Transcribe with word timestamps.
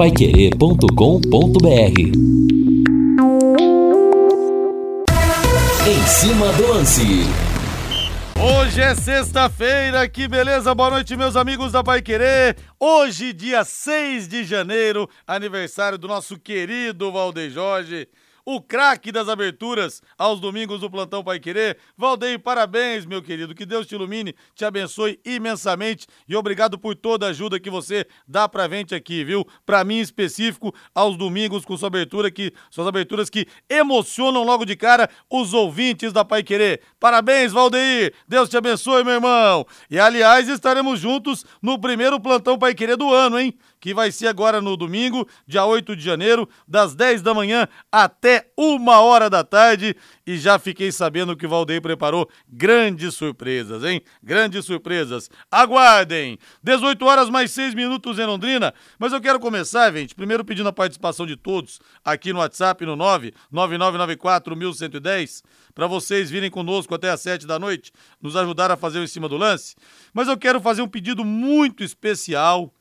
paiquerê.com.br 0.00 2.00
Em 5.86 6.06
cima 6.06 6.50
do 6.54 6.68
lance. 6.68 7.02
Hoje 8.40 8.80
é 8.80 8.94
sexta-feira, 8.94 10.08
que 10.08 10.26
beleza, 10.26 10.74
boa 10.74 10.88
noite 10.88 11.14
meus 11.18 11.36
amigos 11.36 11.72
da 11.72 11.84
Pai 11.84 12.00
Querer. 12.00 12.56
Hoje, 12.80 13.34
dia 13.34 13.62
6 13.62 14.26
de 14.26 14.42
janeiro, 14.42 15.06
aniversário 15.26 15.98
do 15.98 16.08
nosso 16.08 16.38
querido 16.38 17.12
Valdeir 17.12 17.50
Jorge 17.50 18.08
o 18.54 18.60
craque 18.60 19.12
das 19.12 19.28
aberturas 19.28 20.02
aos 20.18 20.40
domingos 20.40 20.80
do 20.80 20.90
Plantão 20.90 21.22
Pai 21.22 21.38
Querer. 21.38 21.78
Valdeir, 21.96 22.40
parabéns, 22.40 23.06
meu 23.06 23.22
querido. 23.22 23.54
Que 23.54 23.64
Deus 23.64 23.86
te 23.86 23.94
ilumine, 23.94 24.34
te 24.54 24.64
abençoe 24.64 25.20
imensamente 25.24 26.06
e 26.28 26.34
obrigado 26.34 26.78
por 26.78 26.96
toda 26.96 27.26
a 27.26 27.30
ajuda 27.30 27.60
que 27.60 27.70
você 27.70 28.06
dá 28.26 28.48
pra 28.48 28.68
gente 28.68 28.94
aqui, 28.94 29.22
viu? 29.22 29.46
Pra 29.64 29.84
mim 29.84 29.98
em 29.98 30.00
específico, 30.00 30.74
aos 30.94 31.16
domingos 31.16 31.64
com 31.64 31.76
sua 31.76 31.86
abertura 31.86 32.30
que 32.30 32.52
suas 32.70 32.86
aberturas 32.86 33.30
que 33.30 33.46
emocionam 33.68 34.42
logo 34.42 34.64
de 34.64 34.74
cara 34.74 35.08
os 35.30 35.54
ouvintes 35.54 36.12
da 36.12 36.24
Pai 36.24 36.42
Querer. 36.42 36.80
Parabéns, 36.98 37.52
Valdeir. 37.52 38.12
Deus 38.26 38.48
te 38.48 38.56
abençoe, 38.56 39.04
meu 39.04 39.14
irmão. 39.14 39.66
E 39.88 39.98
aliás, 39.98 40.48
estaremos 40.48 40.98
juntos 40.98 41.44
no 41.62 41.78
primeiro 41.78 42.18
Plantão 42.18 42.58
Pai 42.58 42.74
Querer 42.74 42.96
do 42.96 43.12
ano, 43.12 43.38
hein? 43.38 43.54
Que 43.80 43.94
vai 43.94 44.12
ser 44.12 44.26
agora 44.26 44.60
no 44.60 44.76
domingo, 44.76 45.26
dia 45.46 45.64
8 45.64 45.96
de 45.96 46.04
janeiro, 46.04 46.48
das 46.68 46.94
10 46.94 47.22
da 47.22 47.32
manhã 47.32 47.66
até 47.90 48.50
uma 48.56 49.00
hora 49.00 49.30
da 49.30 49.42
tarde. 49.42 49.96
E 50.26 50.36
já 50.36 50.58
fiquei 50.58 50.92
sabendo 50.92 51.36
que 51.36 51.46
o 51.46 51.48
Valdeir 51.48 51.80
preparou 51.80 52.28
grandes 52.46 53.14
surpresas, 53.14 53.82
hein? 53.82 54.02
Grandes 54.22 54.64
surpresas. 54.64 55.30
Aguardem! 55.50 56.38
18 56.62 57.04
horas 57.04 57.30
mais 57.30 57.50
6 57.52 57.74
minutos 57.74 58.18
em 58.18 58.26
Londrina. 58.26 58.74
Mas 58.98 59.12
eu 59.12 59.20
quero 59.20 59.40
começar, 59.40 59.92
gente, 59.92 60.14
primeiro 60.14 60.44
pedindo 60.44 60.68
a 60.68 60.72
participação 60.72 61.26
de 61.26 61.36
todos 61.36 61.80
aqui 62.04 62.32
no 62.32 62.40
WhatsApp 62.40 62.84
no 62.84 62.94
99994 62.94 64.54
1110 64.54 65.42
para 65.74 65.86
vocês 65.86 66.30
virem 66.30 66.50
conosco 66.50 66.94
até 66.94 67.10
às 67.10 67.20
7 67.20 67.46
da 67.46 67.58
noite, 67.58 67.92
nos 68.20 68.36
ajudar 68.36 68.70
a 68.70 68.76
fazer 68.76 68.98
o 68.98 69.04
em 69.04 69.06
cima 69.06 69.28
do 69.28 69.36
lance. 69.36 69.74
Mas 70.12 70.28
eu 70.28 70.36
quero 70.36 70.60
fazer 70.60 70.82
um 70.82 70.88
pedido 70.88 71.24
muito 71.24 71.82
especial 71.82 72.74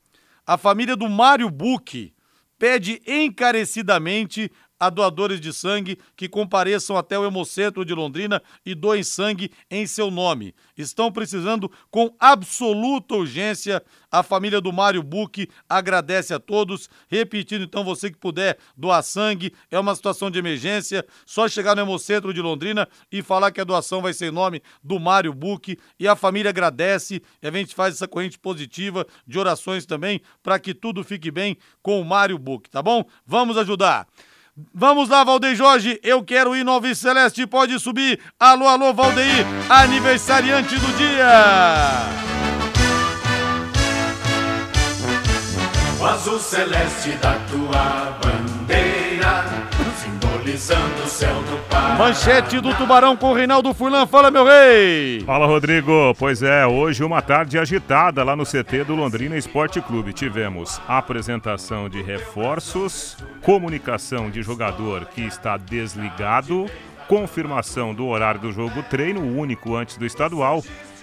a 0.49 0.57
família 0.57 0.95
do 0.95 1.07
Mário 1.07 1.47
Buque 1.47 2.11
pede 2.57 2.99
encarecidamente 3.05 4.51
a 4.79 4.89
doadores 4.89 5.41
de 5.41 5.51
sangue 5.51 5.97
que 6.15 6.29
compareçam 6.29 6.97
até 6.97 7.19
o 7.19 7.25
Hemocentro 7.25 7.83
de 7.83 7.93
Londrina 7.93 8.41
e 8.65 8.73
doem 8.73 9.03
sangue 9.03 9.51
em 9.69 9.85
seu 9.85 10.09
nome. 10.09 10.55
Estão 10.77 11.11
precisando 11.11 11.69
com 11.91 12.15
absoluta 12.19 13.15
urgência. 13.15 13.83
A 14.11 14.23
família 14.23 14.61
do 14.61 14.71
Mário 14.71 15.03
Buque 15.03 15.49
agradece 15.67 16.33
a 16.33 16.39
todos. 16.39 16.89
Repetindo, 17.07 17.63
então, 17.63 17.83
você 17.83 18.09
que 18.09 18.17
puder 18.17 18.57
doar 18.75 19.03
sangue, 19.03 19.53
é 19.69 19.77
uma 19.77 19.93
situação 19.93 20.31
de 20.31 20.39
emergência. 20.39 21.05
Só 21.25 21.47
chegar 21.47 21.75
no 21.75 21.81
Hemocentro 21.81 22.33
de 22.33 22.41
Londrina 22.41 22.87
e 23.11 23.21
falar 23.21 23.51
que 23.51 23.61
a 23.61 23.65
doação 23.65 24.01
vai 24.01 24.13
ser 24.13 24.27
em 24.27 24.31
nome 24.31 24.63
do 24.83 24.99
Mário 24.99 25.33
Buque. 25.33 25.77
E 25.99 26.07
a 26.07 26.15
família 26.15 26.49
agradece. 26.49 27.21
E 27.41 27.47
a 27.47 27.51
gente 27.51 27.75
faz 27.75 27.95
essa 27.95 28.07
corrente 28.07 28.39
positiva 28.39 29.05
de 29.27 29.37
orações 29.37 29.85
também 29.85 30.21
para 30.41 30.57
que 30.57 30.73
tudo 30.73 31.03
fique 31.03 31.29
bem 31.29 31.57
com 31.81 31.99
o 31.99 32.05
Mário 32.05 32.37
Buque, 32.37 32.69
tá 32.69 32.81
bom? 32.81 33.03
Vamos 33.25 33.57
ajudar. 33.57 34.07
Vamos 34.73 35.09
lá, 35.09 35.23
Valdeir 35.23 35.55
Jorge, 35.55 35.99
eu 36.03 36.23
quero 36.23 36.55
ir 36.55 36.63
no 36.63 36.71
Alves 36.71 36.97
Celeste, 36.97 37.45
pode 37.47 37.79
subir. 37.79 38.19
Alô, 38.39 38.67
alô, 38.67 38.93
Valdeir, 38.93 39.45
aniversariante 39.69 40.75
do 40.75 40.97
dia. 40.97 42.29
O 45.99 46.05
azul 46.05 46.39
celeste 46.39 47.11
da 47.21 47.33
tua 47.49 48.17
bandeira, 48.23 48.48
simbolizando 50.59 51.03
o 51.03 51.07
céu 51.07 51.41
do 51.43 51.69
Pai. 51.69 51.97
Manchete 51.97 52.59
do 52.59 52.73
Tubarão 52.75 53.15
com 53.15 53.33
Reinaldo 53.33 53.73
Furlan, 53.73 54.05
fala 54.05 54.29
meu 54.29 54.45
rei. 54.45 55.21
Fala 55.21 55.47
Rodrigo, 55.47 56.13
pois 56.19 56.43
é, 56.43 56.67
hoje 56.67 57.03
uma 57.03 57.21
tarde 57.21 57.57
agitada 57.57 58.23
lá 58.23 58.35
no 58.35 58.43
CT 58.43 58.83
do 58.83 58.95
Londrina 58.95 59.37
Esporte 59.37 59.81
Clube. 59.81 60.13
Tivemos 60.13 60.81
apresentação 60.87 61.87
de 61.87 62.01
reforços, 62.01 63.17
comunicação 63.41 64.29
de 64.29 64.43
jogador 64.43 65.05
que 65.05 65.21
está 65.21 65.55
desligado, 65.55 66.65
confirmação 67.07 67.93
do 67.93 68.07
horário 68.07 68.41
do 68.41 68.51
jogo 68.51 68.83
treino, 68.83 69.21
único 69.21 69.75
antes 69.75 69.97
do 69.97 70.05
estadual, 70.05 70.61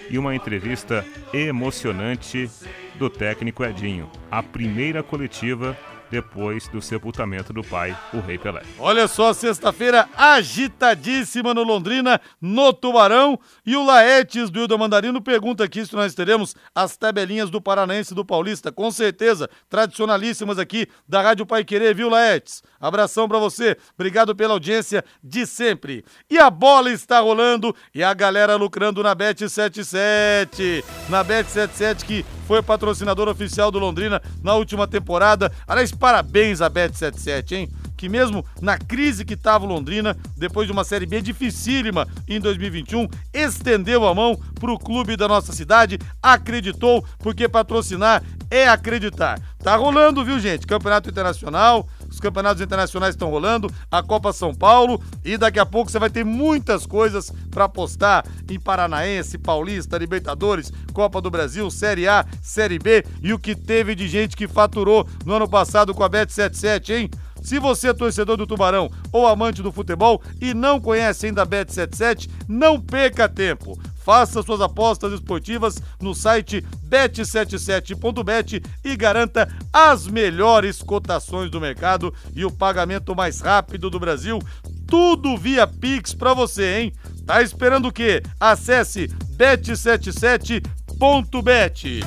e 0.09 0.17
uma 0.17 0.33
entrevista 0.33 1.03
emocionante 1.33 2.49
do 2.95 3.09
técnico 3.09 3.65
Edinho. 3.65 4.09
A 4.31 4.41
primeira 4.41 5.03
coletiva 5.03 5.75
depois 6.09 6.67
do 6.67 6.81
sepultamento 6.81 7.51
do 7.51 7.63
pai, 7.63 7.97
o 8.13 8.19
Rei 8.19 8.37
Pelé. 8.37 8.61
Olha 8.79 9.07
só, 9.07 9.33
sexta-feira 9.33 10.07
agitadíssima 10.15 11.53
no 11.53 11.63
Londrina, 11.63 12.19
no 12.41 12.73
Tubarão. 12.73 13.39
E 13.65 13.75
o 13.75 13.85
Laetes 13.85 14.49
do 14.49 14.59
Hilda 14.59 14.77
Mandarino 14.77 15.21
pergunta 15.21 15.63
aqui 15.63 15.85
se 15.85 15.95
nós 15.95 16.13
teremos 16.13 16.55
as 16.73 16.95
tabelinhas 16.95 17.49
do 17.49 17.61
Paranaense 17.61 18.13
e 18.13 18.15
do 18.15 18.25
Paulista. 18.25 18.71
Com 18.71 18.91
certeza, 18.91 19.49
tradicionalíssimas 19.69 20.59
aqui 20.59 20.87
da 21.07 21.21
Rádio 21.21 21.45
Pai 21.45 21.63
Querer, 21.63 21.93
viu, 21.93 22.09
Laetes? 22.09 22.63
Abração 22.79 23.27
para 23.27 23.39
você, 23.39 23.77
obrigado 23.95 24.35
pela 24.35 24.53
audiência 24.53 25.03
de 25.23 25.45
sempre. 25.45 26.05
E 26.29 26.37
a 26.37 26.49
bola 26.49 26.91
está 26.91 27.19
rolando 27.19 27.75
e 27.93 28.03
a 28.03 28.13
galera 28.13 28.55
lucrando 28.55 29.03
na 29.03 29.15
Bet77. 29.15 30.83
Na 31.09 31.23
Bet77 31.23 32.03
que 32.03 32.25
foi 32.47 32.63
patrocinador 32.63 33.27
oficial 33.27 33.69
do 33.69 33.77
Londrina 33.77 34.21
na 34.41 34.53
última 34.55 34.87
temporada. 34.87 35.51
Aliás, 35.67 35.91
parabéns 35.99 36.61
a 36.61 36.69
Bet77, 36.69 37.51
hein? 37.53 37.69
Que 37.95 38.07
mesmo 38.07 38.45
na 38.61 38.77
crise 38.77 39.25
que 39.25 39.33
estava 39.33 39.65
Londrina, 39.65 40.15
depois 40.37 40.67
de 40.67 40.71
uma 40.71 40.83
Série 40.83 41.05
B 41.05 41.21
dificílima 41.21 42.07
em 42.27 42.39
2021, 42.39 43.07
estendeu 43.33 44.07
a 44.07 44.13
mão 44.13 44.39
para 44.59 44.71
o 44.71 44.77
clube 44.77 45.17
da 45.17 45.27
nossa 45.27 45.51
cidade, 45.51 45.97
acreditou, 46.21 47.03
porque 47.19 47.49
patrocinar 47.49 48.23
é 48.51 48.67
acreditar. 48.67 49.39
Tá 49.63 49.75
rolando, 49.75 50.23
viu, 50.23 50.39
gente? 50.39 50.67
Campeonato 50.67 51.09
Internacional, 51.09 51.87
os 52.17 52.21
campeonatos 52.21 52.61
internacionais 52.61 53.13
estão 53.13 53.29
rolando, 53.29 53.71
a 53.91 54.01
Copa 54.01 54.33
São 54.33 54.53
Paulo 54.53 55.01
e 55.23 55.37
daqui 55.37 55.59
a 55.59 55.65
pouco 55.65 55.91
você 55.91 55.99
vai 55.99 56.09
ter 56.09 56.25
muitas 56.25 56.85
coisas 56.85 57.31
para 57.51 57.65
apostar 57.65 58.25
em 58.49 58.59
Paranaense, 58.59 59.37
Paulista, 59.37 59.97
Libertadores, 59.97 60.73
Copa 60.93 61.21
do 61.21 61.29
Brasil, 61.29 61.69
Série 61.69 62.07
A, 62.07 62.25
Série 62.41 62.79
B 62.79 63.05
e 63.21 63.33
o 63.33 63.39
que 63.39 63.55
teve 63.55 63.93
de 63.93 64.07
gente 64.07 64.35
que 64.35 64.47
faturou 64.47 65.07
no 65.25 65.33
ano 65.35 65.47
passado 65.47 65.93
com 65.93 66.03
a 66.03 66.09
Bet77, 66.09 66.89
hein? 66.89 67.09
Se 67.43 67.59
você 67.59 67.89
é 67.89 67.93
torcedor 67.93 68.35
do 68.35 68.47
Tubarão 68.47 68.89
ou 69.11 69.27
amante 69.27 69.61
do 69.61 69.71
futebol 69.71 70.21
e 70.41 70.55
não 70.55 70.81
conhece 70.81 71.27
ainda 71.27 71.43
a 71.43 71.47
Bet77, 71.47 72.29
não 72.47 72.81
perca 72.81 73.29
tempo. 73.29 73.77
Faça 74.07 74.41
suas 74.41 74.61
apostas 74.61 75.11
esportivas 75.11 75.83
no 75.99 76.15
site 76.15 76.63
bet77.bet 76.87 78.63
e 78.81 78.95
garanta 78.95 79.53
as 79.73 80.07
melhores 80.07 80.81
cotações 80.81 81.51
do 81.51 81.59
mercado 81.59 82.13
e 82.33 82.45
o 82.45 82.49
pagamento 82.49 83.13
mais 83.13 83.41
rápido 83.41 83.89
do 83.89 83.99
Brasil. 83.99 84.39
Tudo 84.87 85.35
via 85.35 85.67
Pix 85.67 86.13
para 86.13 86.33
você, 86.33 86.79
hein? 86.79 86.93
Tá 87.25 87.41
esperando 87.41 87.89
o 87.89 87.91
quê? 87.91 88.23
Acesse 88.39 89.09
bet77.bet. 89.35 91.99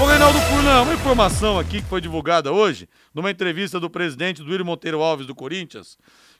Ô 0.00 0.06
Reinaldo 0.06 0.38
Furlan, 0.38 0.80
uma 0.80 0.94
informação 0.94 1.58
aqui 1.58 1.82
que 1.82 1.88
foi 1.90 2.00
divulgada 2.00 2.52
hoje, 2.52 2.88
numa 3.12 3.30
entrevista 3.30 3.78
do 3.78 3.90
presidente 3.90 4.40
William 4.40 4.64
Monteiro 4.64 5.02
Alves 5.02 5.26
do 5.26 5.34
Corinthians, 5.34 5.98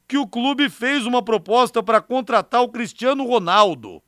que 0.09 0.17
o 0.17 0.27
clube 0.27 0.71
fez 0.71 1.05
uma 1.05 1.23
proposta 1.23 1.83
para 1.83 2.01
contratar 2.01 2.63
o 2.63 2.71
Cristiano 2.71 3.27
Ronaldo 3.27 4.03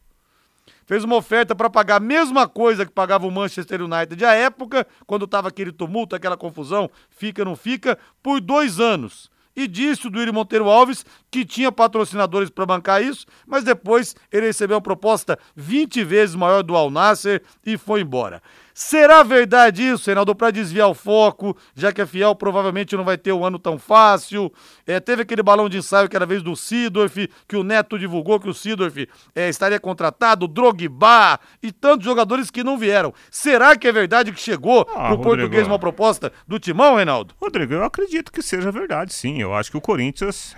fez 0.86 1.04
uma 1.04 1.16
oferta 1.16 1.54
para 1.54 1.68
pagar 1.68 1.96
a 1.96 2.00
mesma 2.00 2.48
coisa 2.48 2.86
que 2.86 2.92
pagava 2.92 3.26
o 3.26 3.30
Manchester 3.30 3.82
United 3.82 4.24
à 4.24 4.32
época, 4.32 4.86
quando 5.06 5.24
estava 5.24 5.48
aquele 5.48 5.72
tumulto, 5.72 6.16
aquela 6.16 6.36
confusão, 6.36 6.88
fica, 7.10 7.44
não 7.44 7.56
fica, 7.56 7.98
por 8.22 8.40
dois 8.40 8.80
anos. 8.80 9.30
E 9.54 9.66
disse 9.66 10.06
o 10.06 10.10
Duírio 10.10 10.34
Monteiro 10.34 10.68
Alves 10.68 11.04
que 11.30 11.44
tinha 11.44 11.72
patrocinadores 11.72 12.50
para 12.50 12.66
bancar 12.66 13.02
isso, 13.02 13.26
mas 13.46 13.64
depois 13.64 14.14
ele 14.30 14.46
recebeu 14.46 14.76
uma 14.76 14.82
proposta 14.82 15.38
20 15.56 16.04
vezes 16.04 16.34
maior 16.34 16.62
do 16.62 16.76
Al 16.76 16.90
Nasser 16.90 17.42
e 17.64 17.78
foi 17.78 18.02
embora. 18.02 18.42
Será 18.78 19.22
verdade 19.22 19.82
isso, 19.82 20.04
Reinaldo, 20.04 20.34
para 20.34 20.50
desviar 20.50 20.90
o 20.90 20.92
foco, 20.92 21.56
já 21.74 21.90
que 21.90 22.02
a 22.02 22.06
Fiel 22.06 22.34
provavelmente 22.34 22.94
não 22.94 23.04
vai 23.04 23.16
ter 23.16 23.32
um 23.32 23.42
ano 23.42 23.58
tão 23.58 23.78
fácil? 23.78 24.52
É, 24.86 25.00
teve 25.00 25.22
aquele 25.22 25.42
balão 25.42 25.66
de 25.66 25.78
ensaio 25.78 26.10
que 26.10 26.14
era 26.14 26.26
vez 26.26 26.42
do 26.42 26.54
Sidorf, 26.54 27.26
que 27.48 27.56
o 27.56 27.62
Neto 27.62 27.98
divulgou 27.98 28.38
que 28.38 28.50
o 28.50 28.52
Sidorf 28.52 29.08
é, 29.34 29.48
estaria 29.48 29.80
contratado, 29.80 30.46
Drogba 30.46 31.40
e 31.62 31.72
tantos 31.72 32.04
jogadores 32.04 32.50
que 32.50 32.62
não 32.62 32.76
vieram. 32.76 33.14
Será 33.30 33.74
que 33.76 33.88
é 33.88 33.92
verdade 33.92 34.30
que 34.30 34.38
chegou 34.38 34.82
ah, 34.82 34.84
pro 34.84 34.98
Rodrigo, 34.98 35.22
português 35.22 35.66
uma 35.66 35.78
proposta 35.78 36.30
do 36.46 36.58
Timão, 36.58 36.96
Reinaldo? 36.96 37.34
Rodrigo, 37.40 37.72
eu 37.72 37.82
acredito 37.82 38.30
que 38.30 38.42
seja 38.42 38.70
verdade, 38.70 39.14
sim. 39.14 39.40
Eu 39.40 39.54
acho 39.54 39.70
que 39.70 39.78
o 39.78 39.80
Corinthians 39.80 40.54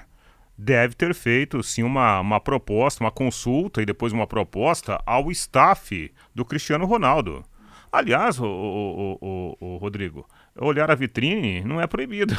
deve 0.58 0.96
ter 0.96 1.14
feito 1.14 1.62
sim 1.62 1.84
uma, 1.84 2.18
uma 2.18 2.40
proposta, 2.40 3.04
uma 3.04 3.12
consulta 3.12 3.80
e 3.80 3.86
depois 3.86 4.12
uma 4.12 4.26
proposta 4.26 5.00
ao 5.06 5.30
staff 5.30 6.12
do 6.34 6.44
Cristiano 6.44 6.84
Ronaldo. 6.84 7.44
Aliás, 7.90 8.38
o, 8.38 8.46
o, 8.46 9.18
o, 9.20 9.56
o 9.60 9.76
Rodrigo, 9.78 10.28
olhar 10.56 10.90
a 10.90 10.94
vitrine 10.94 11.62
não 11.62 11.80
é 11.80 11.86
proibido. 11.86 12.36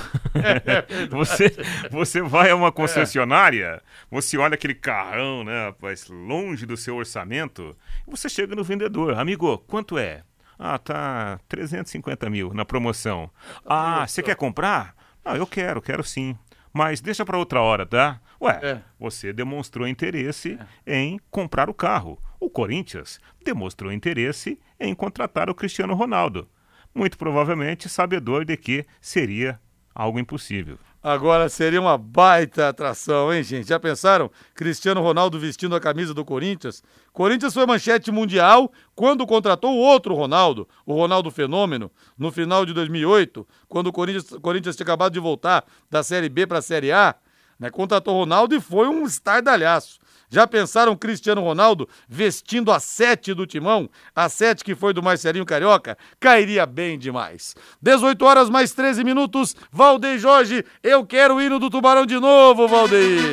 você, 1.10 1.56
você 1.90 2.22
vai 2.22 2.52
a 2.52 2.56
uma 2.56 2.72
concessionária, 2.72 3.82
você 4.12 4.38
olha 4.38 4.54
aquele 4.54 4.76
carrão, 4.76 5.44
né, 5.44 5.66
rapaz, 5.68 6.08
longe 6.08 6.66
do 6.66 6.78
seu 6.78 6.96
orçamento, 6.96 7.76
e 8.08 8.12
você 8.12 8.30
chega 8.30 8.56
no 8.56 8.64
vendedor, 8.64 9.18
amigo, 9.18 9.58
quanto 9.60 9.98
é? 9.98 10.24
Ah, 10.58 10.78
tá 10.78 11.40
350 11.48 12.30
mil 12.30 12.54
na 12.54 12.66
promoção. 12.66 13.30
Ah, 13.66 14.06
você 14.06 14.22
quer 14.22 14.36
comprar? 14.36 14.94
Ah, 15.24 15.38
eu 15.38 15.48
quero, 15.48 15.82
quero 15.82 16.04
sim. 16.04 16.38
Mas 16.74 17.02
deixa 17.02 17.26
para 17.26 17.38
outra 17.38 17.62
hora, 17.62 17.86
tá? 17.86 18.22
Ué, 18.42 18.60
é. 18.62 18.82
você 19.00 19.34
demonstrou 19.34 19.88
interesse 19.88 20.58
é. 20.86 21.00
em 21.00 21.20
comprar 21.30 21.70
o 21.70 21.74
carro. 21.74 22.22
O 22.40 22.50
Corinthians 22.50 23.20
demonstrou 23.44 23.92
interesse 23.92 24.60
em 24.80 24.94
contratar 24.96 25.50
o 25.50 25.56
Cristiano 25.56 25.94
Ronaldo 25.94 26.48
muito 26.94 27.18
provavelmente 27.18 27.88
sabedor 27.88 28.46
de 28.46 28.58
que 28.58 28.86
seria 29.00 29.60
algo 29.94 30.20
impossível. 30.20 30.78
Agora 31.02 31.48
seria 31.48 31.80
uma 31.80 31.98
baita 31.98 32.68
atração, 32.68 33.34
hein, 33.34 33.42
gente? 33.42 33.70
Já 33.70 33.80
pensaram? 33.80 34.30
Cristiano 34.54 35.02
Ronaldo 35.02 35.40
vestindo 35.40 35.74
a 35.74 35.80
camisa 35.80 36.14
do 36.14 36.26
Corinthians? 36.26 36.84
Corinthians 37.14 37.54
foi 37.54 37.66
manchete 37.66 38.12
mundial 38.12 38.70
quando 38.94 39.26
contratou 39.26 39.74
o 39.74 39.80
outro 39.80 40.14
Ronaldo, 40.14 40.68
o 40.86 40.94
Ronaldo 40.94 41.32
Fenômeno, 41.32 41.90
no 42.18 42.34
final 42.34 42.66
de 42.66 42.74
2008, 42.74 43.48
quando 43.70 43.88
o 43.88 43.94
Corinthians, 43.94 44.30
Corinthians 44.42 44.76
tinha 44.76 44.84
acabado 44.84 45.14
de 45.14 45.20
voltar 45.22 45.64
da 45.90 46.04
Série 46.04 46.28
B 46.28 46.46
para 46.46 46.58
a 46.58 46.62
Série 46.62 46.92
A. 46.92 47.16
Né? 47.58 47.70
Contratou 47.70 48.18
Ronaldo 48.18 48.54
e 48.54 48.60
foi 48.60 48.90
um 48.90 49.06
estardalhaço. 49.06 49.99
Já 50.30 50.46
pensaram 50.46 50.96
Cristiano 50.96 51.42
Ronaldo 51.42 51.90
vestindo 52.08 52.72
a 52.72 52.80
sete 52.80 53.34
do 53.34 53.48
timão? 53.48 53.90
A 54.16 54.30
sete 54.30 54.64
que 54.64 54.76
foi 54.76 54.94
do 54.94 55.02
Marcelinho 55.02 55.46
Carioca? 55.46 55.98
Cairia 56.20 56.66
bem 56.66 57.00
demais. 57.00 57.56
18 57.82 58.24
horas 58.24 58.50
mais 58.50 58.72
13 58.72 59.04
minutos. 59.04 59.56
Valdeir 59.72 60.20
Jorge, 60.20 60.64
eu 60.84 61.06
quero 61.06 61.36
o 61.36 61.42
hino 61.42 61.58
do 61.60 61.70
Tubarão 61.70 62.06
de 62.06 62.20
novo, 62.20 62.68
Valdeir. 62.68 63.32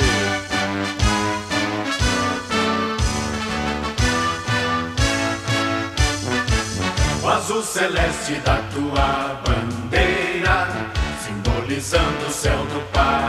O 7.23 7.29
azul 7.29 7.63
celeste 7.63 8.35
da 8.37 8.57
tua 8.73 9.43
bandeira, 9.45 10.69
simbolizando 11.27 12.27
o 12.27 12.31
céu 12.31 12.65
do 12.67 12.81
Paraná. 12.93 13.26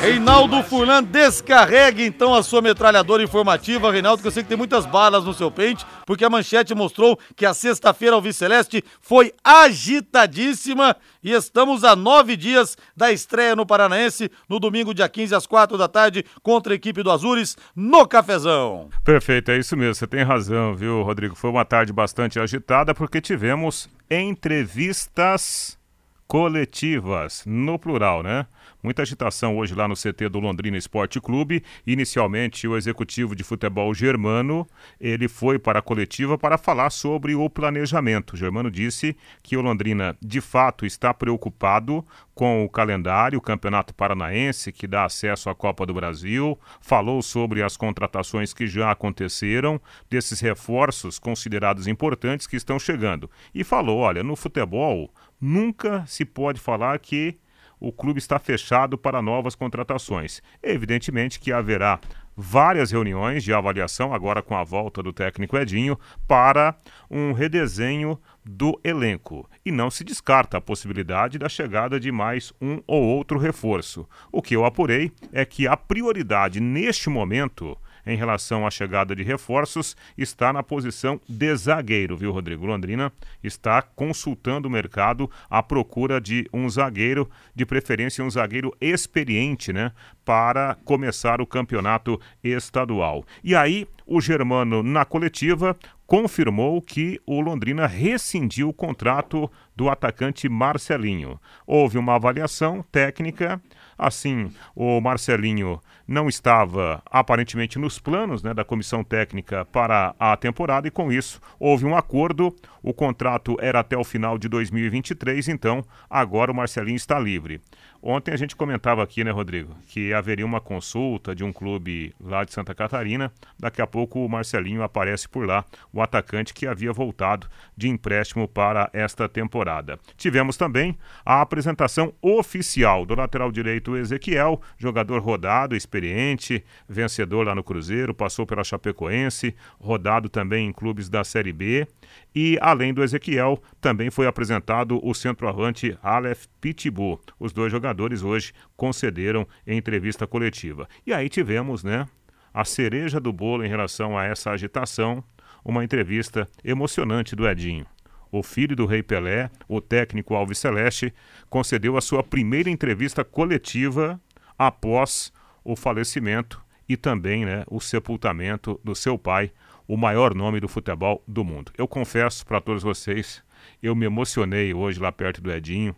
Reinaldo 0.00 0.62
Furlan, 0.62 1.04
descarregue 1.04 2.06
então 2.06 2.34
a 2.34 2.42
sua 2.42 2.62
metralhadora 2.62 3.22
informativa, 3.22 3.92
Reinaldo, 3.92 4.22
que 4.22 4.28
eu 4.28 4.32
sei 4.32 4.42
que 4.42 4.48
tem 4.48 4.56
muitas 4.56 4.86
balas 4.86 5.26
no 5.26 5.34
seu 5.34 5.50
pente, 5.50 5.84
porque 6.06 6.24
a 6.24 6.30
manchete 6.30 6.74
mostrou 6.74 7.18
que 7.36 7.44
a 7.44 7.52
sexta-feira 7.52 8.16
ao 8.16 8.32
Celeste 8.32 8.82
foi 8.98 9.30
agitadíssima 9.44 10.96
e 11.22 11.32
estamos 11.32 11.84
a 11.84 11.94
nove 11.94 12.34
dias 12.34 12.78
da 12.96 13.12
estreia 13.12 13.54
no 13.54 13.66
Paranaense, 13.66 14.30
no 14.48 14.58
domingo, 14.58 14.94
dia 14.94 15.06
15, 15.06 15.34
às 15.34 15.46
quatro 15.46 15.76
da 15.76 15.86
tarde, 15.86 16.24
contra 16.42 16.72
a 16.72 16.76
equipe 16.76 17.02
do 17.02 17.10
Azures, 17.10 17.54
no 17.76 18.08
Cafezão. 18.08 18.88
Perfeito, 19.04 19.50
é 19.50 19.58
isso 19.58 19.76
mesmo, 19.76 19.94
você 19.94 20.06
tem 20.06 20.24
razão, 20.24 20.74
viu, 20.74 21.02
Rodrigo? 21.02 21.36
Foi 21.36 21.50
uma 21.50 21.66
tarde 21.66 21.92
bastante 21.92 22.40
agitada 22.40 22.94
porque 22.94 23.20
tivemos 23.20 23.86
entrevistas 24.10 25.78
coletivas, 26.26 27.42
no 27.44 27.78
plural, 27.78 28.22
né? 28.22 28.46
Muita 28.82 29.02
agitação 29.02 29.58
hoje 29.58 29.74
lá 29.74 29.86
no 29.86 29.94
CT 29.94 30.30
do 30.30 30.40
Londrina 30.40 30.78
Esporte 30.78 31.20
Clube. 31.20 31.62
Inicialmente, 31.86 32.66
o 32.66 32.78
executivo 32.78 33.36
de 33.36 33.44
futebol 33.44 33.92
Germano, 33.92 34.66
ele 34.98 35.28
foi 35.28 35.58
para 35.58 35.80
a 35.80 35.82
coletiva 35.82 36.38
para 36.38 36.56
falar 36.56 36.88
sobre 36.88 37.34
o 37.34 37.50
planejamento. 37.50 38.32
O 38.32 38.36
Germano 38.38 38.70
disse 38.70 39.14
que 39.42 39.54
o 39.54 39.60
Londrina, 39.60 40.16
de 40.22 40.40
fato, 40.40 40.86
está 40.86 41.12
preocupado 41.12 42.02
com 42.34 42.64
o 42.64 42.70
calendário, 42.70 43.38
o 43.38 43.42
Campeonato 43.42 43.92
Paranaense, 43.92 44.72
que 44.72 44.86
dá 44.86 45.04
acesso 45.04 45.50
à 45.50 45.54
Copa 45.54 45.84
do 45.84 45.92
Brasil, 45.92 46.58
falou 46.80 47.20
sobre 47.20 47.62
as 47.62 47.76
contratações 47.76 48.54
que 48.54 48.66
já 48.66 48.90
aconteceram, 48.90 49.78
desses 50.08 50.40
reforços 50.40 51.18
considerados 51.18 51.86
importantes 51.86 52.46
que 52.46 52.56
estão 52.56 52.78
chegando. 52.78 53.30
E 53.54 53.62
falou: 53.62 53.98
olha, 53.98 54.22
no 54.22 54.36
futebol 54.36 55.12
nunca 55.38 56.02
se 56.06 56.24
pode 56.24 56.58
falar 56.58 56.98
que 56.98 57.36
o 57.80 57.90
clube 57.90 58.18
está 58.18 58.38
fechado 58.38 58.98
para 58.98 59.22
novas 59.22 59.54
contratações. 59.54 60.42
Evidentemente 60.62 61.40
que 61.40 61.50
haverá 61.50 61.98
várias 62.36 62.90
reuniões 62.90 63.42
de 63.42 63.52
avaliação, 63.52 64.14
agora 64.14 64.42
com 64.42 64.56
a 64.56 64.64
volta 64.64 65.02
do 65.02 65.12
técnico 65.12 65.56
Edinho, 65.56 65.98
para 66.26 66.74
um 67.10 67.32
redesenho 67.32 68.18
do 68.44 68.78
elenco. 68.84 69.48
E 69.64 69.70
não 69.70 69.90
se 69.90 70.04
descarta 70.04 70.56
a 70.56 70.60
possibilidade 70.60 71.38
da 71.38 71.48
chegada 71.48 71.98
de 71.98 72.10
mais 72.12 72.52
um 72.60 72.80
ou 72.86 73.02
outro 73.02 73.38
reforço. 73.38 74.08
O 74.32 74.40
que 74.40 74.54
eu 74.54 74.64
apurei 74.64 75.12
é 75.32 75.44
que 75.44 75.66
a 75.66 75.76
prioridade 75.76 76.60
neste 76.60 77.10
momento 77.10 77.76
em 78.06 78.16
relação 78.16 78.66
à 78.66 78.70
chegada 78.70 79.14
de 79.14 79.22
reforços 79.22 79.96
está 80.16 80.52
na 80.52 80.62
posição 80.62 81.20
de 81.28 81.54
zagueiro, 81.56 82.16
viu, 82.16 82.32
Rodrigo? 82.32 82.66
Londrina 82.66 83.12
está 83.42 83.82
consultando 83.82 84.68
o 84.68 84.70
mercado 84.70 85.30
à 85.48 85.62
procura 85.62 86.20
de 86.20 86.48
um 86.52 86.68
zagueiro, 86.68 87.28
de 87.54 87.64
preferência 87.66 88.24
um 88.24 88.30
zagueiro 88.30 88.74
experiente, 88.80 89.72
né, 89.72 89.92
para 90.24 90.76
começar 90.84 91.40
o 91.40 91.46
campeonato 91.46 92.20
estadual. 92.42 93.24
E 93.42 93.54
aí, 93.54 93.86
o 94.06 94.20
Germano, 94.20 94.82
na 94.82 95.04
coletiva, 95.04 95.76
confirmou 96.06 96.82
que 96.82 97.20
o 97.24 97.40
Londrina 97.40 97.86
rescindiu 97.86 98.68
o 98.68 98.72
contrato 98.72 99.48
do 99.76 99.88
atacante 99.88 100.48
Marcelinho. 100.48 101.40
Houve 101.64 101.98
uma 101.98 102.16
avaliação 102.16 102.84
técnica, 102.90 103.62
assim, 104.00 104.50
o 104.74 105.00
Marcelinho 105.00 105.80
não 106.08 106.28
estava 106.28 107.00
aparentemente 107.06 107.78
nos 107.78 107.98
planos 107.98 108.42
né, 108.42 108.52
da 108.52 108.64
comissão 108.64 109.04
técnica 109.04 109.64
para 109.66 110.14
a 110.18 110.36
temporada 110.36 110.88
e 110.88 110.90
com 110.90 111.12
isso 111.12 111.40
houve 111.58 111.84
um 111.84 111.96
acordo. 111.96 112.54
O 112.82 112.92
contrato 112.92 113.56
era 113.60 113.80
até 113.80 113.96
o 113.96 114.02
final 114.02 114.38
de 114.38 114.48
2023, 114.48 115.48
então 115.48 115.84
agora 116.08 116.50
o 116.50 116.54
Marcelinho 116.54 116.96
está 116.96 117.18
livre. 117.18 117.60
Ontem 118.02 118.32
a 118.32 118.36
gente 118.36 118.56
comentava 118.56 119.02
aqui, 119.02 119.22
né, 119.22 119.30
Rodrigo, 119.30 119.76
que 119.86 120.14
haveria 120.14 120.46
uma 120.46 120.60
consulta 120.60 121.34
de 121.34 121.44
um 121.44 121.52
clube 121.52 122.14
lá 122.18 122.44
de 122.44 122.52
Santa 122.52 122.74
Catarina. 122.74 123.30
Daqui 123.58 123.82
a 123.82 123.86
pouco 123.86 124.24
o 124.24 124.28
Marcelinho 124.28 124.82
aparece 124.82 125.28
por 125.28 125.46
lá, 125.46 125.66
o 125.92 126.00
atacante 126.00 126.54
que 126.54 126.66
havia 126.66 126.94
voltado 126.94 127.46
de 127.76 127.88
empréstimo 127.88 128.48
para 128.48 128.88
esta 128.94 129.28
temporada. 129.28 129.98
Tivemos 130.16 130.56
também 130.56 130.96
a 131.26 131.42
apresentação 131.42 132.14
oficial 132.22 133.04
do 133.04 133.14
lateral 133.14 133.52
direito 133.52 133.94
Ezequiel, 133.94 134.62
jogador 134.78 135.20
rodado, 135.20 135.76
experiente, 135.76 136.64
vencedor 136.88 137.46
lá 137.46 137.54
no 137.54 137.62
Cruzeiro, 137.62 138.14
passou 138.14 138.46
pela 138.46 138.64
Chapecoense, 138.64 139.54
rodado 139.78 140.30
também 140.30 140.68
em 140.68 140.72
clubes 140.72 141.10
da 141.10 141.22
Série 141.22 141.52
B. 141.52 141.86
E 142.34 142.58
além 142.60 142.94
do 142.94 143.02
Ezequiel, 143.02 143.62
também 143.80 144.10
foi 144.10 144.26
apresentado 144.26 145.00
o 145.02 145.14
centroavante 145.14 145.98
Aleph 146.02 146.46
Pitbull. 146.60 147.20
Os 147.38 147.52
dois 147.52 147.72
jogadores 147.72 148.22
hoje 148.22 148.52
concederam 148.76 149.46
entrevista 149.66 150.26
coletiva. 150.26 150.88
E 151.06 151.12
aí 151.12 151.28
tivemos, 151.28 151.82
né, 151.82 152.06
a 152.52 152.64
cereja 152.64 153.20
do 153.20 153.32
bolo 153.32 153.64
em 153.64 153.68
relação 153.68 154.16
a 154.16 154.24
essa 154.24 154.50
agitação, 154.50 155.22
uma 155.64 155.84
entrevista 155.84 156.48
emocionante 156.64 157.36
do 157.36 157.48
Edinho. 157.48 157.86
O 158.32 158.42
filho 158.42 158.76
do 158.76 158.86
Rei 158.86 159.02
Pelé, 159.02 159.50
o 159.68 159.80
técnico 159.80 160.34
Alves 160.34 160.58
Celeste, 160.58 161.12
concedeu 161.48 161.96
a 161.96 162.00
sua 162.00 162.22
primeira 162.22 162.70
entrevista 162.70 163.24
coletiva 163.24 164.20
após 164.56 165.32
o 165.64 165.74
falecimento 165.74 166.62
e 166.88 166.96
também 166.96 167.44
né, 167.44 167.64
o 167.68 167.80
sepultamento 167.80 168.80
do 168.84 168.94
seu 168.94 169.18
pai, 169.18 169.52
o 169.90 169.96
maior 169.96 170.36
nome 170.36 170.60
do 170.60 170.68
futebol 170.68 171.20
do 171.26 171.42
mundo. 171.42 171.72
Eu 171.76 171.88
confesso 171.88 172.46
para 172.46 172.60
todos 172.60 172.80
vocês, 172.80 173.42
eu 173.82 173.92
me 173.96 174.06
emocionei 174.06 174.72
hoje 174.72 175.00
lá 175.00 175.10
perto 175.10 175.42
do 175.42 175.50
Edinho, 175.50 175.96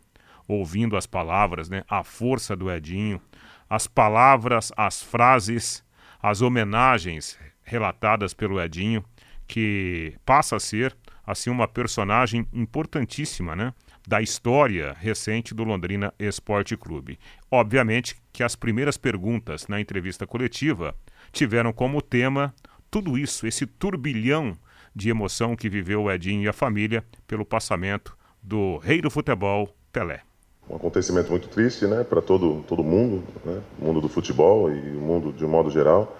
ouvindo 0.48 0.96
as 0.96 1.04
palavras, 1.04 1.68
né? 1.68 1.84
A 1.86 2.02
força 2.02 2.56
do 2.56 2.72
Edinho, 2.72 3.20
as 3.68 3.86
palavras, 3.86 4.72
as 4.78 5.02
frases, 5.02 5.84
as 6.22 6.40
homenagens 6.40 7.38
relatadas 7.62 8.32
pelo 8.32 8.58
Edinho, 8.58 9.04
que 9.46 10.16
passa 10.24 10.56
a 10.56 10.60
ser 10.60 10.96
assim 11.26 11.50
uma 11.50 11.68
personagem 11.68 12.46
importantíssima, 12.50 13.54
né? 13.54 13.74
Da 14.08 14.22
história 14.22 14.96
recente 14.98 15.52
do 15.54 15.64
Londrina 15.64 16.14
Esporte 16.18 16.78
Clube. 16.78 17.18
Obviamente 17.50 18.16
que 18.32 18.42
as 18.42 18.56
primeiras 18.56 18.96
perguntas 18.96 19.68
na 19.68 19.78
entrevista 19.82 20.26
coletiva 20.26 20.96
tiveram 21.30 21.74
como 21.74 22.00
tema 22.00 22.54
tudo 22.92 23.16
isso, 23.16 23.46
esse 23.46 23.64
turbilhão 23.64 24.54
de 24.94 25.08
emoção 25.08 25.56
que 25.56 25.66
viveu 25.70 26.02
o 26.02 26.12
Edinho 26.12 26.42
e 26.42 26.48
a 26.48 26.52
família 26.52 27.02
pelo 27.26 27.42
passamento 27.42 28.14
do 28.42 28.76
rei 28.76 29.00
do 29.00 29.10
futebol, 29.10 29.74
Pelé. 29.90 30.20
Um 30.68 30.76
acontecimento 30.76 31.30
muito 31.30 31.48
triste, 31.48 31.86
né, 31.86 32.04
para 32.04 32.20
todo 32.20 32.62
todo 32.68 32.84
mundo, 32.84 33.24
né, 33.46 33.62
o 33.80 33.86
mundo 33.86 34.00
do 34.02 34.10
futebol 34.10 34.70
e 34.70 34.78
o 34.78 35.00
mundo 35.00 35.32
de 35.32 35.42
um 35.42 35.48
modo 35.48 35.70
geral. 35.70 36.18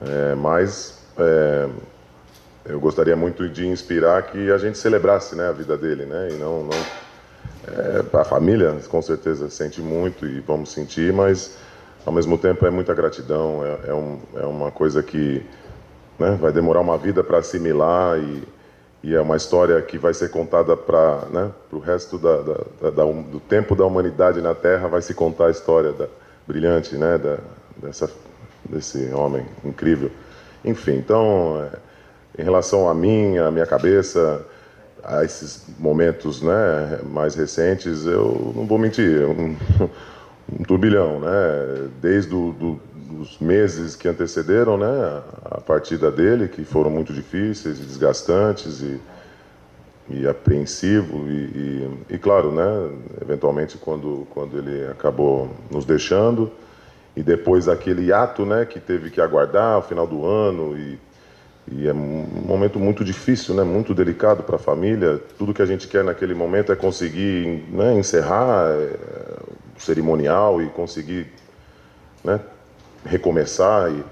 É, 0.00 0.34
mas 0.34 1.06
é, 1.16 1.68
eu 2.64 2.80
gostaria 2.80 3.14
muito 3.14 3.48
de 3.48 3.68
inspirar 3.68 4.20
que 4.24 4.50
a 4.50 4.58
gente 4.58 4.76
celebrasse 4.76 5.36
né, 5.36 5.48
a 5.48 5.52
vida 5.52 5.78
dele, 5.78 6.04
né? 6.04 6.30
E 6.32 6.34
não, 6.34 6.64
não 6.64 6.78
é, 7.68 8.18
a 8.20 8.24
família 8.24 8.76
com 8.88 9.00
certeza 9.00 9.48
sente 9.48 9.80
muito 9.80 10.26
e 10.26 10.40
vamos 10.40 10.72
sentir, 10.72 11.12
mas 11.12 11.56
ao 12.04 12.12
mesmo 12.12 12.36
tempo 12.36 12.66
é 12.66 12.70
muita 12.70 12.92
gratidão, 12.92 13.64
é, 13.64 13.90
é, 13.90 13.94
um, 13.94 14.18
é 14.34 14.46
uma 14.46 14.70
coisa 14.72 15.00
que 15.02 15.46
né, 16.18 16.38
vai 16.40 16.52
demorar 16.52 16.80
uma 16.80 16.98
vida 16.98 17.22
para 17.22 17.38
assimilar 17.38 18.18
e, 18.18 18.42
e, 19.02 19.14
é 19.14 19.20
uma 19.20 19.36
história 19.36 19.80
que 19.82 19.98
vai 19.98 20.14
ser 20.14 20.30
contada 20.30 20.76
para 20.76 21.22
né, 21.30 21.50
o 21.72 21.78
resto 21.78 22.18
da, 22.18 22.36
da, 22.42 22.90
da, 22.90 23.04
do 23.04 23.40
tempo 23.40 23.74
da 23.74 23.84
humanidade 23.84 24.40
na 24.40 24.54
Terra, 24.54 24.88
vai 24.88 25.02
se 25.02 25.14
contar 25.14 25.46
a 25.46 25.50
história 25.50 25.92
da, 25.92 26.08
brilhante 26.46 26.96
né, 26.96 27.18
dessa, 27.76 28.10
desse 28.64 29.10
homem 29.12 29.44
incrível. 29.64 30.10
Enfim, 30.64 30.96
então, 30.96 31.62
é, 31.62 32.40
em 32.40 32.44
relação 32.44 32.88
a 32.88 32.94
mim, 32.94 33.36
a 33.38 33.50
minha 33.50 33.66
cabeça, 33.66 34.44
a 35.02 35.24
esses 35.24 35.64
momentos 35.78 36.40
né, 36.42 37.00
mais 37.04 37.34
recentes, 37.34 38.06
eu 38.06 38.52
não 38.54 38.66
vou 38.66 38.78
mentir, 38.78 39.26
um, 39.26 39.56
um 40.60 40.64
turbilhão, 40.64 41.20
né? 41.20 41.88
Desde 42.00 42.30
do, 42.30 42.52
do, 42.52 42.80
os 43.20 43.38
meses 43.38 43.96
que 43.96 44.08
antecederam 44.08 44.76
né, 44.76 45.22
a 45.44 45.60
partida 45.60 46.10
dele, 46.10 46.48
que 46.48 46.64
foram 46.64 46.90
muito 46.90 47.12
difíceis 47.12 47.78
desgastantes 47.78 48.80
e, 48.80 49.00
e 50.08 50.26
apreensivo 50.26 51.28
e, 51.28 51.32
e, 52.10 52.14
e, 52.14 52.18
claro, 52.18 52.52
né, 52.52 52.90
eventualmente 53.20 53.78
quando, 53.78 54.26
quando 54.30 54.58
ele 54.58 54.86
acabou 54.90 55.50
nos 55.70 55.84
deixando 55.84 56.50
e 57.16 57.22
depois 57.22 57.68
aquele 57.68 58.12
ato 58.12 58.44
né, 58.44 58.64
que 58.64 58.78
teve 58.78 59.10
que 59.10 59.20
aguardar 59.20 59.78
o 59.78 59.82
final 59.82 60.06
do 60.06 60.26
ano 60.26 60.76
e, 60.76 60.98
e 61.68 61.88
é 61.88 61.92
um 61.92 62.26
momento 62.46 62.78
muito 62.78 63.04
difícil, 63.04 63.54
né, 63.54 63.64
muito 63.64 63.94
delicado 63.94 64.42
para 64.42 64.56
a 64.56 64.58
família. 64.58 65.20
Tudo 65.38 65.54
que 65.54 65.62
a 65.62 65.66
gente 65.66 65.88
quer 65.88 66.04
naquele 66.04 66.34
momento 66.34 66.70
é 66.70 66.76
conseguir 66.76 67.64
né, 67.70 67.94
encerrar 67.98 68.68
é, 68.70 68.96
o 69.76 69.80
cerimonial 69.80 70.62
e 70.62 70.68
conseguir 70.68 71.26
né, 72.22 72.38
recomeçar 73.06 73.90
e, 73.90 74.04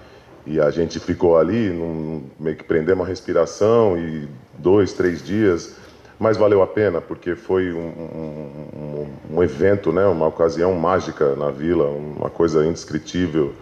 e 0.55 0.61
a 0.61 0.71
gente 0.71 1.01
ficou 1.01 1.37
ali, 1.37 1.71
num, 1.71 2.25
meio 2.39 2.57
que 2.57 2.65
prender 2.65 2.95
uma 2.95 3.07
respiração 3.07 3.99
e 3.99 4.29
dois, 4.59 4.93
três 4.93 5.23
dias, 5.23 5.77
mas 6.19 6.37
valeu 6.37 6.63
a 6.63 6.67
pena 6.67 7.01
porque 7.01 7.35
foi 7.35 7.73
um, 7.73 7.89
um, 7.89 9.07
um 9.35 9.43
evento, 9.43 9.93
né, 9.93 10.07
uma 10.07 10.27
ocasião 10.27 10.73
mágica 10.75 11.35
na 11.35 11.51
vila, 11.51 11.87
uma 11.87 12.31
coisa 12.31 12.65
indescritível, 12.65 13.53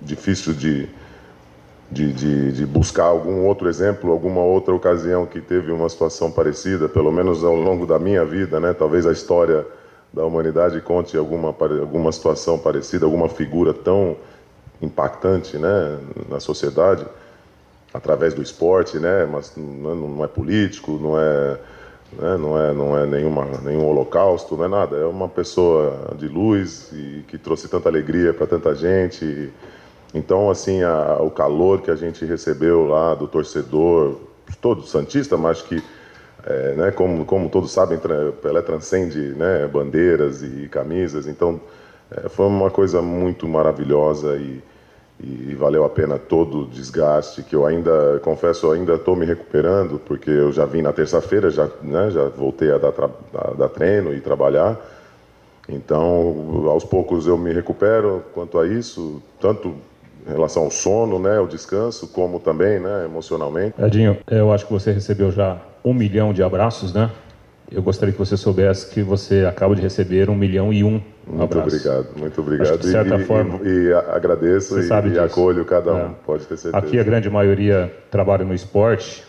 difícil 0.00 0.52
de, 0.52 0.88
de, 1.90 2.12
de, 2.12 2.52
de, 2.52 2.66
buscar 2.66 3.04
algum 3.04 3.46
outro 3.46 3.68
exemplo, 3.68 4.10
alguma 4.10 4.42
outra 4.42 4.74
ocasião 4.74 5.24
que 5.24 5.40
teve 5.40 5.72
uma 5.72 5.88
situação 5.88 6.30
parecida, 6.30 6.88
pelo 6.88 7.10
menos 7.10 7.44
ao 7.44 7.56
longo 7.56 7.86
da 7.86 7.98
minha 7.98 8.24
vida, 8.24 8.60
né? 8.60 8.72
Talvez 8.72 9.06
a 9.06 9.12
história 9.12 9.66
da 10.12 10.24
humanidade 10.24 10.80
conte 10.80 11.16
alguma, 11.16 11.54
alguma 11.80 12.12
situação 12.12 12.58
parecida, 12.58 13.04
alguma 13.04 13.28
figura 13.28 13.72
tão 13.72 14.16
impactante 14.80 15.58
né, 15.58 15.98
na 16.28 16.40
sociedade 16.40 17.04
através 17.92 18.34
do 18.34 18.42
esporte, 18.42 18.98
né, 18.98 19.26
mas 19.30 19.52
não, 19.56 19.94
não 19.94 20.24
é 20.24 20.28
político, 20.28 20.92
não 20.92 21.18
é, 21.18 21.58
né, 22.12 22.36
não 22.36 22.60
é, 22.60 22.72
não 22.72 22.98
é 22.98 23.06
nenhuma, 23.06 23.46
nenhum 23.62 23.86
holocausto, 23.86 24.56
não 24.56 24.64
é 24.64 24.68
nada. 24.68 24.96
É 24.96 25.04
uma 25.04 25.28
pessoa 25.28 26.14
de 26.16 26.28
luz 26.28 26.90
e 26.92 27.24
que 27.28 27.38
trouxe 27.38 27.68
tanta 27.68 27.88
alegria 27.88 28.32
para 28.32 28.46
tanta 28.46 28.74
gente. 28.74 29.50
Então, 30.14 30.50
assim, 30.50 30.82
a, 30.82 31.18
o 31.20 31.30
calor 31.30 31.82
que 31.82 31.90
a 31.90 31.96
gente 31.96 32.24
recebeu 32.24 32.86
lá 32.86 33.14
do 33.14 33.26
torcedor, 33.26 34.16
todo 34.60 34.86
santista, 34.86 35.36
mas 35.36 35.62
que, 35.62 35.82
é, 36.44 36.74
né, 36.74 36.90
como, 36.90 37.24
como 37.24 37.48
todos 37.48 37.72
sabem, 37.72 37.98
Pelé 38.42 38.62
transcende 38.62 39.18
né, 39.18 39.66
bandeiras 39.66 40.42
e 40.42 40.68
camisas. 40.70 41.26
Então, 41.26 41.60
é, 42.10 42.28
foi 42.28 42.46
uma 42.46 42.70
coisa 42.70 43.02
muito 43.02 43.46
maravilhosa 43.46 44.36
e, 44.36 44.62
e, 45.20 45.54
valeu 45.54 45.84
a 45.84 45.88
pena 45.88 46.18
todo 46.18 46.62
o 46.62 46.66
desgaste 46.66 47.42
que 47.42 47.54
eu 47.54 47.66
ainda, 47.66 48.20
confesso, 48.22 48.70
ainda 48.70 48.94
estou 48.94 49.14
me 49.14 49.26
recuperando, 49.26 49.98
porque 49.98 50.30
eu 50.30 50.52
já 50.52 50.64
vim 50.64 50.82
na 50.82 50.92
terça-feira, 50.92 51.50
já, 51.50 51.68
né, 51.82 52.10
já 52.10 52.24
voltei 52.28 52.72
a 52.72 52.78
dar, 52.78 52.92
a 53.34 53.54
dar 53.54 53.68
treino 53.68 54.14
e 54.14 54.20
trabalhar. 54.20 54.76
Então, 55.68 56.64
aos 56.68 56.84
poucos 56.84 57.26
eu 57.26 57.36
me 57.36 57.52
recupero 57.52 58.24
quanto 58.32 58.58
a 58.58 58.66
isso, 58.66 59.22
tanto 59.38 59.74
em 60.26 60.32
relação 60.32 60.64
ao 60.64 60.70
sono, 60.70 61.18
né, 61.18 61.38
o 61.40 61.46
descanso, 61.46 62.08
como 62.08 62.40
também, 62.40 62.80
né, 62.80 63.04
emocionalmente. 63.04 63.74
Edinho, 63.78 64.16
eu 64.30 64.50
acho 64.50 64.66
que 64.66 64.72
você 64.72 64.92
recebeu 64.92 65.30
já 65.30 65.58
um 65.84 65.92
milhão 65.92 66.32
de 66.32 66.42
abraços, 66.42 66.92
né? 66.94 67.10
Eu 67.70 67.82
gostaria 67.82 68.12
que 68.12 68.18
você 68.18 68.36
soubesse 68.36 68.88
que 68.88 69.02
você 69.02 69.44
acaba 69.44 69.74
de 69.76 69.82
receber 69.82 70.30
um 70.30 70.34
milhão 70.34 70.72
e 70.72 70.82
um 70.82 71.02
muito 71.26 71.42
abraços. 71.42 71.74
obrigado, 71.74 72.18
muito 72.18 72.40
obrigado. 72.40 72.78
De 72.78 72.86
certa 72.86 73.16
e, 73.16 73.24
forma, 73.24 73.60
e, 73.62 73.88
e 73.88 73.92
agradeço 73.92 74.80
e, 74.80 74.88
e 74.88 75.18
acolho 75.18 75.64
cada 75.64 75.94
um, 75.94 76.06
é. 76.06 76.10
pode 76.24 76.46
ter 76.46 76.56
certeza. 76.56 76.76
Aqui 76.76 76.98
a 76.98 77.02
grande 77.02 77.28
maioria 77.28 77.92
trabalha 78.10 78.44
no 78.44 78.54
esporte 78.54 79.22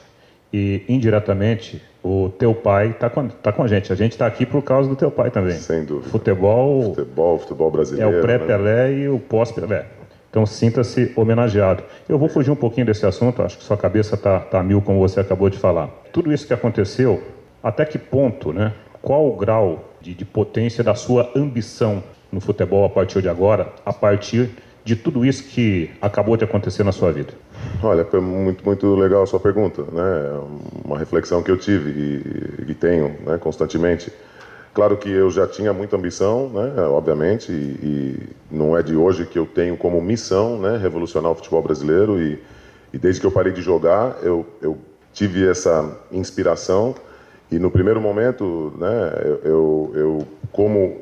e 0.54 0.84
indiretamente 0.88 1.84
o 2.02 2.30
teu 2.30 2.56
pai 2.56 2.92
está 2.92 3.10
com, 3.10 3.28
tá 3.28 3.52
com 3.52 3.64
a 3.64 3.68
gente. 3.68 3.92
A 3.92 3.96
gente 3.96 4.14
está 4.14 4.26
aqui 4.26 4.46
por 4.46 4.62
causa 4.62 4.88
do 4.88 4.96
teu 4.96 5.12
pai 5.12 5.30
também. 5.30 5.58
Sem 5.58 5.84
dúvida. 5.84 6.10
Futebol, 6.10 6.96
futebol, 6.96 7.40
futebol 7.40 7.72
brasileiro. 7.72 8.16
É 8.16 8.20
o 8.20 8.22
pré-Pelé 8.22 8.88
né? 8.88 8.94
e 8.94 9.10
o 9.10 9.20
pós-Pelé. 9.20 9.86
Então 10.30 10.46
sinta-se 10.46 11.12
homenageado. 11.16 11.84
Eu 12.08 12.18
vou 12.18 12.30
fugir 12.30 12.52
um 12.52 12.56
pouquinho 12.56 12.86
desse 12.86 13.06
assunto, 13.06 13.42
acho 13.42 13.58
que 13.58 13.64
sua 13.64 13.76
cabeça 13.76 14.16
está 14.16 14.40
tá 14.40 14.64
mil, 14.64 14.82
como 14.82 15.00
você 15.00 15.20
acabou 15.20 15.50
de 15.50 15.58
falar. 15.58 15.90
Tudo 16.14 16.32
isso 16.32 16.48
que 16.48 16.54
aconteceu, 16.54 17.22
até 17.64 17.86
que 17.86 17.98
ponto, 17.98 18.54
né? 18.54 18.74
Qual 19.02 19.28
o 19.28 19.36
grau 19.36 19.94
de, 20.02 20.14
de 20.14 20.26
potência 20.26 20.84
da 20.84 20.96
sua 20.96 21.32
ambição 21.36 22.04
no 22.32 22.40
futebol 22.40 22.86
a 22.86 22.90
partir 22.90 23.22
de 23.22 23.30
agora, 23.30 23.72
a 23.86 23.94
partir 23.94 24.50
de 24.84 24.96
tudo 24.96 25.26
isso 25.26 25.44
que 25.44 25.92
acabou 26.02 26.36
de 26.38 26.44
acontecer 26.44 26.84
na 26.84 26.92
sua 26.92 27.12
vida? 27.12 27.34
Olha, 27.84 28.06
foi 28.06 28.20
muito, 28.20 28.66
muito 28.66 28.96
legal 28.96 29.24
a 29.24 29.26
sua 29.26 29.40
pergunta, 29.40 29.84
né? 29.84 30.40
Uma 30.84 30.98
reflexão 30.98 31.44
que 31.44 31.52
eu 31.52 31.58
tive 31.58 31.90
e, 31.90 32.72
e 32.72 32.74
tenho 32.74 33.16
né, 33.26 33.38
constantemente. 33.38 34.12
Claro 34.74 34.98
que 34.98 35.10
eu 35.10 35.30
já 35.30 35.48
tinha 35.48 35.74
muita 35.74 35.96
ambição, 35.96 36.48
né, 36.50 36.84
obviamente, 36.84 37.52
e, 37.52 37.56
e, 37.84 38.30
não 38.52 38.78
é 38.78 38.84
de 38.84 38.96
hoje 38.96 39.26
que 39.26 39.38
eu 39.38 39.46
tenho 39.46 39.76
como 39.76 40.00
missão 40.00 40.60
né, 40.60 40.78
revolucionar 40.78 41.32
o 41.32 41.36
futebol 41.36 41.62
brasileiro. 41.62 42.22
E, 42.22 42.42
e 42.94 42.98
desde 42.98 43.20
que 43.20 43.28
eu 43.28 43.32
parei 43.32 43.52
de 43.52 43.62
jogar, 43.62 44.18
eu, 44.22 44.46
eu 44.62 44.78
tive 45.14 45.48
essa 45.48 45.98
inspiração 46.12 46.96
e 47.52 47.58
no 47.58 47.72
primeiro 47.72 48.00
momento, 48.00 48.72
né, 48.78 49.12
eu, 49.44 49.92
eu 49.96 50.28
como 50.52 50.98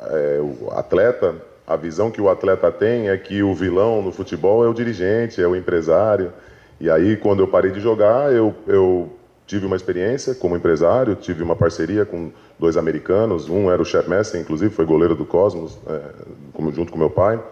é, 0.00 0.40
atleta, 0.72 1.34
a 1.66 1.74
visão 1.76 2.10
que 2.10 2.20
o 2.20 2.28
atleta 2.28 2.70
tem 2.70 3.08
é 3.08 3.16
que 3.16 3.42
o 3.42 3.54
vilão 3.54 4.02
no 4.02 4.12
futebol 4.12 4.64
é 4.64 4.68
o 4.68 4.74
dirigente, 4.74 5.42
é 5.42 5.46
o 5.46 5.56
empresário. 5.56 6.32
E 6.78 6.90
aí, 6.90 7.16
quando 7.16 7.40
eu 7.40 7.48
parei 7.48 7.70
de 7.70 7.80
jogar, 7.80 8.30
eu, 8.30 8.54
eu 8.66 9.10
tive 9.46 9.64
uma 9.64 9.74
experiência 9.74 10.34
como 10.34 10.54
empresário, 10.54 11.16
tive 11.16 11.42
uma 11.42 11.56
parceria 11.56 12.04
com 12.04 12.30
dois 12.58 12.76
americanos. 12.76 13.48
Um 13.48 13.70
era 13.70 13.80
o 13.80 13.84
Chef 13.84 14.08
Messi, 14.08 14.36
inclusive, 14.36 14.74
foi 14.74 14.84
goleiro 14.84 15.16
do 15.16 15.24
Cosmos, 15.24 15.78
é, 15.88 16.72
junto 16.72 16.92
com 16.92 16.98
meu 16.98 17.10
pai. 17.10 17.42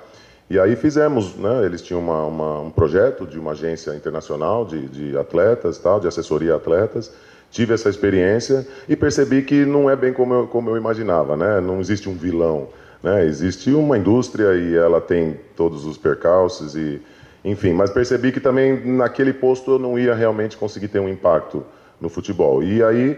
E 0.50 0.58
aí 0.58 0.76
fizemos, 0.76 1.34
né, 1.36 1.64
eles 1.64 1.80
tinham 1.80 2.00
uma, 2.00 2.26
uma, 2.26 2.60
um 2.60 2.70
projeto 2.70 3.26
de 3.26 3.38
uma 3.38 3.52
agência 3.52 3.94
internacional 3.94 4.66
de, 4.66 4.86
de 4.88 5.16
atletas, 5.16 5.78
tal, 5.78 5.98
de 5.98 6.06
assessoria 6.06 6.52
a 6.52 6.56
atletas 6.56 7.10
tive 7.54 7.72
essa 7.72 7.88
experiência 7.88 8.66
e 8.88 8.96
percebi 8.96 9.40
que 9.40 9.64
não 9.64 9.88
é 9.88 9.94
bem 9.94 10.12
como 10.12 10.34
eu, 10.34 10.46
como 10.48 10.70
eu 10.70 10.76
imaginava, 10.76 11.36
né? 11.36 11.60
Não 11.60 11.80
existe 11.80 12.08
um 12.08 12.14
vilão, 12.14 12.66
né? 13.00 13.24
Existe 13.24 13.70
uma 13.70 13.96
indústria 13.96 14.54
e 14.54 14.74
ela 14.74 15.00
tem 15.00 15.38
todos 15.54 15.86
os 15.86 15.96
percalços 15.96 16.74
e, 16.74 17.00
enfim. 17.44 17.72
Mas 17.72 17.90
percebi 17.90 18.32
que 18.32 18.40
também 18.40 18.84
naquele 18.84 19.32
posto 19.32 19.70
eu 19.70 19.78
não 19.78 19.96
ia 19.96 20.16
realmente 20.16 20.56
conseguir 20.56 20.88
ter 20.88 20.98
um 20.98 21.08
impacto 21.08 21.64
no 22.00 22.08
futebol. 22.08 22.60
E 22.60 22.82
aí, 22.82 23.16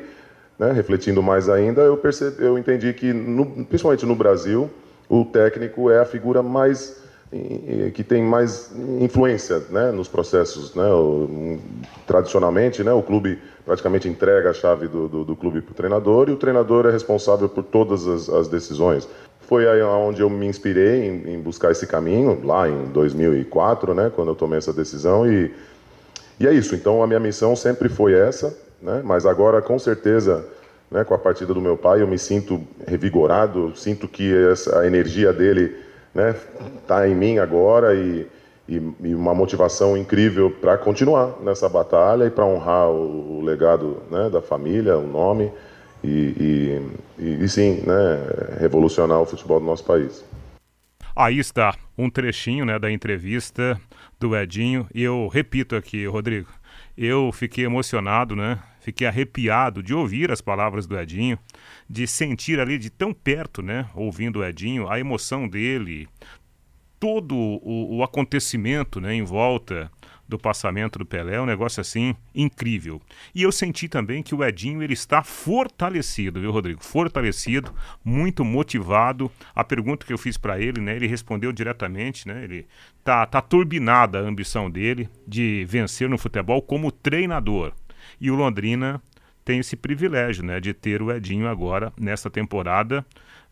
né, 0.59 0.71
refletindo 0.71 1.23
mais 1.23 1.49
ainda, 1.49 1.81
eu 1.81 1.97
percebi, 1.97 2.45
eu 2.45 2.59
entendi 2.59 2.93
que, 2.93 3.15
no, 3.15 3.65
principalmente 3.65 4.05
no 4.05 4.15
Brasil, 4.15 4.69
o 5.09 5.25
técnico 5.25 5.91
é 5.91 5.99
a 6.01 6.05
figura 6.05 6.43
mais 6.43 7.03
que 7.95 8.05
tem 8.05 8.23
mais 8.23 8.71
influência 9.01 9.63
né, 9.71 9.91
nos 9.91 10.09
processos. 10.09 10.75
Né? 10.75 10.87
O, 10.87 11.59
tradicionalmente, 12.07 12.85
né, 12.85 12.93
o 12.93 13.03
clube 13.03 13.39
praticamente 13.65 14.09
entrega 14.09 14.51
a 14.51 14.55
chave 14.55 14.87
do, 14.87 15.09
do, 15.09 15.25
do 15.25 15.37
clube 15.37 15.61
para 15.61 15.73
o 15.73 15.75
treinador 15.75 16.29
e 16.29 16.33
o 16.33 16.37
treinador 16.37 16.87
é 16.87 16.91
responsável 16.91 17.49
por 17.49 17.65
todas 17.65 18.07
as, 18.07 18.29
as 18.29 18.49
decisões. 18.49 19.09
Foi 19.41 19.69
aí 19.69 19.83
onde 19.83 20.21
eu 20.21 20.31
me 20.31 20.47
inspirei 20.47 21.09
em, 21.09 21.35
em, 21.35 21.41
buscar 21.41 21.71
esse 21.71 21.87
caminho, 21.87 22.41
lá 22.45 22.69
em 22.69 22.87
2004, 22.87 23.95
né, 23.95 24.11
quando 24.15 24.29
eu 24.29 24.35
tomei 24.35 24.59
essa 24.59 24.73
decisão. 24.73 25.31
E, 25.31 25.53
e 26.39 26.47
é 26.47 26.53
isso, 26.53 26.75
então 26.75 27.03
a 27.03 27.07
minha 27.07 27.21
missão 27.21 27.55
sempre 27.57 27.89
foi 27.89 28.13
essa, 28.13 28.57
né, 28.81 29.03
mas 29.05 29.27
agora 29.27 29.61
com 29.61 29.79
certeza. 29.79 30.45
Né, 30.89 31.03
com 31.03 31.15
a 31.15 31.19
partida 31.19 31.53
do 31.53 31.61
meu 31.61 31.77
pai, 31.77 32.01
eu 32.01 32.07
me 32.07 32.17
sinto 32.17 32.63
revigorado, 32.87 33.73
sinto 33.75 34.07
que 34.07 34.33
essa, 34.33 34.79
a 34.79 34.87
energia 34.87 35.33
dele 35.33 35.75
né, 36.17 36.35
tá 36.87 37.07
em 37.07 37.15
mim 37.15 37.39
agora 37.39 37.95
e, 37.95 38.27
e, 38.69 38.83
e 39.01 39.15
uma 39.15 39.35
motivação 39.35 39.97
incrível 39.97 40.51
para 40.51 40.77
continuar 40.79 41.37
nessa 41.43 41.69
batalha 41.69 42.25
e 42.25 42.31
para 42.31 42.45
honrar 42.45 42.89
o, 42.89 43.39
o 43.39 43.45
legado 43.45 44.03
né, 44.11 44.29
da 44.31 44.41
família, 44.41 44.97
o 44.97 45.07
nome 45.07 45.53
e, 46.03 46.81
e, 47.19 47.45
e 47.45 47.49
sim, 47.49 47.83
né, 47.87 48.59
revolucionar 48.59 49.21
o 49.21 49.27
futebol 49.27 49.61
do 49.61 49.67
nosso 49.67 49.85
país. 49.85 50.25
Aí 51.15 51.39
está 51.39 51.75
um 51.97 52.11
trechinho 52.11 52.65
né, 52.65 52.79
da 52.79 52.91
entrevista 52.91 53.81
do 54.21 54.37
Edinho. 54.37 54.87
E 54.95 55.03
eu 55.03 55.29
repito 55.29 55.75
aqui, 55.75 56.07
Rodrigo, 56.07 56.49
eu 56.97 57.31
fiquei 57.33 57.65
emocionado, 57.65 58.37
né? 58.37 58.59
Fiquei 58.87 59.05
arrepiado 59.05 59.83
de 59.83 59.93
ouvir 59.93 60.31
as 60.31 60.41
palavras 60.41 60.87
do 60.87 60.97
Edinho, 60.97 61.37
de 61.91 62.07
sentir 62.07 62.61
ali 62.61 62.79
de 62.79 62.89
tão 62.89 63.13
perto, 63.13 63.61
né? 63.61 63.91
Ouvindo 63.97 64.39
o 64.39 64.45
Edinho, 64.45 64.89
a 64.89 65.01
emoção 65.01 65.49
dele, 65.49 66.09
todo 67.01 67.35
o, 67.35 67.97
o 67.97 68.05
acontecimento 68.05 69.01
né, 69.01 69.13
em 69.13 69.25
volta 69.25 69.91
do 70.29 70.39
passamento 70.39 71.01
do 71.01 71.05
Pelé, 71.05 71.35
é 71.35 71.41
um 71.41 71.47
negócio 71.47 71.81
assim 71.81 72.15
incrível. 72.33 73.03
E 73.35 73.43
eu 73.43 73.51
senti 73.51 73.89
também 73.89 74.23
que 74.23 74.37
o 74.37 74.45
Edinho 74.45 74.81
ele 74.81 74.93
está 74.93 75.21
fortalecido, 75.21 76.41
viu, 76.41 76.53
Rodrigo? 76.53 76.85
Fortalecido, 76.85 77.75
muito 78.05 78.45
motivado. 78.45 79.29
A 79.53 79.65
pergunta 79.65 80.07
que 80.07 80.13
eu 80.13 80.19
fiz 80.19 80.39
para 80.39 80.61
ele, 80.61 80.81
né, 80.81 80.95
ele 80.95 81.09
respondeu 81.09 81.51
diretamente, 81.51 82.29
né? 82.29 82.45
Ele 82.45 82.69
tá 83.03 83.27
tá 83.27 83.41
turbinada 83.41 84.21
a 84.21 84.23
ambição 84.23 84.71
dele 84.71 85.09
de 85.27 85.65
vencer 85.69 86.09
no 86.09 86.17
futebol 86.17 86.63
como 86.63 86.93
treinador. 86.93 87.73
E 88.21 88.31
o 88.31 88.35
Londrina 88.35 89.01
tem 89.45 89.61
esse 89.61 89.77
privilégio, 89.77 90.45
né, 90.45 90.61
de 90.61 90.75
ter 90.75 91.03
o 91.03 91.13
Edinho 91.13 91.47
agora 91.47 91.93
nessa 91.99 92.29
temporada 92.29 93.05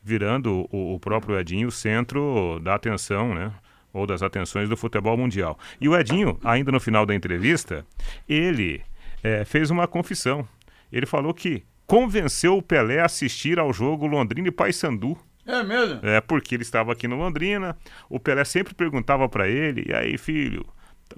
virando 0.02 0.68
o, 0.70 0.94
o 0.94 1.00
próprio 1.00 1.38
Edinho 1.38 1.68
o 1.68 1.72
centro 1.72 2.60
da 2.60 2.74
atenção, 2.74 3.34
né? 3.34 3.52
ou 3.94 4.06
das 4.06 4.22
atenções 4.22 4.68
do 4.68 4.76
futebol 4.76 5.16
mundial. 5.16 5.56
E 5.80 5.88
o 5.88 5.96
Edinho, 5.96 6.38
ainda 6.42 6.72
no 6.72 6.80
final 6.80 7.06
da 7.06 7.14
entrevista, 7.14 7.86
ele 8.28 8.82
é, 9.22 9.44
fez 9.44 9.70
uma 9.70 9.86
confissão. 9.86 10.46
Ele 10.92 11.06
falou 11.06 11.32
que 11.32 11.62
convenceu 11.86 12.58
o 12.58 12.62
Pelé 12.62 13.00
a 13.00 13.06
assistir 13.06 13.58
ao 13.58 13.72
jogo 13.72 14.06
Londrina 14.06 14.48
e 14.48 14.50
Paysandu. 14.50 15.16
É 15.46 15.62
mesmo? 15.62 16.00
É, 16.02 16.20
porque 16.20 16.56
ele 16.56 16.62
estava 16.62 16.92
aqui 16.92 17.06
no 17.06 17.16
Londrina, 17.16 17.76
o 18.08 18.18
Pelé 18.18 18.44
sempre 18.44 18.74
perguntava 18.74 19.28
para 19.28 19.46
ele, 19.46 19.84
e 19.88 19.94
aí, 19.94 20.18
filho, 20.18 20.66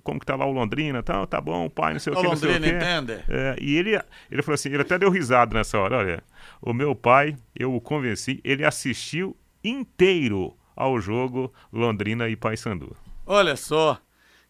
como 0.03 0.21
que 0.21 0.27
tá 0.27 0.37
lá 0.37 0.47
o 0.47 0.53
Londrina? 0.53 1.03
Tá, 1.03 1.27
tá 1.27 1.41
bom, 1.41 1.69
pai, 1.69 1.93
não 1.93 2.01
sei 2.01 2.13
o, 2.13 2.17
o 2.17 2.21
que, 2.21 2.29
não 2.29 2.37
sei 2.37 2.57
o 2.57 2.61
que. 2.61 2.69
entende? 2.69 3.25
É, 3.29 3.57
e 3.61 3.77
ele, 3.77 4.01
ele 4.31 4.43
falou 4.43 4.55
assim, 4.55 4.69
ele 4.69 4.83
até 4.83 4.99
deu 4.99 5.11
risada 5.11 5.57
nessa 5.57 5.79
hora, 5.79 5.99
olha, 5.99 6.23
o 6.61 6.73
meu 6.73 6.95
pai, 6.95 7.37
eu 7.55 7.75
o 7.75 7.81
convenci, 7.81 8.41
ele 8.45 8.65
assistiu 8.65 9.37
inteiro 9.63 10.57
ao 10.75 11.01
jogo 11.01 11.53
Londrina 11.73 12.29
e 12.29 12.37
Paysandu. 12.37 12.97
Olha 13.25 13.57
só, 13.57 13.99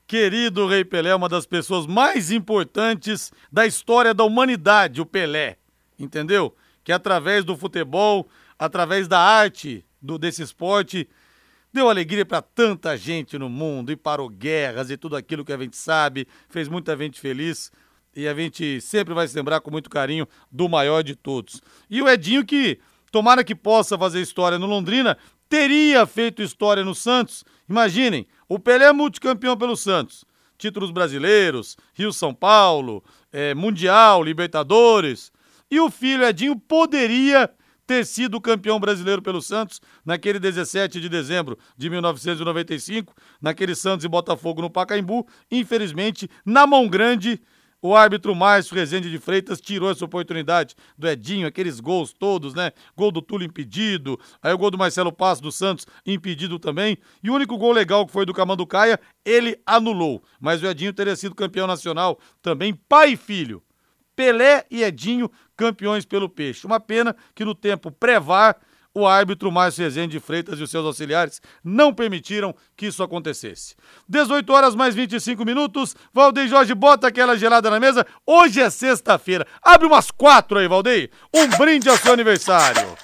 querido 0.06 0.66
Rei 0.66 0.84
Pelé, 0.84 1.14
uma 1.14 1.28
das 1.28 1.46
pessoas 1.46 1.86
mais 1.86 2.30
importantes 2.30 3.32
da 3.50 3.66
história 3.66 4.12
da 4.12 4.24
humanidade, 4.24 5.00
o 5.00 5.06
Pelé, 5.06 5.56
entendeu? 5.98 6.54
Que 6.84 6.92
através 6.92 7.44
do 7.44 7.56
futebol, 7.56 8.28
através 8.58 9.08
da 9.08 9.18
arte 9.18 9.84
do 10.00 10.18
desse 10.18 10.42
esporte, 10.42 11.08
deu 11.76 11.90
alegria 11.90 12.24
para 12.24 12.40
tanta 12.40 12.96
gente 12.96 13.38
no 13.38 13.50
mundo 13.50 13.92
e 13.92 13.96
parou 13.96 14.30
guerras 14.30 14.90
e 14.90 14.96
tudo 14.96 15.14
aquilo 15.14 15.44
que 15.44 15.52
a 15.52 15.58
gente 15.58 15.76
sabe, 15.76 16.26
fez 16.48 16.68
muita 16.68 16.96
gente 16.96 17.20
feliz 17.20 17.70
e 18.14 18.26
a 18.26 18.32
gente 18.32 18.80
sempre 18.80 19.12
vai 19.12 19.28
se 19.28 19.36
lembrar 19.36 19.60
com 19.60 19.70
muito 19.70 19.90
carinho 19.90 20.26
do 20.50 20.70
maior 20.70 21.02
de 21.02 21.14
todos. 21.14 21.60
E 21.90 22.00
o 22.00 22.08
Edinho 22.08 22.46
que 22.46 22.80
tomara 23.12 23.44
que 23.44 23.54
possa 23.54 23.98
fazer 23.98 24.22
história 24.22 24.58
no 24.58 24.66
Londrina, 24.66 25.18
teria 25.50 26.06
feito 26.06 26.42
história 26.42 26.82
no 26.82 26.94
Santos. 26.94 27.44
Imaginem, 27.68 28.26
o 28.48 28.58
Pelé 28.58 28.86
é 28.86 28.92
multicampeão 28.92 29.54
pelo 29.54 29.76
Santos. 29.76 30.24
Títulos 30.56 30.90
brasileiros, 30.90 31.76
Rio-São 31.92 32.32
Paulo, 32.32 33.04
é, 33.30 33.54
Mundial, 33.54 34.22
Libertadores. 34.22 35.30
E 35.70 35.78
o 35.78 35.90
filho 35.90 36.24
Edinho 36.24 36.58
poderia 36.58 37.50
ter 37.86 38.04
sido 38.04 38.40
campeão 38.40 38.80
brasileiro 38.80 39.22
pelo 39.22 39.40
Santos 39.40 39.80
naquele 40.04 40.38
17 40.38 41.00
de 41.00 41.08
dezembro 41.08 41.58
de 41.76 41.88
1995, 41.88 43.14
naquele 43.40 43.74
Santos 43.74 44.04
e 44.04 44.08
Botafogo 44.08 44.60
no 44.60 44.70
Pacaembu. 44.70 45.26
Infelizmente, 45.50 46.28
na 46.44 46.66
mão 46.66 46.88
grande, 46.88 47.40
o 47.80 47.94
árbitro 47.94 48.34
Márcio 48.34 48.74
Rezende 48.74 49.10
de 49.10 49.18
Freitas 49.18 49.60
tirou 49.60 49.90
essa 49.90 50.04
oportunidade 50.04 50.74
do 50.98 51.06
Edinho, 51.06 51.46
aqueles 51.46 51.78
gols 51.78 52.12
todos, 52.12 52.54
né? 52.54 52.72
Gol 52.96 53.12
do 53.12 53.22
Túlio 53.22 53.46
impedido, 53.46 54.18
aí 54.42 54.52
o 54.52 54.58
gol 54.58 54.70
do 54.70 54.78
Marcelo 54.78 55.12
Passo 55.12 55.42
do 55.42 55.52
Santos 55.52 55.86
impedido 56.04 56.58
também. 56.58 56.98
E 57.22 57.30
o 57.30 57.34
único 57.34 57.56
gol 57.56 57.72
legal 57.72 58.06
que 58.06 58.12
foi 58.12 58.26
do 58.26 58.34
Camanducaia, 58.34 58.98
ele 59.24 59.60
anulou. 59.64 60.22
Mas 60.40 60.62
o 60.62 60.66
Edinho 60.66 60.92
teria 60.92 61.14
sido 61.14 61.34
campeão 61.34 61.66
nacional 61.66 62.18
também, 62.42 62.74
pai 62.74 63.12
e 63.12 63.16
filho. 63.16 63.62
Pelé 64.16 64.64
e 64.70 64.82
Edinho, 64.82 65.30
campeões 65.54 66.06
pelo 66.06 66.28
Peixe. 66.28 66.66
Uma 66.66 66.80
pena 66.80 67.14
que 67.34 67.44
no 67.44 67.54
tempo 67.54 67.90
pré-VAR 67.92 68.56
o 68.96 69.06
árbitro 69.06 69.52
Márcio 69.52 69.84
Rezende 69.84 70.12
de 70.12 70.20
Freitas 70.20 70.58
e 70.58 70.62
os 70.62 70.70
seus 70.70 70.86
auxiliares 70.86 71.42
não 71.62 71.92
permitiram 71.92 72.54
que 72.74 72.86
isso 72.86 73.02
acontecesse. 73.02 73.76
18 74.08 74.50
horas 74.50 74.74
mais 74.74 74.94
25 74.94 75.44
minutos. 75.44 75.94
Valdeir 76.14 76.48
Jorge 76.48 76.74
bota 76.74 77.06
aquela 77.06 77.36
gelada 77.36 77.68
na 77.68 77.78
mesa. 77.78 78.06
Hoje 78.24 78.62
é 78.62 78.70
sexta-feira. 78.70 79.46
Abre 79.62 79.86
umas 79.86 80.10
quatro 80.10 80.58
aí, 80.58 80.66
Valdeir. 80.66 81.10
Um 81.34 81.46
brinde 81.58 81.90
ao 81.90 81.98
seu 81.98 82.14
aniversário. 82.14 82.96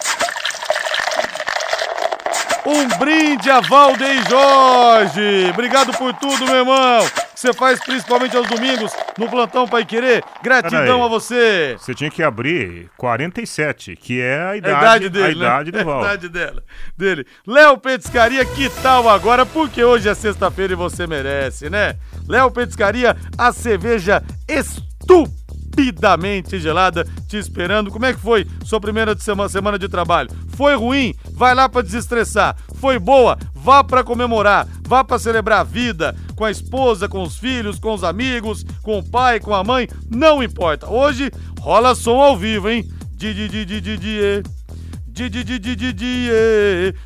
Um 2.65 2.89
brinde 2.99 3.51
a 3.51 3.61
Valdeir 3.61 4.27
Jorge. 4.31 5.51
Obrigado 5.51 5.93
por 5.99 6.15
tudo, 6.15 6.47
meu 6.47 6.57
irmão 6.57 7.32
você 7.43 7.53
faz 7.53 7.81
principalmente 7.81 8.37
aos 8.37 8.47
domingos 8.49 8.93
no 9.19 9.29
Plantão 9.29 9.67
Pai 9.67 9.85
Querer. 9.85 10.23
Gratidão 10.45 11.03
a 11.03 11.09
você. 11.09 11.77
Você 11.77 11.93
tinha 11.93 12.09
que 12.09 12.23
abrir 12.23 12.89
47, 12.97 13.97
que 13.97 14.21
é 14.21 14.41
a 14.41 14.57
idade, 14.57 14.75
a 14.75 14.79
idade 14.79 15.09
dele. 15.09 15.25
A 15.25 15.27
né? 15.27 15.35
idade 15.35 15.71
do 15.73 15.85
Val. 15.85 15.99
A 15.99 16.05
idade 16.05 16.29
dela, 16.29 16.63
dele. 16.97 17.27
Léo 17.45 17.79
Petiscaria, 17.79 18.45
que 18.45 18.71
tal 18.81 19.09
agora? 19.09 19.45
Porque 19.45 19.83
hoje 19.83 20.09
é 20.09 20.15
sexta-feira 20.15 20.75
e 20.75 20.77
você 20.77 21.05
merece, 21.05 21.69
né? 21.69 21.97
Léo 22.29 22.49
Petiscaria, 22.49 23.17
a 23.37 23.53
cerveja 23.53 24.23
estúpida 24.49 25.42
rapidamente 25.73 26.61
gelada 26.61 27.05
te 27.27 27.37
esperando. 27.37 27.91
Como 27.91 28.05
é 28.05 28.13
que 28.13 28.21
foi 28.21 28.47
sua 28.65 28.81
primeira 28.81 29.15
de 29.15 29.23
semana, 29.23 29.49
semana 29.49 29.79
de 29.79 29.89
trabalho? 29.89 30.31
Foi 30.49 30.77
ruim? 30.77 31.15
Vai 31.33 31.55
lá 31.55 31.69
para 31.69 31.83
desestressar. 31.83 32.57
Foi 32.75 32.99
boa? 32.99 33.39
Vá 33.55 33.83
para 33.83 34.05
comemorar, 34.05 34.67
vá 34.87 35.05
para 35.05 35.19
celebrar 35.19 35.61
a 35.61 35.65
vida 35.65 36.15
com 36.37 36.45
a 36.45 36.51
esposa, 36.51 37.09
com 37.09 37.23
os 37.23 37.39
filhos, 37.39 37.79
com 37.79 37.95
os 37.95 38.03
amigos, 38.03 38.65
com 38.83 38.99
o 38.99 39.03
pai, 39.05 39.39
com 39.39 39.55
a 39.55 39.63
mãe, 39.63 39.89
não 40.11 40.43
importa. 40.43 40.91
Hoje 40.91 41.31
rola 41.61 41.95
som 41.95 42.21
ao 42.21 42.37
vivo, 42.37 42.69
hein? 42.69 42.85
Di 43.15 43.33
di 43.33 43.49
di 43.49 43.65
di 43.65 43.81
di 43.81 43.99
di. 43.99 44.43
Di, 45.13 45.29
di, 45.29 45.45
di, 45.45 45.59
di, 45.59 45.77
di, 45.77 45.93
di, 45.93 46.29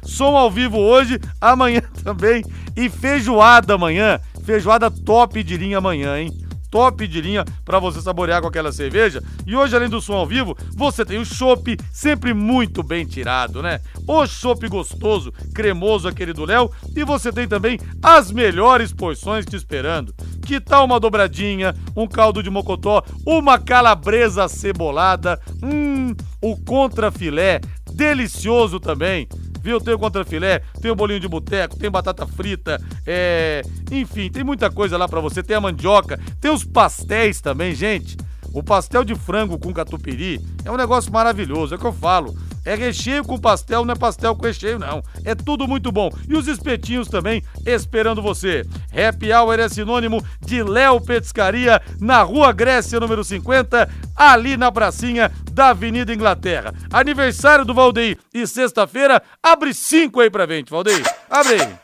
Som 0.04 0.36
ao 0.36 0.48
vivo 0.48 0.78
hoje, 0.78 1.18
amanhã 1.40 1.82
também. 2.04 2.44
E 2.76 2.88
feijoada 2.88 3.74
amanhã. 3.74 4.20
Feijoada 4.44 4.88
top 4.88 5.42
de 5.42 5.56
linha 5.56 5.78
amanhã, 5.78 6.16
hein? 6.16 6.45
Top 6.76 7.08
de 7.08 7.22
linha 7.22 7.42
para 7.64 7.78
você 7.78 8.02
saborear 8.02 8.42
com 8.42 8.48
aquela 8.48 8.70
cerveja. 8.70 9.22
E 9.46 9.56
hoje, 9.56 9.74
além 9.74 9.88
do 9.88 9.98
som 9.98 10.12
ao 10.12 10.26
vivo, 10.26 10.54
você 10.74 11.06
tem 11.06 11.18
o 11.18 11.24
chopp 11.24 11.74
sempre 11.90 12.34
muito 12.34 12.82
bem 12.82 13.06
tirado, 13.06 13.62
né? 13.62 13.80
O 14.06 14.26
chopp 14.26 14.68
gostoso, 14.68 15.32
cremoso, 15.54 16.06
aquele 16.06 16.34
do 16.34 16.44
Léo. 16.44 16.70
E 16.94 17.02
você 17.02 17.32
tem 17.32 17.48
também 17.48 17.78
as 18.02 18.30
melhores 18.30 18.92
porções 18.92 19.46
te 19.46 19.56
esperando. 19.56 20.14
Que 20.44 20.60
tal 20.60 20.84
uma 20.84 21.00
dobradinha, 21.00 21.74
um 21.96 22.06
caldo 22.06 22.42
de 22.42 22.50
mocotó, 22.50 23.02
uma 23.24 23.58
calabresa 23.58 24.46
cebolada, 24.46 25.40
hum, 25.62 26.14
o 26.42 26.58
contrafilé, 26.58 27.58
delicioso 27.90 28.78
também 28.78 29.26
viu? 29.66 29.80
Tem 29.80 29.94
o 29.94 29.98
contrafilé, 29.98 30.60
tem 30.80 30.92
o 30.92 30.94
bolinho 30.94 31.18
de 31.18 31.26
boteco, 31.26 31.76
tem 31.76 31.90
batata 31.90 32.24
frita, 32.24 32.80
é... 33.04 33.62
enfim, 33.90 34.30
tem 34.30 34.44
muita 34.44 34.70
coisa 34.70 34.96
lá 34.96 35.08
para 35.08 35.20
você. 35.20 35.42
Tem 35.42 35.56
a 35.56 35.60
mandioca, 35.60 36.20
tem 36.40 36.52
os 36.52 36.62
pastéis 36.62 37.40
também, 37.40 37.74
gente. 37.74 38.16
O 38.52 38.62
pastel 38.62 39.04
de 39.04 39.16
frango 39.16 39.58
com 39.58 39.74
catupiry 39.74 40.40
é 40.64 40.70
um 40.70 40.76
negócio 40.76 41.12
maravilhoso, 41.12 41.74
é 41.74 41.76
o 41.76 41.80
que 41.80 41.86
eu 41.86 41.92
falo. 41.92 42.34
É 42.66 42.74
recheio 42.74 43.24
com 43.24 43.38
pastel, 43.38 43.84
não 43.84 43.92
é 43.92 43.96
pastel 43.96 44.34
com 44.34 44.44
recheio, 44.44 44.76
não. 44.76 45.00
É 45.24 45.36
tudo 45.36 45.68
muito 45.68 45.92
bom. 45.92 46.10
E 46.28 46.36
os 46.36 46.48
espetinhos 46.48 47.06
também 47.06 47.40
esperando 47.64 48.20
você. 48.20 48.66
Happy 48.92 49.32
Hour 49.32 49.60
é 49.60 49.68
sinônimo 49.68 50.20
de 50.40 50.64
Léo 50.64 51.00
Petiscaria, 51.00 51.80
na 52.00 52.22
Rua 52.22 52.52
Grécia, 52.52 52.98
número 52.98 53.22
50, 53.22 53.88
ali 54.16 54.56
na 54.56 54.72
pracinha 54.72 55.30
da 55.52 55.68
Avenida 55.68 56.12
Inglaterra. 56.12 56.74
Aniversário 56.92 57.64
do 57.64 57.72
Valdeir 57.72 58.18
e 58.34 58.44
sexta-feira, 58.48 59.22
abre 59.40 59.72
cinco 59.72 60.20
aí 60.20 60.28
pra 60.28 60.44
gente, 60.44 60.68
Valdeir. 60.68 61.04
Abre 61.30 61.62
aí. 61.62 61.74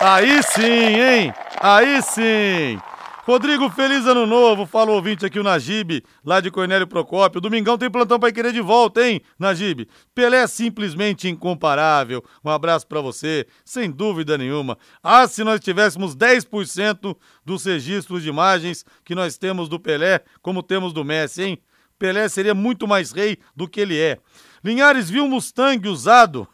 Aí 0.00 0.42
sim, 0.42 0.62
hein? 0.62 1.34
Aí 1.60 2.02
sim! 2.02 2.89
Rodrigo, 3.24 3.68
feliz 3.68 4.06
ano 4.06 4.24
novo. 4.26 4.64
Fala 4.64 4.90
o 4.90 4.94
ouvinte 4.94 5.26
aqui, 5.26 5.38
o 5.38 5.42
Najib, 5.42 6.02
lá 6.24 6.40
de 6.40 6.50
Cornélio 6.50 6.86
Procópio. 6.86 7.40
Domingão 7.40 7.76
tem 7.76 7.90
plantão 7.90 8.18
pra 8.18 8.32
querer 8.32 8.50
de 8.52 8.62
volta, 8.62 9.06
hein, 9.06 9.20
Najib? 9.38 9.86
Pelé 10.14 10.38
é 10.38 10.46
simplesmente 10.46 11.28
incomparável. 11.28 12.24
Um 12.42 12.48
abraço 12.48 12.86
para 12.86 13.00
você, 13.00 13.46
sem 13.62 13.90
dúvida 13.90 14.38
nenhuma. 14.38 14.78
Ah, 15.02 15.28
se 15.28 15.44
nós 15.44 15.60
tivéssemos 15.60 16.16
10% 16.16 17.14
dos 17.44 17.64
registros 17.64 18.22
de 18.22 18.30
imagens 18.30 18.86
que 19.04 19.14
nós 19.14 19.36
temos 19.36 19.68
do 19.68 19.78
Pelé, 19.78 20.22
como 20.40 20.62
temos 20.62 20.92
do 20.94 21.04
Messi, 21.04 21.42
hein? 21.42 21.58
Pelé 21.98 22.26
seria 22.26 22.54
muito 22.54 22.88
mais 22.88 23.12
rei 23.12 23.36
do 23.54 23.68
que 23.68 23.82
ele 23.82 23.98
é. 23.98 24.18
Linhares 24.64 25.10
viu 25.10 25.28
Mustang 25.28 25.86
usado, 25.88 26.48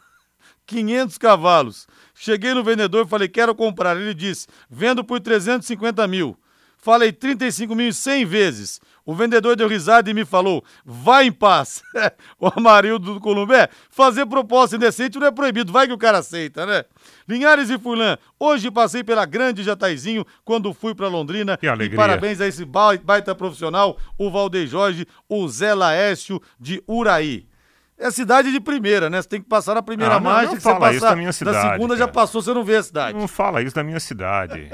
500 0.65 1.17
cavalos. 1.17 1.87
Cheguei 2.13 2.53
no 2.53 2.61
vendedor 2.61 3.05
e 3.05 3.09
falei, 3.09 3.29
quero 3.29 3.55
comprar. 3.55 3.95
Ele 3.95 4.13
disse, 4.13 4.47
vendo 4.69 5.01
por 5.01 5.21
350 5.21 6.05
mil. 6.09 6.37
Falei 6.87 7.11
35 7.11 7.75
mil 7.75 7.91
100 7.91 8.23
vezes. 8.23 8.79
O 9.05 9.13
vendedor 9.13 9.57
deu 9.57 9.67
risada 9.67 10.09
e 10.09 10.13
me 10.13 10.23
falou: 10.23 10.63
vai 10.85 11.25
em 11.25 11.33
paz. 11.33 11.83
o 12.39 12.47
Amarildo 12.47 13.15
do 13.15 13.19
Columbé, 13.19 13.67
fazer 13.89 14.25
proposta 14.25 14.77
indecente 14.77 15.19
não 15.19 15.27
é 15.27 15.31
proibido, 15.31 15.69
vai 15.69 15.85
que 15.85 15.91
o 15.91 15.97
cara 15.97 16.19
aceita, 16.19 16.65
né? 16.65 16.85
Linhares 17.27 17.69
e 17.69 17.77
Furlan, 17.77 18.17
hoje 18.39 18.71
passei 18.71 19.03
pela 19.03 19.25
grande 19.25 19.63
Jataizinho 19.63 20.25
quando 20.45 20.73
fui 20.73 20.95
para 20.95 21.09
Londrina. 21.09 21.57
Que 21.57 21.67
alegria. 21.67 21.93
E 21.93 21.97
parabéns 21.97 22.39
a 22.39 22.47
esse 22.47 22.63
baita 22.63 23.35
profissional, 23.35 23.97
o 24.17 24.31
Valdeir 24.31 24.65
Jorge, 24.65 25.05
o 25.27 25.45
Zé 25.49 25.73
Laércio 25.73 26.41
de 26.57 26.81
Uraí. 26.87 27.49
É 27.99 28.11
cidade 28.11 28.51
de 28.51 28.59
primeira, 28.59 29.09
né? 29.09 29.19
Você 29.19 29.27
tem 29.27 29.41
que 29.41 29.47
passar 29.49 29.73
na 29.73 29.81
primeira 29.81 30.15
Ah, 30.15 30.19
não, 30.19 30.29
marcha, 30.29 30.45
não 30.45 30.55
você 30.55 30.61
fala 30.61 30.79
passar 30.79 30.93
isso 30.93 31.05
da 31.05 31.15
minha 31.15 31.33
cidade, 31.33 31.57
na 31.57 31.73
segunda 31.73 31.95
já 31.95 32.05
cara. 32.05 32.11
passou, 32.13 32.41
você 32.43 32.53
não 32.53 32.63
vê 32.63 32.75
a 32.75 32.83
cidade. 32.83 33.17
Não 33.17 33.27
fala 33.27 33.61
isso 33.63 33.75
da 33.75 33.83
minha 33.83 33.99
cidade. 33.99 34.69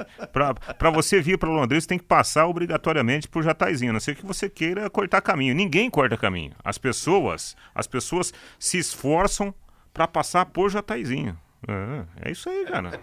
Pra 0.78 0.92
você 0.92 1.22
vir 1.22 1.38
pra 1.38 1.48
Londrina, 1.50 1.80
você 1.80 1.88
tem 1.88 1.98
que 1.98 2.04
passar 2.04 2.46
obrigatoriamente 2.48 3.30
por 3.30 3.42
Jataizinho, 3.42 3.92
a 3.92 3.94
não 3.94 4.00
ser 4.02 4.16
que 4.16 4.26
você 4.26 4.50
queira 4.50 4.90
cortar 4.90 5.22
caminho. 5.22 5.56
Ninguém 5.56 5.90
corta 5.90 6.18
caminho. 6.18 6.52
As 6.66 6.78
pessoas, 6.78 7.56
as 7.74 7.88
pessoas 7.88 8.34
se 8.60 8.78
esforçam 8.78 9.54
pra 9.94 10.06
passar 10.06 10.46
por 10.48 10.70
Jataizinho. 10.70 11.38
É, 11.68 12.28
é 12.28 12.32
isso 12.32 12.50
aí, 12.50 12.66
cara. 12.66 13.00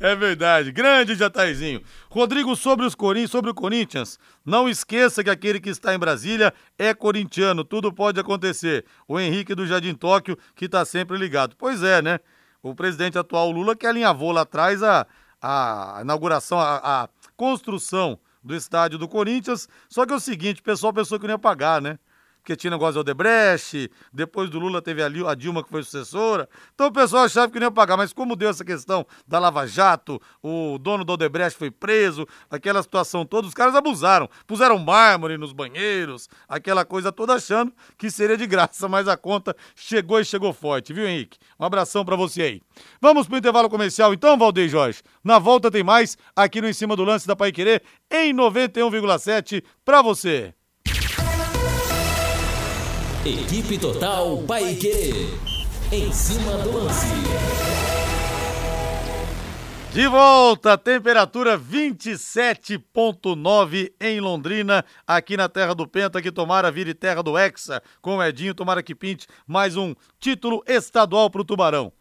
É 0.00 0.14
verdade, 0.14 0.70
grande 0.70 1.14
Jataizinho. 1.14 1.82
Rodrigo, 2.08 2.54
sobre 2.54 2.86
os 2.86 2.94
Corinthians, 2.94 3.30
sobre 3.30 3.50
o 3.50 3.54
Corinthians, 3.54 4.18
não 4.44 4.68
esqueça 4.68 5.24
que 5.24 5.30
aquele 5.30 5.60
que 5.60 5.68
está 5.68 5.92
em 5.94 5.98
Brasília 5.98 6.54
é 6.78 6.94
corintiano, 6.94 7.64
tudo 7.64 7.92
pode 7.92 8.20
acontecer. 8.20 8.84
O 9.08 9.18
Henrique 9.18 9.54
do 9.54 9.66
Jardim 9.66 9.94
Tóquio, 9.94 10.38
que 10.54 10.66
está 10.66 10.84
sempre 10.84 11.18
ligado. 11.18 11.56
Pois 11.56 11.82
é, 11.82 12.00
né? 12.00 12.20
O 12.62 12.74
presidente 12.74 13.18
atual 13.18 13.50
Lula 13.50 13.74
que 13.74 13.86
alinhavou 13.86 14.30
lá 14.30 14.42
atrás 14.42 14.82
a, 14.82 15.06
a 15.42 15.98
inauguração, 16.02 16.60
a, 16.60 17.02
a 17.02 17.08
construção 17.36 18.18
do 18.42 18.54
estádio 18.54 18.98
do 18.98 19.08
Corinthians. 19.08 19.68
Só 19.88 20.06
que 20.06 20.12
é 20.12 20.16
o 20.16 20.20
seguinte, 20.20 20.60
o 20.60 20.64
pessoal 20.64 20.92
pensou 20.92 21.18
que 21.18 21.26
não 21.26 21.34
ia 21.34 21.38
pagar, 21.38 21.82
né? 21.82 21.98
Porque 22.48 22.56
tinha 22.56 22.70
negócio 22.70 22.94
de 22.94 23.00
Odebrecht, 23.00 23.90
depois 24.10 24.48
do 24.48 24.58
Lula 24.58 24.80
teve 24.80 25.02
a 25.02 25.34
Dilma 25.34 25.62
que 25.62 25.68
foi 25.68 25.82
sucessora. 25.82 26.48
Então 26.74 26.86
o 26.86 26.90
pessoal 26.90 27.24
achava 27.24 27.52
que 27.52 27.60
não 27.60 27.66
ia 27.66 27.70
pagar, 27.70 27.98
mas 27.98 28.10
como 28.10 28.34
deu 28.34 28.48
essa 28.48 28.64
questão 28.64 29.06
da 29.26 29.38
Lava 29.38 29.66
Jato, 29.66 30.18
o 30.42 30.78
dono 30.78 31.04
do 31.04 31.12
Odebrecht 31.12 31.58
foi 31.58 31.70
preso, 31.70 32.26
aquela 32.50 32.82
situação 32.82 33.26
toda, 33.26 33.46
os 33.46 33.52
caras 33.52 33.74
abusaram. 33.74 34.30
Puseram 34.46 34.78
mármore 34.78 35.36
nos 35.36 35.52
banheiros, 35.52 36.26
aquela 36.48 36.86
coisa 36.86 37.12
toda 37.12 37.34
achando 37.34 37.70
que 37.98 38.10
seria 38.10 38.38
de 38.38 38.46
graça, 38.46 38.88
mas 38.88 39.08
a 39.08 39.16
conta 39.18 39.54
chegou 39.76 40.18
e 40.18 40.24
chegou 40.24 40.50
forte, 40.54 40.94
viu, 40.94 41.06
Henrique? 41.06 41.36
Um 41.60 41.66
abração 41.66 42.02
pra 42.02 42.16
você 42.16 42.40
aí. 42.40 42.62
Vamos 42.98 43.28
pro 43.28 43.36
intervalo 43.36 43.68
comercial 43.68 44.14
então, 44.14 44.38
Valdeir 44.38 44.70
Jorge. 44.70 45.02
Na 45.22 45.38
volta 45.38 45.70
tem 45.70 45.84
mais 45.84 46.16
aqui 46.34 46.62
no 46.62 46.68
Em 46.70 46.72
Cima 46.72 46.96
do 46.96 47.04
Lance 47.04 47.26
da 47.26 47.36
Pai 47.36 47.52
Querer 47.52 47.82
em 48.10 48.32
91,7 48.32 49.62
pra 49.84 50.00
você. 50.00 50.54
Equipe 53.26 53.76
Total 53.78 54.38
Paique. 54.46 55.26
Em 55.90 56.12
cima 56.12 56.52
do 56.58 56.70
lance. 56.70 57.08
De 59.92 60.06
volta, 60.06 60.78
temperatura 60.78 61.58
27.9 61.58 63.92
em 64.00 64.20
Londrina, 64.20 64.84
aqui 65.04 65.36
na 65.36 65.48
terra 65.48 65.74
do 65.74 65.84
Penta, 65.84 66.22
que 66.22 66.30
tomara 66.30 66.70
vire 66.70 66.94
terra 66.94 67.20
do 67.20 67.36
Hexa, 67.36 67.82
com 68.00 68.18
o 68.18 68.22
Edinho, 68.22 68.54
tomara 68.54 68.84
que 68.84 68.94
pinte 68.94 69.26
mais 69.44 69.76
um 69.76 69.96
título 70.20 70.62
estadual 70.64 71.28
pro 71.28 71.44
Tubarão. 71.44 71.92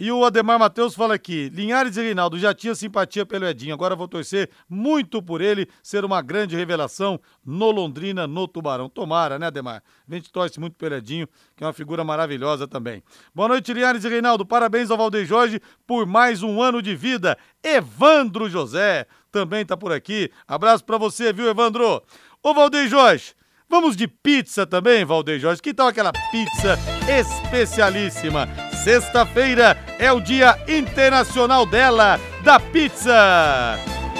E 0.00 0.12
o 0.12 0.24
Ademar 0.24 0.60
Matheus 0.60 0.94
fala 0.94 1.14
aqui: 1.14 1.48
Linhares 1.48 1.96
e 1.96 2.02
Reinaldo 2.02 2.38
já 2.38 2.54
tinha 2.54 2.72
simpatia 2.72 3.26
pelo 3.26 3.46
Edinho, 3.46 3.74
agora 3.74 3.96
vou 3.96 4.06
torcer 4.06 4.48
muito 4.68 5.20
por 5.20 5.40
ele 5.40 5.68
ser 5.82 6.04
uma 6.04 6.22
grande 6.22 6.54
revelação 6.54 7.20
no 7.44 7.72
Londrina, 7.72 8.24
no 8.24 8.46
Tubarão. 8.46 8.88
Tomara, 8.88 9.40
né, 9.40 9.48
Ademar? 9.48 9.82
A 10.08 10.14
gente 10.14 10.30
torce 10.30 10.60
muito 10.60 10.76
pelo 10.76 10.94
Edinho, 10.94 11.26
que 11.56 11.64
é 11.64 11.66
uma 11.66 11.72
figura 11.72 12.04
maravilhosa 12.04 12.68
também. 12.68 13.02
Boa 13.34 13.48
noite, 13.48 13.72
Linhares 13.72 14.04
e 14.04 14.08
Reinaldo. 14.08 14.46
Parabéns 14.46 14.88
ao 14.88 14.96
Valdeir 14.96 15.26
Jorge 15.26 15.60
por 15.84 16.06
mais 16.06 16.44
um 16.44 16.62
ano 16.62 16.80
de 16.80 16.94
vida. 16.94 17.36
Evandro 17.60 18.48
José 18.48 19.04
também 19.32 19.66
tá 19.66 19.76
por 19.76 19.90
aqui. 19.90 20.30
Abraço 20.46 20.84
pra 20.84 20.96
você, 20.96 21.32
viu, 21.32 21.48
Evandro? 21.48 22.02
Ô, 22.40 22.54
Valdeir 22.54 22.88
Jorge. 22.88 23.34
Vamos 23.68 23.96
de 23.96 24.06
pizza 24.06 24.64
também, 24.64 25.04
Valdeir 25.04 25.40
Jorge. 25.40 25.60
Que 25.60 25.74
tal 25.74 25.88
aquela 25.88 26.12
pizza 26.12 26.78
especialíssima? 27.08 28.48
Sexta-feira 28.82 29.76
é 29.98 30.12
o 30.12 30.20
Dia 30.20 30.58
Internacional 30.68 31.66
dela, 31.66 32.18
da 32.42 32.60
pizza. 32.60 33.78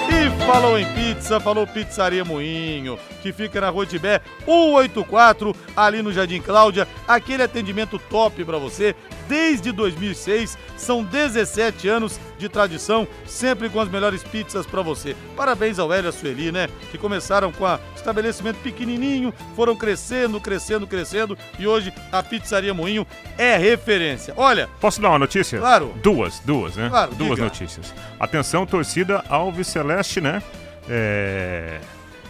E 0.09 0.45
falou 0.45 0.77
em 0.77 0.85
pizza, 0.93 1.39
falou 1.39 1.65
Pizzaria 1.65 2.25
Moinho, 2.25 2.97
que 3.21 3.31
fica 3.31 3.61
na 3.61 3.69
Rua 3.69 3.85
Tibé 3.85 4.21
184, 4.45 5.55
ali 5.75 6.01
no 6.01 6.11
Jardim 6.11 6.41
Cláudia. 6.41 6.87
Aquele 7.07 7.43
atendimento 7.43 7.97
top 7.97 8.43
pra 8.43 8.57
você 8.57 8.95
desde 9.29 9.71
2006. 9.71 10.57
São 10.75 11.03
17 11.03 11.87
anos 11.87 12.19
de 12.37 12.49
tradição, 12.49 13.07
sempre 13.25 13.69
com 13.69 13.79
as 13.79 13.87
melhores 13.87 14.23
pizzas 14.23 14.65
pra 14.65 14.81
você. 14.81 15.15
Parabéns 15.35 15.77
ao 15.77 15.93
Hélio 15.93 16.07
e 16.07 16.09
à 16.09 16.11
Sueli, 16.11 16.51
né? 16.51 16.67
Que 16.91 16.97
começaram 16.97 17.51
com 17.51 17.65
a 17.65 17.79
estabelecimento 17.95 18.57
pequenininho, 18.57 19.33
foram 19.55 19.75
crescendo, 19.75 20.39
crescendo, 20.41 20.87
crescendo 20.87 21.37
e 21.59 21.67
hoje 21.67 21.93
a 22.11 22.23
Pizzaria 22.23 22.73
Moinho 22.73 23.05
é 23.37 23.55
referência. 23.57 24.33
Olha, 24.35 24.67
Posso 24.79 25.01
dar 25.01 25.09
uma 25.09 25.19
notícia? 25.19 25.59
Claro. 25.59 25.93
Duas, 26.01 26.39
duas, 26.39 26.75
né? 26.75 26.89
Claro, 26.89 27.13
duas 27.13 27.31
diga. 27.31 27.43
notícias. 27.43 27.93
Atenção, 28.19 28.65
torcida 28.65 29.23
Alves 29.29 29.67
Celeste, 29.67 30.21
né? 30.21 30.41
É, 30.89 31.79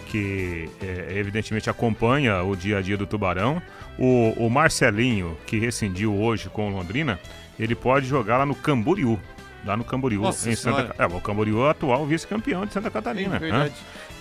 que 0.08 0.70
é, 0.82 1.18
evidentemente 1.18 1.70
acompanha 1.70 2.44
o 2.44 2.56
dia 2.56 2.80
a 2.80 2.82
dia 2.82 2.98
do 2.98 3.06
Tubarão. 3.06 3.62
O, 4.00 4.46
o 4.46 4.50
Marcelinho, 4.50 5.38
que 5.46 5.60
rescindiu 5.60 6.16
hoje 6.16 6.50
com 6.50 6.70
o 6.70 6.72
Londrina, 6.72 7.20
ele 7.60 7.76
pode 7.76 8.08
jogar 8.08 8.38
lá 8.38 8.46
no 8.46 8.56
Camboriú. 8.56 9.20
Lá 9.66 9.76
no 9.76 9.84
Camboriú, 9.84 10.22
Nossa 10.22 10.50
em 10.50 10.56
Santa. 10.56 10.96
É, 10.98 11.06
o 11.06 11.20
Camboriú 11.20 11.60
é 11.60 11.66
o 11.66 11.70
atual 11.70 12.06
vice-campeão 12.06 12.66
de 12.66 12.72
Santa 12.72 12.90
Catarina. 12.90 13.38
Né? 13.38 13.72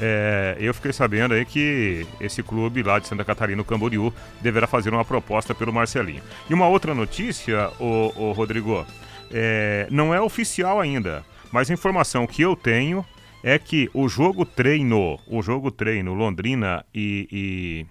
É, 0.00 0.56
eu 0.58 0.74
fiquei 0.74 0.92
sabendo 0.92 1.32
aí 1.32 1.44
que 1.44 2.04
esse 2.20 2.42
clube 2.42 2.82
lá 2.82 2.98
de 2.98 3.06
Santa 3.06 3.24
Catarina, 3.24 3.62
o 3.62 3.64
Camboriú, 3.64 4.12
deverá 4.40 4.66
fazer 4.66 4.92
uma 4.92 5.04
proposta 5.04 5.54
pelo 5.54 5.72
Marcelinho. 5.72 6.22
E 6.50 6.54
uma 6.54 6.66
outra 6.66 6.92
notícia, 6.92 7.70
o, 7.78 8.32
Rodrigo, 8.32 8.84
é, 9.30 9.86
não 9.90 10.12
é 10.12 10.20
oficial 10.20 10.80
ainda, 10.80 11.24
mas 11.52 11.70
a 11.70 11.74
informação 11.74 12.26
que 12.26 12.42
eu 12.42 12.56
tenho 12.56 13.06
é 13.44 13.58
que 13.60 13.88
o 13.94 14.08
jogo 14.08 14.44
treino, 14.44 15.20
o 15.28 15.40
jogo 15.40 15.70
treino 15.70 16.14
Londrina 16.14 16.84
e, 16.92 17.86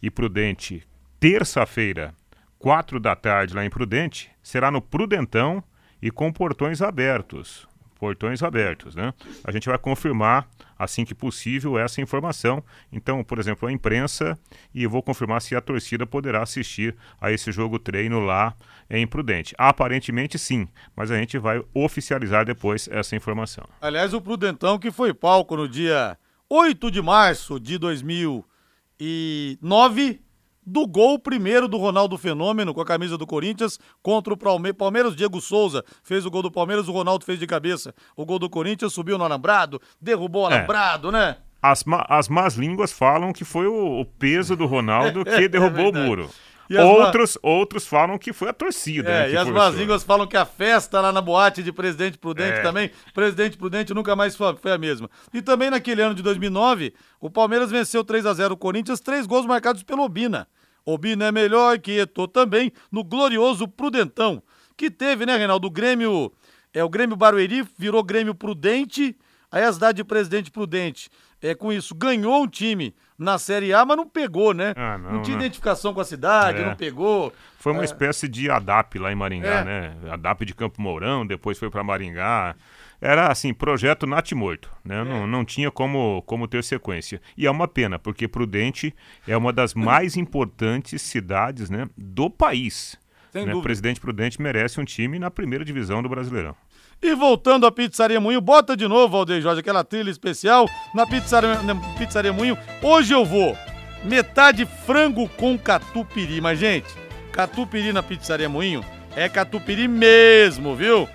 e, 0.00 0.06
e 0.06 0.10
Prudente, 0.10 0.86
terça-feira, 1.22 2.14
quatro 2.58 2.98
da 2.98 3.14
tarde 3.14 3.54
lá 3.54 3.64
em 3.64 3.70
Prudente, 3.70 4.28
será 4.42 4.72
no 4.72 4.82
Prudentão 4.82 5.62
e 6.02 6.10
com 6.10 6.32
portões 6.32 6.82
abertos. 6.82 7.68
Portões 7.94 8.42
abertos, 8.42 8.96
né? 8.96 9.14
A 9.44 9.52
gente 9.52 9.68
vai 9.68 9.78
confirmar 9.78 10.48
assim 10.76 11.04
que 11.04 11.14
possível 11.14 11.78
essa 11.78 12.00
informação. 12.00 12.60
Então, 12.90 13.22
por 13.22 13.38
exemplo, 13.38 13.68
a 13.68 13.72
imprensa 13.72 14.36
e 14.74 14.82
eu 14.82 14.90
vou 14.90 15.00
confirmar 15.00 15.40
se 15.40 15.54
a 15.54 15.60
torcida 15.60 16.04
poderá 16.04 16.42
assistir 16.42 16.96
a 17.20 17.30
esse 17.30 17.52
jogo 17.52 17.78
treino 17.78 18.18
lá 18.18 18.52
em 18.90 19.06
Prudente. 19.06 19.54
Aparentemente 19.56 20.36
sim, 20.40 20.66
mas 20.96 21.12
a 21.12 21.16
gente 21.16 21.38
vai 21.38 21.62
oficializar 21.72 22.44
depois 22.44 22.88
essa 22.90 23.14
informação. 23.14 23.62
Aliás, 23.80 24.12
o 24.12 24.20
Prudentão 24.20 24.76
que 24.76 24.90
foi 24.90 25.14
palco 25.14 25.56
no 25.56 25.68
dia 25.68 26.18
8 26.50 26.90
de 26.90 27.00
março 27.00 27.60
de 27.60 27.78
2009 27.78 30.20
do 30.64 30.86
gol 30.86 31.18
primeiro 31.18 31.66
do 31.66 31.76
Ronaldo 31.76 32.16
Fenômeno 32.16 32.72
com 32.72 32.80
a 32.80 32.84
camisa 32.86 33.18
do 33.18 33.26
Corinthians 33.26 33.78
contra 34.02 34.32
o 34.32 34.36
Palme- 34.36 34.72
Palmeiras. 34.72 35.16
Diego 35.16 35.40
Souza 35.40 35.84
fez 36.02 36.24
o 36.24 36.30
gol 36.30 36.42
do 36.42 36.50
Palmeiras, 36.50 36.88
o 36.88 36.92
Ronaldo 36.92 37.24
fez 37.24 37.38
de 37.38 37.46
cabeça. 37.46 37.94
O 38.16 38.24
gol 38.24 38.38
do 38.38 38.48
Corinthians 38.48 38.92
subiu 38.92 39.18
no 39.18 39.24
alambrado, 39.24 39.80
derrubou 40.00 40.44
o 40.46 40.50
É. 40.50 40.54
alambrado, 40.58 41.10
né? 41.10 41.36
As, 41.60 41.84
ma- 41.84 42.04
as 42.08 42.28
más 42.28 42.54
línguas 42.54 42.90
falam 42.92 43.32
que 43.32 43.44
foi 43.44 43.66
o, 43.68 44.00
o 44.00 44.04
peso 44.04 44.56
do 44.56 44.66
Ronaldo 44.66 45.24
que 45.24 45.46
derrubou 45.48 45.88
o 45.88 45.92
verdade. 45.92 46.06
muro. 46.08 46.30
E 46.72 46.78
as 46.78 46.84
outros, 46.84 47.38
outros 47.42 47.86
falam 47.86 48.18
que 48.18 48.32
foi 48.32 48.48
a 48.48 48.52
torcida. 48.52 49.08
né, 49.08 49.22
É, 49.24 49.28
que 49.28 49.34
e 49.34 49.36
as 49.36 49.48
más 49.48 49.74
línguas 49.74 50.02
falam 50.02 50.26
que 50.26 50.36
a 50.36 50.44
festa 50.46 51.00
lá 51.00 51.12
na 51.12 51.20
boate 51.20 51.62
de 51.62 51.72
Presidente 51.72 52.18
Prudente 52.18 52.58
É. 52.58 52.62
também, 52.62 52.90
Presidente 53.12 53.56
Prudente 53.56 53.92
nunca 53.94 54.16
mais 54.16 54.34
foi, 54.36 54.54
a 54.72 54.78
mesma. 54.78 55.10
E 55.32 55.42
também 55.42 55.70
naquele 55.70 56.02
ano 56.02 56.14
de 56.14 56.22
2009, 56.22 56.94
o 57.20 57.28
Palmeiras 57.30 57.70
venceu 57.70 58.02
3 58.04 58.24
a 58.26 58.32
0 58.34 58.54
o 58.54 58.56
Corinthians, 58.56 59.00
três 59.00 59.26
gols 59.26 59.46
marcados 59.46 59.82
pelo 59.82 60.02
Obina. 60.02 60.46
Obina 60.84 61.26
é 61.26 61.32
melhor 61.32 61.78
que 61.78 61.92
Eto'o 62.00 62.26
também 62.26 62.72
no 62.90 63.04
glorioso 63.04 63.68
Prudentão, 63.68 64.42
que 64.76 64.90
teve, 64.90 65.24
né, 65.24 65.36
Reinaldo, 65.36 65.68
o 65.68 65.70
Grêmio, 65.70 66.32
é 66.74 66.82
o 66.82 66.88
Grêmio 66.88 67.16
Barueri 67.16 67.64
virou 67.78 68.02
Grêmio 68.02 68.34
Prudente, 68.34 69.16
aí 69.50 69.62
a 69.62 69.72
cidade 69.72 69.96
de 69.98 70.04
Presidente 70.04 70.50
Prudente, 70.50 71.08
é, 71.40 71.54
com 71.54 71.72
isso, 71.72 71.94
ganhou 71.94 72.42
um 72.42 72.48
time 72.48 72.94
na 73.22 73.38
Série 73.38 73.72
A, 73.72 73.84
mas 73.84 73.96
não 73.96 74.06
pegou, 74.06 74.52
né? 74.52 74.74
Ah, 74.76 74.98
não, 74.98 75.22
tinha 75.22 75.36
né? 75.36 75.44
identificação 75.44 75.94
com 75.94 76.00
a 76.00 76.04
cidade, 76.04 76.60
É. 76.60 76.66
não 76.66 76.76
pegou. 76.76 77.32
Foi 77.58 77.72
uma 77.72 77.84
espécie 77.84 78.28
de 78.28 78.50
ADAP 78.50 78.98
lá 78.98 79.12
em 79.12 79.14
Maringá, 79.14 79.60
É. 79.60 79.64
né? 79.64 79.94
ADAP 80.10 80.44
de 80.44 80.54
Campo 80.54 80.82
Mourão, 80.82 81.26
depois 81.26 81.58
foi 81.58 81.70
para 81.70 81.82
Maringá. 81.84 82.54
Era 83.00 83.32
assim, 83.32 83.52
projeto 83.52 84.06
natimorto, 84.06 84.70
né? 84.84 85.02
Não, 85.02 85.26
não 85.26 85.44
tinha 85.44 85.70
como, 85.72 86.22
como 86.22 86.46
ter 86.46 86.62
sequência. 86.62 87.20
E 87.36 87.46
é 87.46 87.50
uma 87.50 87.66
pena, 87.66 87.98
porque 87.98 88.28
Prudente 88.28 88.94
é 89.26 89.36
uma 89.36 89.52
das 89.52 89.74
mais 89.74 90.16
importantes 90.16 91.02
cidades 91.02 91.68
né, 91.68 91.88
do 91.96 92.30
país. 92.30 92.96
Sem 93.32 93.42
né? 93.46 93.52
dúvida. 93.52 93.62
Presidente 93.64 94.00
Prudente 94.00 94.40
merece 94.40 94.80
um 94.80 94.84
time 94.84 95.18
na 95.18 95.30
primeira 95.30 95.64
divisão 95.64 96.02
do 96.02 96.08
Brasileirão. 96.08 96.54
E 97.02 97.16
voltando 97.16 97.66
à 97.66 97.72
Pizzaria 97.72 98.20
Moinho, 98.20 98.40
bota 98.40 98.76
de 98.76 98.86
novo, 98.86 99.16
Aldeir 99.16 99.42
Jorge, 99.42 99.58
aquela 99.58 99.82
trilha 99.82 100.08
especial 100.08 100.68
na 100.94 101.04
Pizzaria, 101.04 101.60
na 101.62 101.74
Pizzaria 101.98 102.32
Moinho. 102.32 102.56
Hoje 102.80 103.12
eu 103.12 103.24
vou 103.24 103.58
metade 104.04 104.64
frango 104.86 105.28
com 105.30 105.58
catupiry, 105.58 106.40
mas 106.40 106.60
gente, 106.60 106.86
catupiry 107.32 107.92
na 107.92 108.04
Pizzaria 108.04 108.48
Moinho 108.48 108.84
é 109.16 109.28
catupiry 109.28 109.88
mesmo, 109.88 110.76
viu? 110.76 111.08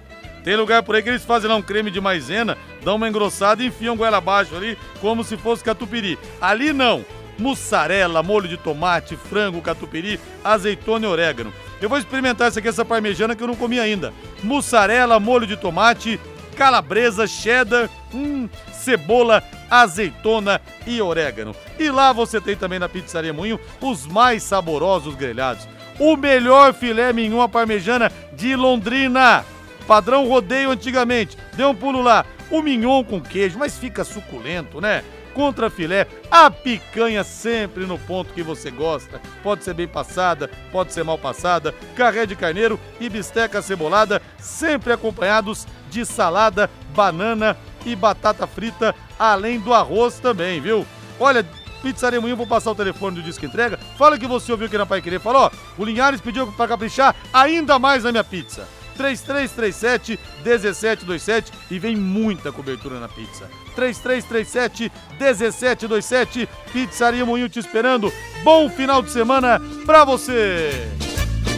Tem 0.43 0.58
lugar 0.58 0.84
por 0.84 0.93
aí 0.93 1.02
que 1.02 1.08
eles 1.08 1.23
fazem 1.23 1.50
lá 1.50 1.56
um 1.56 1.62
creme 1.62 1.89
de 1.89 2.02
maisena, 2.02 2.58
dão 2.84 2.97
uma 2.97 3.08
engrossada 3.08 3.63
e 3.63 3.67
enfiam 3.67 3.95
goela 3.95 4.17
abaixo 4.17 4.58
ali, 4.58 4.78
como 5.00 5.23
se 5.23 5.38
fosse 5.38 5.63
catupiry. 5.63 6.19
Ali 6.41 6.73
não, 6.73 7.06
mussarela, 7.39 8.21
molho 8.21 8.50
de 8.50 8.58
tomate, 8.58 9.15
frango, 9.15 9.62
catupiry, 9.62 10.19
azeitona 10.43 11.06
e 11.06 11.10
orégano. 11.10 11.54
Eu 11.82 11.88
vou 11.88 11.97
experimentar 11.97 12.50
essa 12.50 12.60
aqui, 12.60 12.67
essa 12.67 12.84
parmejana 12.84 13.36
que 13.36 13.43
eu 13.43 13.47
não 13.47 13.56
comi 13.56 13.80
ainda. 13.80 14.13
Mussarela, 14.43 15.19
molho 15.19 15.47
de 15.47 15.58
tomate, 15.58 16.19
calabresa, 16.56 17.28
cheddar, 17.28 17.89
hum, 18.13 18.50
cebola, 18.71 19.43
azeitona 19.69 20.62
e 20.86 21.02
orégano. 21.02 21.56
E 21.78 21.89
lá 21.89 22.12
você 22.13 22.39
tem 22.41 22.56
também 22.56 22.80
na 22.80 22.89
Pizzaria 22.89 23.34
Moinho 23.34 23.60
os 23.82 24.06
mais 24.08 24.43
saborosos 24.43 25.15
grelhados. 25.15 25.67
O 26.00 26.15
melhor 26.15 26.73
filé 26.73 27.12
mignon 27.12 27.41
à 27.41 27.50
parmejana 27.50 28.12
de 28.34 28.56
Londrina. 28.56 29.43
Padrão 29.88 30.28
rodeio 30.28 30.71
antigamente. 30.71 31.38
Dê 31.54 31.63
um 31.65 31.73
pulo 31.73 32.02
lá. 32.02 32.26
O 32.50 32.62
mignon 32.62 33.04
com 33.04 33.19
queijo, 33.19 33.58
mas 33.58 33.78
fica 33.78 34.04
suculento, 34.04 34.80
né? 34.80 35.04
Contra 35.38 35.69
filé, 35.69 36.08
a 36.32 36.50
picanha 36.50 37.23
sempre 37.23 37.86
no 37.86 38.00
ponto 38.00 38.34
que 38.34 38.41
você 38.41 38.71
gosta. 38.71 39.21
Pode 39.43 39.63
ser 39.63 39.76
bem 39.76 39.88
passada, 39.88 40.50
pode 40.71 40.91
ser 40.91 41.04
mal 41.04 41.15
passada, 41.15 41.76
carré 41.95 42.26
de 42.26 42.36
carneiro 42.36 42.80
e 43.00 43.08
bisteca 43.08 43.62
cebolada, 43.62 44.19
sempre 44.39 44.91
acompanhados 44.91 45.67
de 45.91 46.04
salada, 46.08 46.67
banana 46.95 47.56
e 47.86 47.95
batata 47.95 48.47
frita, 48.47 48.95
além 49.19 49.60
do 49.60 49.76
arroz 49.76 50.17
também, 50.17 50.60
viu? 50.60 50.84
Olha, 51.19 51.45
Pizzaria 51.84 52.19
Moinho, 52.19 52.36
vou 52.36 52.47
passar 52.47 52.71
o 52.71 52.76
telefone 52.76 53.17
do 53.17 53.21
Disque 53.21 53.45
Entrega. 53.45 53.78
Fala 53.95 54.17
que 54.17 54.26
você 54.26 54.52
ouviu 54.52 54.65
aqui 54.65 54.76
na 54.76 54.88
Pai 54.88 55.04
Querer. 55.04 55.19
Fala, 55.19 55.38
ó, 55.38 55.52
o 55.78 55.86
Linhares 55.86 56.19
pediu 56.19 56.52
pra 56.54 56.67
caprichar 56.67 57.15
ainda 57.32 57.78
mais 57.78 58.04
na 58.04 58.12
minha 58.12 58.23
pizza. 58.23 58.67
3337 58.97 60.19
1727 60.43 61.51
e 61.71 61.79
vem 61.79 61.95
muita 61.95 62.51
cobertura 62.51 62.99
na 62.99 63.07
pizza. 63.07 63.49
3337 63.75 64.91
1727 65.19 66.49
Pizzaria 66.73 67.25
Moinho 67.25 67.47
te 67.47 67.60
esperando. 67.60 68.12
Bom 68.43 68.69
final 68.69 69.01
de 69.01 69.12
semana 69.12 69.62
pra 69.86 70.03
você. 70.03 70.71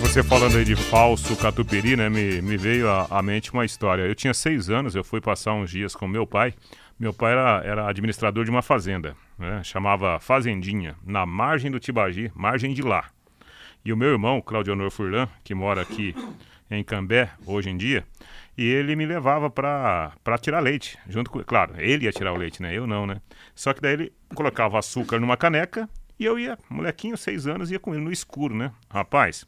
Você 0.01 0.23
falando 0.23 0.57
aí 0.57 0.65
de 0.65 0.75
falso 0.75 1.35
catupiry, 1.35 1.95
né? 1.95 2.09
Me, 2.09 2.41
me 2.41 2.57
veio 2.57 2.89
à, 2.89 3.07
à 3.09 3.21
mente 3.21 3.51
uma 3.53 3.65
história. 3.65 4.03
Eu 4.03 4.15
tinha 4.15 4.33
seis 4.33 4.69
anos, 4.69 4.95
eu 4.95 5.03
fui 5.03 5.21
passar 5.21 5.53
uns 5.53 5.69
dias 5.69 5.95
com 5.95 6.07
meu 6.07 6.25
pai. 6.25 6.53
Meu 6.99 7.13
pai 7.13 7.31
era, 7.31 7.61
era 7.63 7.89
administrador 7.89 8.43
de 8.43 8.51
uma 8.51 8.61
fazenda, 8.61 9.15
né? 9.37 9.61
Chamava 9.63 10.19
Fazendinha, 10.19 10.95
na 11.05 11.25
margem 11.25 11.71
do 11.71 11.79
Tibagi, 11.79 12.31
margem 12.35 12.73
de 12.73 12.81
lá. 12.81 13.05
E 13.85 13.93
o 13.93 13.97
meu 13.97 14.09
irmão, 14.09 14.41
Claudio 14.41 14.73
Honor 14.73 14.91
Furlan, 14.91 15.29
que 15.43 15.55
mora 15.55 15.81
aqui 15.81 16.13
em 16.69 16.83
Cambé, 16.83 17.31
hoje 17.45 17.69
em 17.69 17.77
dia, 17.77 18.05
e 18.57 18.63
ele 18.63 18.95
me 18.95 19.05
levava 19.05 19.49
pra 19.49 20.11
tirar 20.41 20.59
leite, 20.59 20.97
junto 21.07 21.29
com... 21.31 21.43
Claro, 21.43 21.73
ele 21.77 22.05
ia 22.05 22.11
tirar 22.11 22.33
o 22.33 22.37
leite, 22.37 22.61
né? 22.61 22.75
Eu 22.77 22.85
não, 22.85 23.05
né? 23.07 23.21
Só 23.55 23.73
que 23.73 23.81
daí 23.81 23.93
ele 23.93 24.13
colocava 24.35 24.77
açúcar 24.77 25.19
numa 25.19 25.35
caneca 25.37 25.89
e 26.19 26.25
eu 26.25 26.37
ia, 26.37 26.57
molequinho, 26.69 27.17
seis 27.17 27.47
anos, 27.47 27.71
ia 27.71 27.79
com 27.79 27.93
ele 27.93 28.03
no 28.03 28.11
escuro, 28.11 28.53
né? 28.55 28.71
Rapaz, 28.89 29.45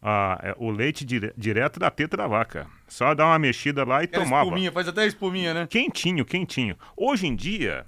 ah, 0.00 0.38
é, 0.42 0.54
o 0.58 0.70
leite 0.70 1.04
dire- 1.04 1.32
direto 1.36 1.80
da 1.80 1.90
teta 1.90 2.16
da 2.16 2.26
vaca. 2.26 2.66
Só 2.86 3.12
dar 3.14 3.26
uma 3.26 3.38
mexida 3.38 3.84
lá 3.84 4.02
e 4.02 4.04
Aquela 4.04 4.24
tomava. 4.24 4.44
espuminha, 4.44 4.70
faz 4.72 4.86
até 4.88 5.04
espuminha, 5.06 5.52
né? 5.52 5.66
Quentinho, 5.68 6.24
quentinho. 6.24 6.76
Hoje 6.96 7.26
em 7.26 7.34
dia, 7.34 7.84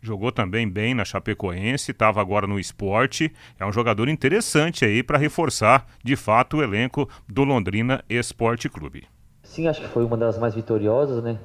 jogou 0.00 0.32
também 0.32 0.68
bem 0.68 0.94
na 0.94 1.04
Chapecoense, 1.04 1.90
estava 1.90 2.20
agora 2.20 2.46
no 2.46 2.58
esporte. 2.58 3.32
É 3.58 3.66
um 3.66 3.72
jogador 3.72 4.08
interessante 4.08 4.84
aí 4.84 5.02
para 5.02 5.18
reforçar, 5.18 5.86
de 6.02 6.16
fato, 6.16 6.58
o 6.58 6.62
elenco 6.62 7.08
do 7.28 7.44
Londrina 7.44 8.02
Esporte 8.08 8.68
Clube. 8.68 9.06
Sim, 9.42 9.68
acho 9.68 9.80
que 9.80 9.88
foi 9.88 10.04
uma 10.04 10.16
das 10.16 10.38
mais 10.38 10.54
vitoriosas, 10.54 11.22
né? 11.22 11.38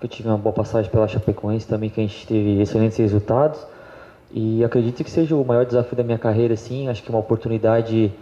Eu 0.00 0.08
tive 0.08 0.28
uma 0.28 0.38
boa 0.38 0.54
passagem 0.54 0.90
pela 0.90 1.06
Chapecoense 1.06 1.68
também, 1.68 1.90
que 1.90 2.00
a 2.00 2.06
gente 2.06 2.26
teve 2.26 2.60
excelentes 2.60 2.96
resultados. 2.96 3.66
E 4.32 4.64
acredito 4.64 5.04
que 5.04 5.10
seja 5.10 5.36
o 5.36 5.44
maior 5.44 5.66
desafio 5.66 5.96
da 5.96 6.02
minha 6.02 6.18
carreira, 6.18 6.56
sim. 6.56 6.88
Acho 6.88 7.02
que 7.02 7.10
é 7.10 7.12
uma 7.12 7.20
oportunidade 7.20 7.90
de, 7.90 8.12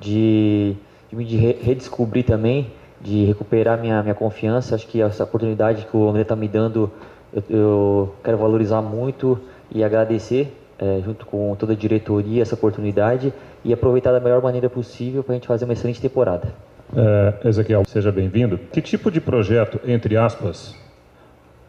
de 0.00 0.76
me 1.14 1.24
de 1.24 1.36
re- 1.36 1.56
redescobrir 1.62 2.24
também, 2.24 2.68
de 3.00 3.24
recuperar 3.24 3.80
minha, 3.80 4.02
minha 4.02 4.14
confiança. 4.14 4.74
Acho 4.74 4.86
que 4.86 5.00
essa 5.00 5.24
oportunidade 5.24 5.86
que 5.90 5.96
o 5.96 6.08
André 6.08 6.22
está 6.22 6.34
me 6.36 6.48
dando, 6.48 6.90
eu, 7.32 7.42
eu 7.50 8.14
quero 8.22 8.36
valorizar 8.38 8.80
muito 8.82 9.38
e 9.70 9.82
agradecer, 9.84 10.52
eh, 10.78 11.00
junto 11.04 11.26
com 11.26 11.54
toda 11.58 11.72
a 11.72 11.76
diretoria, 11.76 12.42
essa 12.42 12.54
oportunidade 12.54 13.32
e 13.64 13.72
aproveitar 13.72 14.12
da 14.12 14.20
melhor 14.20 14.42
maneira 14.42 14.68
possível 14.68 15.22
para 15.22 15.32
a 15.32 15.36
gente 15.36 15.46
fazer 15.46 15.64
uma 15.64 15.72
excelente 15.72 16.00
temporada. 16.00 16.48
É, 16.96 17.48
Ezequiel, 17.48 17.82
seja 17.86 18.12
bem-vindo. 18.12 18.58
Que 18.72 18.80
tipo 18.80 19.10
de 19.10 19.20
projeto, 19.20 19.80
entre 19.86 20.16
aspas, 20.16 20.76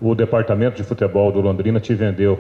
o 0.01 0.13
departamento 0.13 0.75
de 0.77 0.84
futebol 0.84 1.31
do 1.31 1.41
Londrina 1.41 1.79
te 1.79 1.93
vendeu 1.95 2.39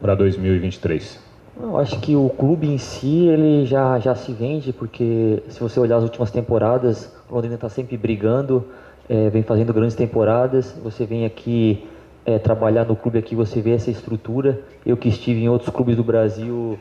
para 0.00 0.14
2023? 0.14 1.27
Eu 1.60 1.76
acho 1.76 1.98
que 1.98 2.14
o 2.14 2.30
clube 2.30 2.68
em 2.68 2.78
si 2.78 3.26
ele 3.26 3.66
já, 3.66 3.98
já 3.98 4.14
se 4.14 4.32
vende, 4.32 4.72
porque 4.72 5.42
se 5.48 5.58
você 5.58 5.80
olhar 5.80 5.96
as 5.96 6.04
últimas 6.04 6.30
temporadas, 6.30 7.12
o 7.28 7.34
Londrina 7.34 7.56
está 7.56 7.68
sempre 7.68 7.96
brigando, 7.96 8.64
é, 9.08 9.28
vem 9.28 9.42
fazendo 9.42 9.72
grandes 9.72 9.96
temporadas. 9.96 10.76
Você 10.84 11.04
vem 11.04 11.24
aqui 11.24 11.84
é, 12.24 12.38
trabalhar 12.38 12.84
no 12.84 12.94
clube 12.94 13.18
aqui, 13.18 13.34
você 13.34 13.60
vê 13.60 13.72
essa 13.72 13.90
estrutura. 13.90 14.60
Eu 14.86 14.96
que 14.96 15.08
estive 15.08 15.42
em 15.42 15.48
outros 15.48 15.70
clubes 15.70 15.96
do 15.96 16.04
Brasil, 16.04 16.78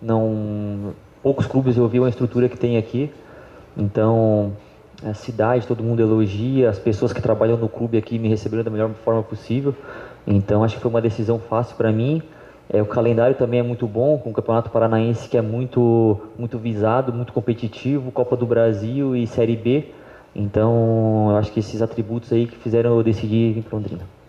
não 0.00 0.94
poucos 1.22 1.46
clubes 1.46 1.76
eu 1.76 1.88
vi 1.88 1.98
uma 1.98 2.08
estrutura 2.08 2.48
que 2.48 2.56
tem 2.56 2.76
aqui. 2.76 3.10
Então 3.76 4.52
a 5.04 5.12
cidade, 5.12 5.66
todo 5.66 5.82
mundo 5.82 6.00
elogia, 6.00 6.70
as 6.70 6.78
pessoas 6.78 7.12
que 7.12 7.20
trabalham 7.20 7.56
no 7.56 7.68
clube 7.68 7.98
aqui 7.98 8.16
me 8.16 8.28
receberam 8.28 8.62
da 8.62 8.70
melhor 8.70 8.90
forma 9.04 9.24
possível. 9.24 9.74
Então 10.24 10.62
acho 10.62 10.76
que 10.76 10.82
foi 10.82 10.90
uma 10.90 11.00
decisão 11.00 11.40
fácil 11.40 11.74
para 11.76 11.90
mim. 11.90 12.22
É, 12.72 12.80
o 12.80 12.86
calendário 12.86 13.36
também 13.36 13.58
é 13.58 13.62
muito 13.64 13.86
bom, 13.86 14.16
com 14.18 14.30
o 14.30 14.32
Campeonato 14.32 14.70
Paranaense 14.70 15.28
que 15.28 15.36
é 15.36 15.42
muito, 15.42 16.20
muito 16.38 16.56
visado, 16.56 17.12
muito 17.12 17.32
competitivo, 17.32 18.12
Copa 18.12 18.36
do 18.36 18.46
Brasil 18.46 19.16
e 19.16 19.26
Série 19.26 19.56
B. 19.56 19.86
Então, 20.34 21.30
eu 21.30 21.36
acho 21.36 21.50
que 21.50 21.58
esses 21.58 21.82
atributos 21.82 22.32
aí 22.32 22.46
que 22.46 22.56
fizeram 22.56 22.96
eu 22.96 23.02
decidir 23.02 23.54
vir 23.54 23.62
para 23.64 23.76
Londrina. 23.76 24.19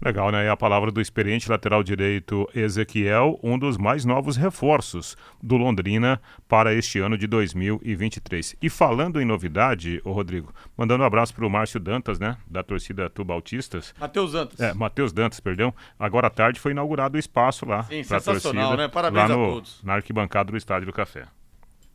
Legal, 0.00 0.30
né? 0.30 0.44
E 0.44 0.48
a 0.48 0.56
palavra 0.56 0.90
do 0.90 1.00
experiente 1.00 1.50
lateral 1.50 1.82
direito 1.82 2.48
Ezequiel, 2.54 3.40
um 3.42 3.58
dos 3.58 3.78
mais 3.78 4.04
novos 4.04 4.36
reforços 4.36 5.16
do 5.42 5.56
Londrina 5.56 6.20
para 6.46 6.74
este 6.74 6.98
ano 6.98 7.16
de 7.16 7.26
2023. 7.26 8.56
E 8.60 8.68
falando 8.68 9.20
em 9.20 9.24
novidade, 9.24 10.00
o 10.04 10.12
Rodrigo, 10.12 10.52
mandando 10.76 11.02
um 11.02 11.06
abraço 11.06 11.34
para 11.34 11.46
o 11.46 11.50
Márcio 11.50 11.80
Dantas, 11.80 12.18
né? 12.18 12.36
Da 12.46 12.62
torcida 12.62 13.08
Tubautistas. 13.08 13.94
Matheus 13.98 14.32
Dantas. 14.32 14.60
É, 14.60 14.74
Matheus 14.74 15.12
Dantas, 15.12 15.40
perdão. 15.40 15.72
Agora 15.98 16.26
à 16.26 16.30
tarde 16.30 16.60
foi 16.60 16.72
inaugurado 16.72 17.16
o 17.16 17.18
espaço 17.18 17.64
lá. 17.64 17.82
Sim, 17.84 18.02
sensacional, 18.02 18.68
torcida, 18.68 18.82
né? 18.82 18.88
Parabéns 18.88 19.28
lá 19.28 19.34
a 19.34 19.38
no, 19.38 19.52
todos. 19.54 19.82
Na 19.82 19.94
arquibancada 19.94 20.50
do 20.50 20.58
Estádio 20.58 20.86
do 20.86 20.92
Café. 20.92 21.24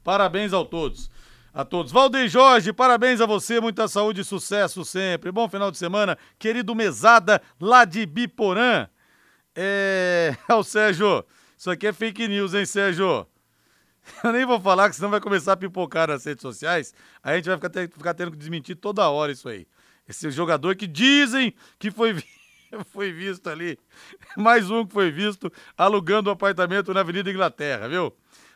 Parabéns 0.04 0.54
a 0.54 0.66
todos. 0.66 1.12
A 1.54 1.66
todos. 1.66 1.92
Valdeir 1.92 2.30
Jorge, 2.30 2.72
parabéns 2.72 3.20
a 3.20 3.26
você, 3.26 3.60
muita 3.60 3.88
saúde 3.88 4.22
e 4.22 4.24
sucesso 4.24 4.86
sempre. 4.86 5.32
Bom 5.32 5.50
final 5.50 5.70
de 5.70 5.78
semana, 5.78 6.18
querido 6.40 6.74
Mesada, 6.74 7.42
lá 7.60 7.84
de 7.84 8.06
Biporã. 8.06 8.88
É. 9.54 10.34
Ô, 10.50 10.64
Sérgio, 10.64 11.26
isso 11.58 11.70
aqui 11.70 11.88
é 11.88 11.94
fake 11.94 12.26
news, 12.30 12.54
hein, 12.54 12.66
Sérgio? 12.66 13.28
Eu 14.24 14.32
nem 14.32 14.46
vou 14.46 14.62
falar, 14.62 14.90
que 14.90 14.96
senão 14.96 15.10
vai 15.10 15.20
começar 15.20 15.54
a 15.54 15.58
pipocar 15.58 16.08
nas 16.08 16.24
redes 16.24 16.42
sociais. 16.42 16.94
A 17.22 17.36
gente 17.36 17.50
vai 17.50 17.58
ficar, 17.58 17.70
te- 17.70 17.88
ficar 17.90 18.14
tendo 18.14 18.32
que 18.32 18.38
desmentir 18.38 18.78
toda 18.78 19.10
hora 19.10 19.32
isso 19.34 19.50
aí. 19.50 19.68
Esse 20.08 20.32
jogador 20.32 20.74
que 20.78 20.88
dizem 20.88 21.54
que 21.78 21.92
foi, 21.92 22.16
foi 22.94 23.12
visto 23.12 23.50
ali. 23.50 23.78
Mais 24.38 24.72
um 24.72 24.86
que 24.86 24.94
foi 24.94 25.12
visto 25.12 25.52
alugando 25.78 26.30
um 26.30 26.34
apartamento 26.34 26.94
na 26.94 27.02
Avenida 27.02 27.30
Inglaterra, 27.30 27.90
viu? 27.90 28.16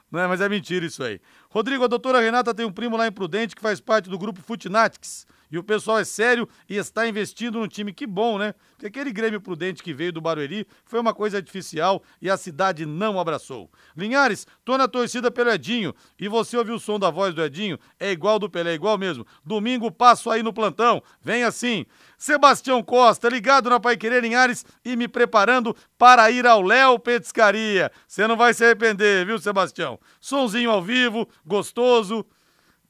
Não 0.09 0.19
é, 0.19 0.27
mas 0.27 0.39
é 0.39 0.47
mentira 0.47 0.85
isso 0.85 1.03
aí. 1.03 1.19
Rodrigo, 1.55 1.85
a 1.85 1.87
doutora 1.87 2.19
Renata 2.19 2.53
tem 2.53 2.65
um 2.65 2.71
primo 2.71 2.97
lá 2.97 3.07
em 3.07 3.11
Prudente 3.13 3.55
que 3.55 3.61
faz 3.61 3.79
parte 3.79 4.09
do 4.09 4.19
grupo 4.19 4.41
Futinatics. 4.41 5.25
E 5.49 5.57
o 5.57 5.63
pessoal 5.63 5.99
é 5.99 6.03
sério 6.03 6.49
e 6.67 6.75
está 6.75 7.07
investindo 7.07 7.59
no 7.59 7.67
time. 7.67 7.93
Que 7.93 8.05
bom, 8.05 8.37
né? 8.37 8.53
Porque 8.71 8.87
aquele 8.87 9.13
Grêmio 9.13 9.39
Prudente 9.39 9.81
que 9.81 9.93
veio 9.93 10.11
do 10.11 10.19
Barueri 10.19 10.67
foi 10.83 10.99
uma 10.99 11.13
coisa 11.13 11.37
artificial 11.37 12.03
e 12.21 12.29
a 12.29 12.35
cidade 12.35 12.85
não 12.85 13.17
abraçou. 13.17 13.71
Linhares, 13.95 14.45
tô 14.65 14.77
na 14.77 14.85
torcida 14.85 15.31
pelo 15.31 15.49
Edinho. 15.49 15.95
E 16.19 16.27
você 16.27 16.57
ouviu 16.57 16.75
o 16.75 16.79
som 16.79 16.99
da 16.99 17.09
voz 17.09 17.33
do 17.33 17.41
Edinho? 17.41 17.79
É 17.97 18.11
igual 18.11 18.37
do 18.37 18.49
Pelé, 18.49 18.71
é 18.71 18.73
igual 18.73 18.97
mesmo. 18.97 19.25
Domingo 19.45 19.89
passo 19.89 20.29
aí 20.29 20.43
no 20.43 20.51
plantão. 20.51 21.01
Vem 21.21 21.43
assim. 21.45 21.85
Sebastião 22.17 22.81
Costa, 22.81 23.29
ligado 23.29 23.69
na 23.69 23.79
Pai 23.79 23.95
Querer 23.95 24.21
Linhares 24.21 24.65
e 24.83 24.95
me 24.95 25.07
preparando 25.07 25.75
para 25.97 26.29
ir 26.31 26.45
ao 26.45 26.61
Léo 26.61 26.97
Petiscaria. 26.99 27.91
Você 28.07 28.25
não 28.27 28.35
vai 28.35 28.53
se 28.53 28.63
arrepender, 28.63 29.25
viu, 29.25 29.37
Sebastião? 29.39 29.99
Sonzinho 30.19 30.71
ao 30.71 30.81
vivo, 30.81 31.27
gostoso, 31.45 32.25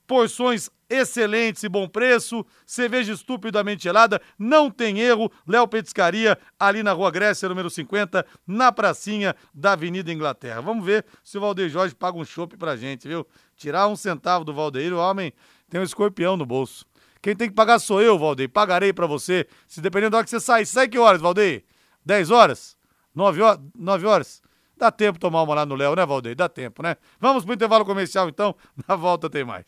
porções 0.07 0.69
excelentes 0.89 1.63
e 1.63 1.69
bom 1.69 1.87
preço, 1.87 2.45
cerveja 2.65 3.13
estupidamente 3.13 3.83
gelada, 3.83 4.21
não 4.37 4.69
tem 4.69 4.99
erro, 4.99 5.31
Léo 5.47 5.67
Petiscaria, 5.67 6.37
ali 6.59 6.83
na 6.83 6.91
Rua 6.91 7.09
Grécia, 7.09 7.49
número 7.49 7.69
50, 7.69 8.25
na 8.45 8.71
pracinha 8.71 9.35
da 9.53 9.73
Avenida 9.73 10.11
Inglaterra. 10.11 10.61
Vamos 10.61 10.85
ver 10.85 11.05
se 11.23 11.37
o 11.37 11.41
Valdeir 11.41 11.69
Jorge 11.69 11.95
paga 11.95 12.17
um 12.17 12.25
chopp 12.25 12.55
pra 12.55 12.75
gente, 12.75 13.07
viu? 13.07 13.25
Tirar 13.55 13.87
um 13.87 13.95
centavo 13.95 14.45
do 14.45 14.53
Valdeir, 14.53 14.93
o 14.93 14.97
homem 14.97 15.33
tem 15.69 15.81
um 15.81 15.83
escorpião 15.83 16.37
no 16.37 16.45
bolso. 16.45 16.85
Quem 17.21 17.35
tem 17.35 17.49
que 17.49 17.55
pagar 17.55 17.79
sou 17.79 18.01
eu, 18.01 18.19
Valdeir, 18.19 18.49
pagarei 18.49 18.93
pra 18.93 19.07
você, 19.07 19.47
se 19.67 19.81
dependendo 19.81 20.11
da 20.11 20.17
hora 20.17 20.23
que 20.23 20.29
você 20.29 20.39
sair. 20.39 20.65
Sai 20.65 20.87
que 20.87 20.99
horas, 20.99 21.19
Valdeir? 21.19 21.63
10 22.05 22.29
horas? 22.29 22.77
9 23.15 23.41
horas? 23.41 23.59
9 23.75 24.05
horas? 24.05 24.41
Dá 24.77 24.91
tempo 24.91 25.13
de 25.13 25.19
tomar 25.19 25.43
uma 25.43 25.55
lá 25.55 25.65
no 25.65 25.75
Léo, 25.75 25.95
né, 25.95 26.05
Valdeir? 26.05 26.35
Dá 26.35 26.49
tempo, 26.49 26.83
né? 26.83 26.97
Vamos 27.19 27.45
pro 27.45 27.53
intervalo 27.53 27.85
comercial, 27.85 28.27
então. 28.27 28.55
Na 28.87 28.95
volta 28.95 29.29
tem 29.29 29.43
mais. 29.43 29.65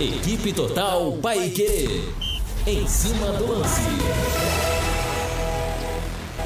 Equipe 0.00 0.52
Total 0.52 1.12
Paique. 1.18 2.02
Em 2.66 2.86
cima 2.86 3.32
do 3.32 3.46
lance. 3.46 3.80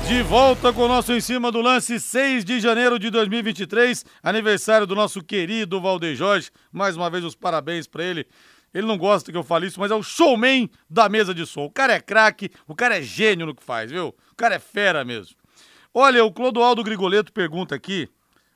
De 0.07 0.23
volta 0.23 0.73
com 0.73 0.83
o 0.83 0.89
nosso 0.89 1.13
Em 1.13 1.21
Cima 1.21 1.53
do 1.53 1.61
Lance, 1.61 2.01
6 2.01 2.45
de 2.45 2.59
janeiro 2.59 2.99
de 2.99 3.11
2023, 3.11 4.05
aniversário 4.23 4.85
do 4.85 4.97
nosso 4.97 5.23
querido 5.23 5.81
Valdeir 5.81 6.17
Jorge. 6.17 6.51
Mais 6.73 6.97
uma 6.97 7.09
vez, 7.09 7.25
os 7.25 7.37
parabéns 7.37 7.87
pra 7.87 8.03
ele. 8.03 8.27
Ele 8.75 8.87
não 8.87 8.99
gosta 8.99 9.31
que 9.31 9.39
eu 9.39 9.45
fale 9.45 9.67
isso, 9.67 9.79
mas 9.79 9.91
é 9.91 9.95
o 9.95 10.03
showman 10.03 10.69
da 10.89 11.09
mesa 11.09 11.33
de 11.33 11.47
som. 11.47 11.65
O 11.65 11.71
cara 11.71 11.95
é 11.95 12.01
craque, 12.01 12.51
o 12.67 12.75
cara 12.75 12.99
é 12.99 13.03
gênio 13.03 13.47
no 13.47 13.55
que 13.55 13.63
faz, 13.63 13.91
viu? 13.91 14.09
O 14.33 14.35
cara 14.37 14.57
é 14.57 14.59
fera 14.59 15.05
mesmo. 15.05 15.37
Olha, 15.93 16.25
o 16.25 16.33
Clodoaldo 16.33 16.85
Grigoleto 16.85 17.33
pergunta 17.33 17.75
aqui. 17.75 18.09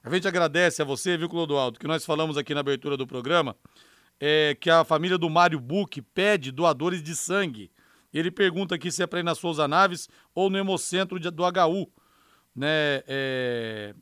A 0.04 0.10
gente 0.14 0.28
agradece 0.28 0.80
a 0.80 0.84
você, 0.84 1.16
viu, 1.16 1.28
Clodoaldo, 1.28 1.80
que 1.80 1.86
nós 1.86 2.04
falamos 2.04 2.36
aqui 2.36 2.54
na 2.54 2.60
abertura 2.60 2.96
do 2.96 3.08
programa, 3.08 3.56
é, 4.20 4.56
que 4.60 4.70
a 4.70 4.84
família 4.84 5.18
do 5.18 5.28
Mário 5.28 5.58
Buck 5.58 6.00
pede 6.00 6.52
doadores 6.52 7.02
de 7.02 7.16
sangue. 7.16 7.72
Ele 8.12 8.30
pergunta 8.30 8.76
aqui 8.76 8.88
se 8.92 9.02
é 9.02 9.06
para 9.06 9.18
ir 9.18 9.24
na 9.24 9.34
Souza 9.34 9.66
Naves 9.66 10.08
ou 10.32 10.48
no 10.48 10.56
Hemocentro 10.56 11.18
do 11.18 11.42
HU, 11.42 11.90
né? 12.54 13.02
é, 13.08 13.94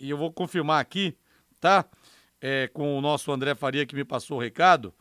e 0.00 0.10
eu 0.10 0.16
vou 0.16 0.32
confirmar 0.32 0.80
aqui, 0.80 1.16
tá? 1.60 1.84
É, 2.40 2.66
com 2.66 2.98
o 2.98 3.00
nosso 3.00 3.30
André 3.30 3.54
Faria 3.54 3.86
que 3.86 3.94
me 3.94 4.04
passou 4.04 4.38
o 4.38 4.40
recado, 4.40 4.92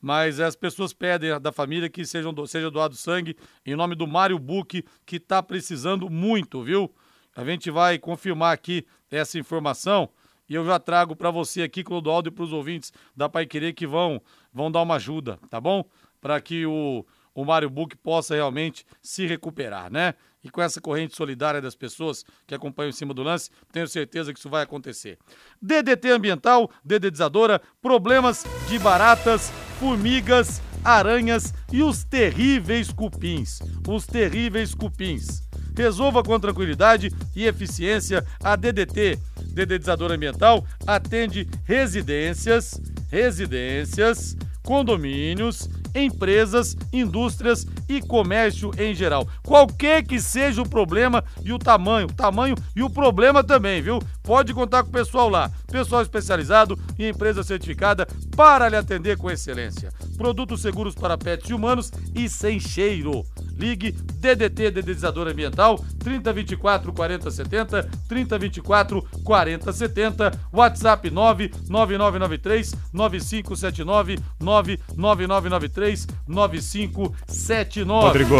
mas 0.00 0.38
as 0.38 0.54
pessoas 0.54 0.92
pedem 0.92 1.40
da 1.40 1.50
família 1.50 1.90
que 1.90 2.06
sejam 2.06 2.32
seja 2.46 2.70
doado 2.70 2.94
sangue 2.94 3.36
em 3.66 3.74
nome 3.74 3.96
do 3.96 4.06
Mário 4.06 4.38
Buck, 4.38 4.84
que 5.04 5.18
tá 5.18 5.42
precisando 5.42 6.08
muito, 6.08 6.62
viu? 6.62 6.94
A 7.34 7.44
gente 7.44 7.70
vai 7.70 7.98
confirmar 7.98 8.52
aqui 8.52 8.86
essa 9.10 9.38
informação 9.38 10.08
e 10.48 10.54
eu 10.54 10.64
já 10.64 10.78
trago 10.78 11.16
para 11.16 11.30
você 11.30 11.62
aqui, 11.62 11.82
Clodoaldo, 11.82 12.28
e 12.28 12.32
para 12.32 12.44
os 12.44 12.52
ouvintes 12.52 12.92
da 13.16 13.28
Pai 13.28 13.46
Querer 13.46 13.72
que 13.72 13.86
vão, 13.86 14.20
vão 14.52 14.70
dar 14.70 14.82
uma 14.82 14.96
ajuda, 14.96 15.38
tá 15.48 15.60
bom? 15.60 15.84
Para 16.20 16.40
que 16.40 16.66
o, 16.66 17.04
o 17.34 17.44
Mário 17.44 17.70
Buck 17.70 17.96
possa 17.96 18.34
realmente 18.34 18.84
se 19.02 19.26
recuperar, 19.26 19.90
né? 19.90 20.14
E 20.42 20.50
com 20.50 20.60
essa 20.60 20.80
corrente 20.80 21.16
solidária 21.16 21.60
das 21.60 21.74
pessoas 21.74 22.24
que 22.46 22.54
acompanham 22.54 22.90
em 22.90 22.92
cima 22.92 23.14
do 23.14 23.22
lance, 23.22 23.50
tenho 23.72 23.88
certeza 23.88 24.32
que 24.32 24.38
isso 24.38 24.50
vai 24.50 24.62
acontecer. 24.62 25.18
DDT 25.60 26.10
ambiental, 26.10 26.70
dedetizadora, 26.84 27.62
problemas 27.80 28.44
de 28.68 28.78
baratas, 28.78 29.50
formigas, 29.80 30.60
aranhas 30.84 31.54
e 31.72 31.82
os 31.82 32.04
terríveis 32.04 32.92
cupins. 32.92 33.60
Os 33.88 34.06
terríveis 34.06 34.74
cupins. 34.74 35.43
Resolva 35.76 36.22
com 36.22 36.38
tranquilidade 36.38 37.10
e 37.34 37.46
eficiência 37.46 38.24
a 38.42 38.56
DDT, 38.56 39.18
dedetizadora 39.46 40.14
ambiental, 40.14 40.64
atende 40.86 41.48
residências, 41.64 42.80
residências, 43.10 44.36
condomínios, 44.62 45.68
empresas, 45.94 46.76
indústrias 46.92 47.66
e 47.88 48.00
comércio 48.00 48.70
em 48.78 48.94
geral. 48.94 49.28
Qualquer 49.42 50.02
que 50.02 50.20
seja 50.20 50.62
o 50.62 50.68
problema 50.68 51.22
e 51.44 51.52
o 51.52 51.58
tamanho, 51.58 52.08
o 52.08 52.12
tamanho 52.12 52.56
e 52.74 52.82
o 52.82 52.90
problema 52.90 53.44
também, 53.44 53.80
viu? 53.80 54.00
Pode 54.22 54.52
contar 54.54 54.82
com 54.82 54.88
o 54.88 54.92
pessoal 54.92 55.28
lá, 55.28 55.50
pessoal 55.70 56.02
especializado 56.02 56.78
e 56.98 57.08
empresa 57.08 57.42
certificada 57.42 58.06
para 58.34 58.68
lhe 58.68 58.76
atender 58.76 59.16
com 59.16 59.30
excelência. 59.30 59.92
Produtos 60.16 60.62
seguros 60.62 60.94
para 60.94 61.18
pets 61.18 61.50
e 61.50 61.54
humanos 61.54 61.90
e 62.14 62.28
sem 62.28 62.58
cheiro. 62.58 63.24
Ligue 63.56 63.92
DDT 63.92 64.70
Dedetizador 64.70 65.28
Ambiental 65.28 65.78
3024 66.00 66.92
4070, 66.92 67.82
3024 68.08 69.02
4070, 69.22 70.40
WhatsApp 70.52 71.10
99993 71.10 72.74
9579, 72.92 74.18
99993 74.40 75.83
9579. 76.26 78.06
Rodrigo. 78.06 78.36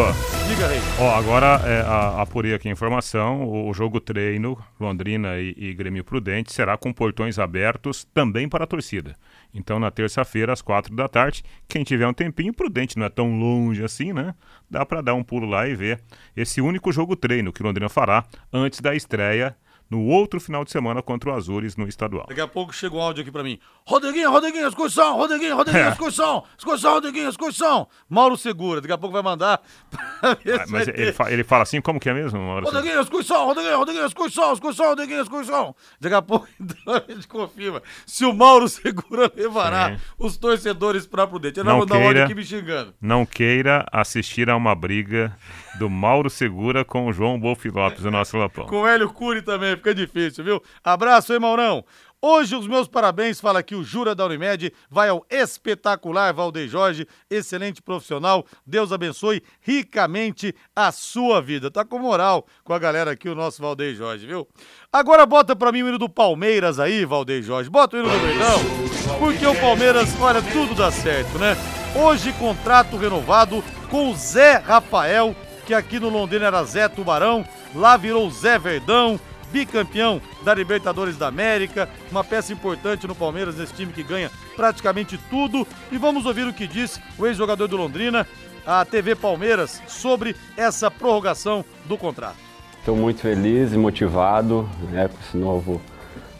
Diga, 0.49 0.67
Rei. 0.69 0.81
Ó, 0.99 1.15
agora 1.15 1.61
é, 1.67 1.81
a, 1.81 2.23
apurei 2.23 2.55
aqui 2.55 2.69
a 2.69 2.73
informação. 2.73 3.45
O, 3.45 3.69
o 3.69 3.75
jogo 3.75 4.01
treino, 4.01 4.59
Londrina 4.79 5.39
e, 5.39 5.55
e 5.57 5.75
Grêmio 5.75 6.05
Prudente, 6.05 6.53
será 6.53 6.77
com 6.77 6.93
portões 6.93 7.39
abertos 7.39 8.05
também 8.15 8.49
para 8.49 8.65
a 8.65 8.67
torcida. 8.67 9.15
Então, 9.53 9.79
na 9.79 9.91
terça-feira, 9.91 10.53
às 10.53 10.61
quatro 10.63 10.95
da 10.95 11.09
tarde, 11.09 11.43
quem 11.69 11.85
tiver 11.85 12.07
um 12.07 12.15
tempinho, 12.15 12.53
Prudente 12.53 12.99
não 12.99 13.07
é 13.07 13.11
tão 13.11 13.39
longe 13.39 13.85
assim, 13.85 14.13
né? 14.13 14.35
Dá 14.71 14.85
para 14.85 15.01
dar 15.01 15.15
um 15.15 15.23
pulo 15.23 15.47
lá 15.47 15.69
e 15.69 15.75
ver 15.75 16.01
esse 16.37 16.61
único 16.61 16.91
jogo 16.93 17.15
treino 17.15 17.53
que 17.53 17.63
Londrina 17.63 17.89
fará 17.89 18.25
antes 18.53 18.81
da 18.81 18.95
estreia 18.95 19.57
no 19.95 20.07
outro 20.07 20.41
final 20.41 20.65
de 20.65 20.71
semana 20.73 21.01
contra 21.03 21.31
o 21.31 21.35
Azures 21.35 21.77
no 21.77 21.87
estadual. 21.87 22.27
Daqui 22.29 22.41
a 22.41 22.49
pouco 22.49 22.75
chega 22.75 22.97
um 22.97 23.01
áudio 23.01 23.23
aqui 23.23 23.31
pra 23.31 23.43
mim. 23.45 23.59
Rodriguinho, 23.87 24.31
Rodriguinho, 24.31 24.67
excursão, 24.67 25.17
Rodriguinho, 25.17 25.55
Rodriguinho, 25.57 25.85
É. 25.87 25.91
excursão, 25.91 26.43
excursão, 26.59 26.95
Rodriguinho, 26.95 27.29
excursão. 27.29 27.87
Mauro 28.09 28.37
Segura, 28.37 28.81
daqui 28.81 28.93
a 28.93 28.99
pouco 28.99 29.13
vai 29.13 29.23
mandar. 29.23 29.61
Ah, 30.25 30.65
Mas 30.71 30.89
ele, 30.89 31.13
fa- 31.13 31.31
ele 31.31 31.45
fala 31.45 31.65
assim, 31.65 31.83
como 31.83 32.01
que 32.01 32.09
é 32.09 32.15
mesmo? 32.15 32.41
Maurício? 32.41 32.73
Rodriguinho, 32.75 33.01
excursão, 33.03 33.45
Rodriguinho, 33.45 33.77
Rodriguinho, 33.77 34.07
excursão, 34.07 34.53
excursão, 34.55 34.87
Rodriguinho, 34.89 35.21
excursão. 35.21 35.77
Daqui 36.01 36.15
a 36.15 36.23
pouco 36.23 36.49
então, 36.59 36.95
a 36.95 37.13
gente 37.13 37.29
confirma 37.29 37.83
se 38.07 38.25
o 38.25 38.33
Mauro 38.33 38.67
Segura 38.69 39.31
levará 39.37 39.91
Sim. 39.91 40.01
os 40.19 40.37
torcedores 40.39 41.07
pra 41.07 41.27
Prudente. 41.27 41.61
Ele 41.61 41.69
Não 41.69 41.79
vai 41.79 41.81
mandar 41.81 41.95
um 41.97 41.99
áudio 41.99 42.13
queira. 42.13 42.25
aqui 42.25 42.35
me 42.35 42.45
xingando. 42.45 42.95
Não 43.03 43.27
queira 43.27 43.85
assistir 43.93 44.49
a 44.49 44.57
uma 44.57 44.75
briga 44.75 45.37
do 45.79 45.91
Mauro 45.91 46.31
Segura 46.31 46.85
com 46.87 47.07
o 47.07 47.13
João 47.13 47.39
Wolf 47.39 47.65
Lopes, 47.67 48.05
o 48.05 48.11
nosso 48.11 48.39
Lapão. 48.39 48.65
Com 48.67 48.81
o 48.83 48.87
Hélio 48.87 49.11
Cury 49.13 49.43
também, 49.43 49.77
fica 49.85 49.95
difícil, 49.95 50.43
viu? 50.43 50.63
Abraço, 50.83 51.35
hein, 51.35 51.39
Maurão? 51.39 51.85
Hoje 52.23 52.57
os 52.57 52.67
meus 52.67 52.89
parabéns, 52.89 53.39
fala 53.39 53.59
aqui 53.59 53.75
o 53.75 53.85
Jura 53.85 54.15
da 54.15 54.25
Unimed, 54.25 54.73
vai 54.89 55.11
ao 55.11 55.27
espetacular 55.29 56.33
Valdeir 56.33 56.67
Jorge, 56.67 57.07
excelente 57.29 57.83
profissional, 57.83 58.47
Deus 58.67 58.93
abençoe 58.93 59.43
ricamente 59.61 60.55
a 60.75 60.91
sua 60.91 61.43
vida. 61.43 61.71
Tá 61.71 61.85
com 61.85 61.99
moral 61.99 62.47
com 62.65 62.73
a 62.73 62.79
galera 62.79 63.11
aqui, 63.11 63.29
o 63.29 63.35
nosso 63.35 63.61
Valdeir 63.61 63.95
Jorge, 63.95 64.27
viu? 64.27 64.49
Agora 64.91 65.27
bota 65.27 65.55
pra 65.55 65.71
mim 65.71 65.83
o 65.83 65.89
hino 65.89 65.99
do 65.99 66.09
Palmeiras 66.09 66.81
aí, 66.81 67.05
Valdeir 67.05 67.43
Jorge, 67.43 67.69
bota 67.69 67.99
o 67.99 68.01
hino 68.01 68.09
do 68.09 68.19
Verdão, 68.19 69.19
porque 69.19 69.47
o 69.47 69.61
Palmeiras, 69.61 70.19
olha, 70.19 70.41
tudo 70.41 70.75
dá 70.75 70.91
certo, 70.91 71.39
né? 71.39 71.55
Hoje 71.95 72.33
contrato 72.33 72.97
renovado 72.97 73.63
com 73.91 74.11
o 74.11 74.17
Zé 74.17 74.57
Rafael, 74.57 75.37
que 75.67 75.75
aqui 75.75 76.01
no 76.01 76.09
Londrina 76.09 76.47
era 76.47 76.65
Zé 76.65 76.89
Tubarão, 76.89 77.45
lá 77.75 77.99
virou 77.99 78.31
Zé 78.31 78.59
Verdão, 78.59 79.21
bicampeão 79.55 80.21
da 80.45 80.53
Libertadores 80.53 81.17
da 81.17 81.29
América, 81.29 81.89
uma 82.11 82.25
peça 82.25 82.53
importante 82.53 83.07
no 83.07 83.15
Palmeiras, 83.15 83.57
nesse 83.57 83.73
time 83.73 83.93
que 83.93 84.03
ganha 84.03 84.29
praticamente 84.57 85.17
tudo. 85.31 85.65
E 85.93 85.97
vamos 85.97 86.27
ouvir 86.27 86.45
o 86.45 86.53
que 86.53 86.67
disse 86.67 87.01
o 87.17 87.25
ex-jogador 87.25 87.69
do 87.69 87.77
Londrina, 87.77 88.27
a 88.67 88.85
TV 88.85 89.15
Palmeiras, 89.15 89.81
sobre 89.87 90.35
essa 90.57 90.91
prorrogação 90.91 91.65
do 91.85 91.97
contrato. 91.97 92.35
Estou 92.81 92.97
muito 92.97 93.21
feliz 93.21 93.73
e 93.73 93.79
motivado 93.79 94.69
né, 94.91 95.07
com 95.07 95.21
esse 95.21 95.37
novo 95.37 95.81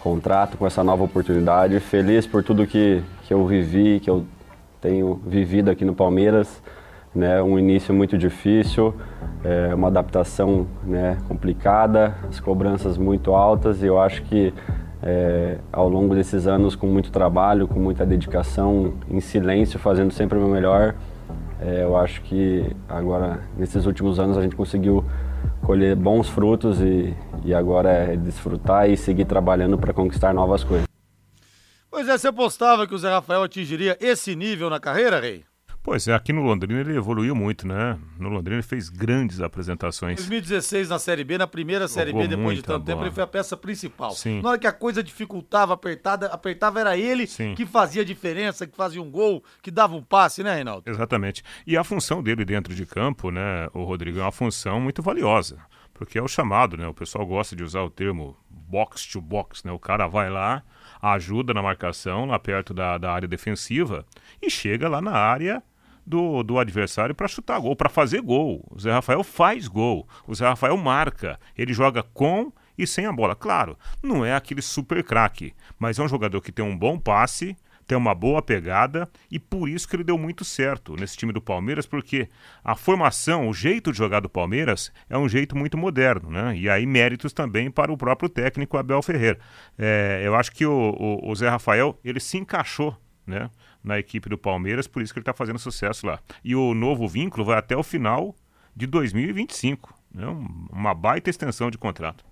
contrato, 0.01 0.57
com 0.57 0.67
essa 0.67 0.83
nova 0.83 1.05
oportunidade. 1.05 1.79
Feliz 1.79 2.27
por 2.27 2.43
tudo 2.43 2.67
que, 2.67 3.01
que 3.29 3.33
eu 3.33 3.47
vivi, 3.47 4.01
que 4.01 4.11
eu 4.11 4.27
tenho 4.81 5.23
vivido 5.25 5.71
aqui 5.71 5.85
no 5.85 5.95
Palmeiras. 5.95 6.61
Né, 7.15 7.41
um 7.41 7.57
início 7.57 7.95
muito 7.95 8.19
difícil, 8.19 8.93
é, 9.45 9.73
uma 9.73 9.87
adaptação 9.87 10.67
né, 10.83 11.17
complicada, 11.29 12.17
as 12.29 12.41
cobranças 12.41 12.99
muito 12.99 13.33
altas 13.33 13.85
e 13.85 13.87
eu 13.87 14.01
acho 14.01 14.23
que 14.23 14.53
é, 15.01 15.59
ao 15.71 15.89
longo 15.89 16.15
desses 16.15 16.47
anos, 16.47 16.75
com 16.75 16.87
muito 16.87 17.13
trabalho, 17.13 17.69
com 17.69 17.79
muita 17.79 18.07
dedicação, 18.07 18.95
em 19.09 19.21
silêncio, 19.21 19.79
fazendo 19.79 20.13
sempre 20.13 20.39
o 20.39 20.41
meu 20.41 20.51
melhor, 20.51 20.95
é, 21.61 21.83
eu 21.83 21.97
acho 21.97 22.23
que 22.23 22.75
agora, 22.89 23.41
nesses 23.57 23.87
últimos 23.87 24.19
anos, 24.19 24.37
a 24.37 24.43
gente 24.43 24.57
conseguiu 24.57 25.05
colher 25.63 25.95
bons 25.95 26.29
frutos 26.29 26.81
e, 26.81 27.15
e 27.45 27.55
agora 27.55 27.91
é 27.91 28.17
desfrutar 28.17 28.89
e 28.89 28.97
seguir 28.97 29.27
trabalhando 29.27 29.79
para 29.79 29.93
conquistar 29.93 30.33
novas 30.33 30.65
coisas. 30.65 30.87
Pois 31.91 32.09
é, 32.09 32.19
você 32.19 32.29
apostava 32.29 32.87
que 32.87 32.95
o 32.95 32.99
Zé 32.99 33.11
Rafael 33.11 33.43
atingiria 33.43 33.97
esse 34.01 34.35
nível 34.35 34.69
na 34.69 34.81
carreira, 34.81 35.21
Rei? 35.21 35.45
Pois 35.85 36.09
é, 36.09 36.15
aqui 36.15 36.33
no 36.33 36.41
Londrina 36.43 36.81
ele 36.81 36.97
evoluiu 36.97 37.35
muito, 37.35 37.69
né? 37.69 37.99
No 38.19 38.31
Londrina 38.31 38.57
ele 38.57 38.63
fez 38.63 38.89
grandes 38.89 39.43
apresentações. 39.43 40.17
2016 40.17 40.89
na 40.89 40.99
Série 40.99 41.23
B, 41.23 41.37
na 41.37 41.47
primeira 41.47 41.87
Série 41.87 42.11
B, 42.11 42.23
Jogou 42.23 42.37
depois 42.39 42.57
de 42.57 42.63
tanto 42.65 42.87
tempo, 42.87 42.97
bola. 42.97 43.09
ele 43.09 43.15
foi 43.15 43.23
a 43.23 43.27
peça 43.27 43.55
principal. 43.55 44.13
Sim. 44.13 44.41
Na 44.41 44.49
hora 44.49 44.59
que 44.59 44.67
a 44.67 44.73
coisa 44.73 45.03
dificultava, 45.03 45.75
apertada, 45.75 46.29
apertava, 46.29 46.81
era 46.81 46.97
ele 46.97 47.27
Sim. 47.27 47.55
que 47.55 47.67
fazia 47.67 48.01
a 48.01 48.05
diferença, 48.05 48.67
que 48.67 48.75
fazia 48.75 49.03
um 49.03 49.11
gol, 49.11 49.45
que 49.61 49.71
dava 49.71 49.95
um 49.95 50.03
passe, 50.03 50.43
né, 50.43 50.55
Reinaldo? 50.55 50.89
Exatamente. 50.89 51.45
E 51.67 51.77
a 51.77 51.85
função 51.85 52.23
dele 52.23 52.47
dentro 52.47 52.75
de 52.75 52.87
campo, 52.87 53.31
né, 53.31 53.69
o 53.75 53.85
Rodrigo, 53.85 54.19
é 54.19 54.23
uma 54.23 54.33
função 54.33 54.81
muito 54.81 55.03
valiosa. 55.03 55.59
Porque 55.93 56.19
é 56.19 56.23
o 56.23 56.27
chamado, 56.27 56.79
né? 56.79 56.89
O 56.89 56.95
pessoal 56.95 57.27
gosta 57.27 57.55
de 57.55 57.63
usar 57.63 57.83
o 57.83 57.91
termo 57.91 58.35
box 58.49 59.07
to 59.07 59.21
box, 59.21 59.63
né? 59.67 59.71
O 59.71 59.79
cara 59.79 60.07
vai 60.07 60.31
lá, 60.31 60.63
ajuda 61.03 61.53
na 61.53 61.63
marcação, 61.63 62.25
lá 62.25 62.39
perto 62.39 62.73
da, 62.73 62.97
da 62.97 63.13
área 63.13 63.29
defensiva, 63.29 64.07
e 64.41 64.49
chega 64.49 64.89
lá 64.89 65.03
na 65.03 65.13
área 65.13 65.63
do, 66.07 66.43
do 66.43 66.59
adversário 66.59 67.15
para 67.15 67.29
chutar 67.29 67.59
gol, 67.61 67.75
para 67.77 67.89
fazer 67.89 68.21
gol. 68.21 68.65
O 68.71 68.79
Zé 68.79 68.93
Rafael 68.93 69.23
faz 69.25 69.67
gol. 69.69 70.07
O 70.27 70.35
Zé 70.35 70.47
Rafael 70.47 70.77
marca. 70.77 71.39
Ele 71.57 71.73
joga 71.73 72.03
com 72.03 72.53
e 72.77 72.87
sem 72.87 73.07
a 73.07 73.13
bola. 73.13 73.35
Claro, 73.37 73.79
não 74.03 74.25
é 74.25 74.35
aquele 74.35 74.61
super 74.63 75.03
craque, 75.05 75.55
mas 75.79 75.99
é 75.99 76.03
um 76.03 76.09
jogador 76.09 76.41
que 76.41 76.51
tem 76.53 76.65
um 76.65 76.77
bom 76.77 76.99
passe, 76.99 77.57
tem 77.87 77.97
uma 77.99 78.15
boa 78.15 78.41
pegada 78.43 79.09
e 79.31 79.39
por 79.39 79.69
isso 79.69 79.87
que 79.87 79.95
ele 79.95 80.03
deu 80.03 80.17
muito 80.19 80.43
certo 80.45 80.97
nesse 80.97 81.17
time 81.19 81.33
do 81.33 81.41
Palmeiras, 81.41 81.87
porque 81.87 82.29
a 82.65 82.75
formação, 82.75 83.47
o 83.49 83.53
jeito 83.55 83.93
de 83.93 83.99
jogar 83.99 84.21
do 84.21 84.29
Palmeiras 84.29 84.91
é 85.09 85.17
um 85.19 85.29
jeito 85.29 85.55
muito 85.57 85.77
moderno, 85.79 86.31
né? 86.31 86.57
E 86.57 86.69
aí 86.69 86.87
méritos 86.87 87.33
também 87.33 87.71
para 87.71 87.93
o 87.93 87.97
próprio 87.97 88.29
técnico 88.29 88.77
Abel 88.79 89.03
Ferreira. 89.03 89.39
É, 89.79 90.23
eu 90.25 90.35
acho 90.35 90.51
que 90.51 90.65
o, 90.67 90.73
o- 90.99 91.31
o 91.31 91.35
Zé 91.37 91.49
Rafael 91.49 91.99
ele 92.03 92.21
se 92.21 92.39
encaixou, 92.39 92.97
né? 93.27 93.51
Na 93.85 93.99
equipe 93.99 94.29
do 94.31 94.39
Palmeiras, 94.39 94.87
por 94.87 95.03
isso 95.03 95.13
que 95.13 95.19
ele 95.19 95.23
está 95.23 95.35
fazendo 95.35 95.59
sucesso 95.59 96.07
lá. 96.07 96.19
E 96.43 96.57
o 96.57 96.73
novo 96.73 97.07
vínculo 97.07 97.45
vai 97.45 97.59
até 97.59 97.77
o 97.77 97.83
final 97.83 98.35
de 98.75 98.87
2025, 98.87 99.93
né? 100.13 100.27
Um- 100.27 100.67
Uma 100.73 100.95
baita 100.95 101.29
extensão 101.31 101.71
de 101.71 101.77
contrato. 101.79 102.25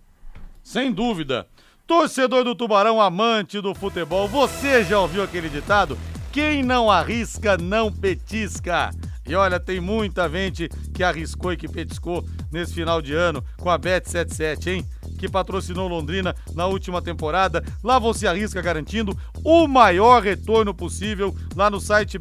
Sem 0.62 0.90
dúvida. 0.90 1.46
Torcedor 1.86 2.42
do 2.44 2.55
Tubarão, 2.55 3.00
amante 3.00 3.61
do 3.61 3.74
futebol, 3.74 4.26
você 4.26 4.82
já 4.84 4.98
ouviu 4.98 5.22
aquele 5.22 5.48
ditado? 5.48 5.98
Quem 6.32 6.62
não 6.62 6.90
arrisca, 6.90 7.59
não 7.59 7.92
petisca. 7.92 8.90
E 9.32 9.34
olha, 9.34 9.58
tem 9.58 9.80
muita 9.80 10.28
gente 10.28 10.68
que 10.92 11.02
arriscou 11.02 11.54
e 11.54 11.56
que 11.56 11.66
petiscou 11.66 12.22
nesse 12.50 12.74
final 12.74 13.00
de 13.00 13.14
ano 13.14 13.42
com 13.56 13.70
a 13.70 13.78
Bet77, 13.78 14.66
hein? 14.66 14.86
Que 15.18 15.26
patrocinou 15.26 15.88
Londrina 15.88 16.36
na 16.54 16.66
última 16.66 17.00
temporada. 17.00 17.64
Lá 17.82 17.98
você 17.98 18.26
arrisca 18.26 18.60
garantindo 18.60 19.16
o 19.42 19.66
maior 19.66 20.22
retorno 20.22 20.74
possível 20.74 21.34
lá 21.56 21.70
no 21.70 21.80
site 21.80 22.18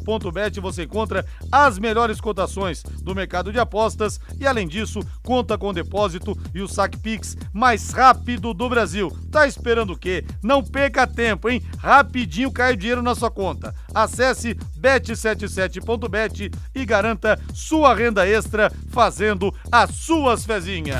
Bet77.bet 0.00 0.60
você 0.60 0.84
encontra 0.84 1.24
as 1.50 1.78
melhores 1.78 2.20
cotações 2.20 2.82
do 3.02 3.14
mercado 3.14 3.52
de 3.52 3.58
apostas 3.58 4.20
e 4.38 4.46
além 4.46 4.66
disso, 4.66 5.00
conta 5.22 5.56
com 5.58 5.68
o 5.68 5.72
depósito 5.72 6.36
e 6.54 6.60
o 6.60 6.68
saque 6.68 6.98
Pix 6.98 7.36
mais 7.52 7.90
rápido 7.90 8.54
do 8.54 8.68
Brasil. 8.68 9.16
Tá 9.30 9.46
esperando 9.46 9.92
o 9.92 9.98
quê? 9.98 10.24
Não 10.42 10.62
perca 10.62 11.06
tempo, 11.06 11.48
hein? 11.48 11.62
Rapidinho 11.78 12.50
cai 12.50 12.72
o 12.72 12.76
dinheiro 12.76 13.02
na 13.02 13.14
sua 13.14 13.30
conta. 13.30 13.74
Acesse 13.94 14.54
bet77.bet 14.78 16.52
e 16.74 16.84
garanta 16.84 17.40
sua 17.54 17.94
renda 17.94 18.26
extra 18.26 18.72
fazendo 18.90 19.54
as 19.70 19.90
suas 19.90 20.44
fezinhas. 20.44 20.98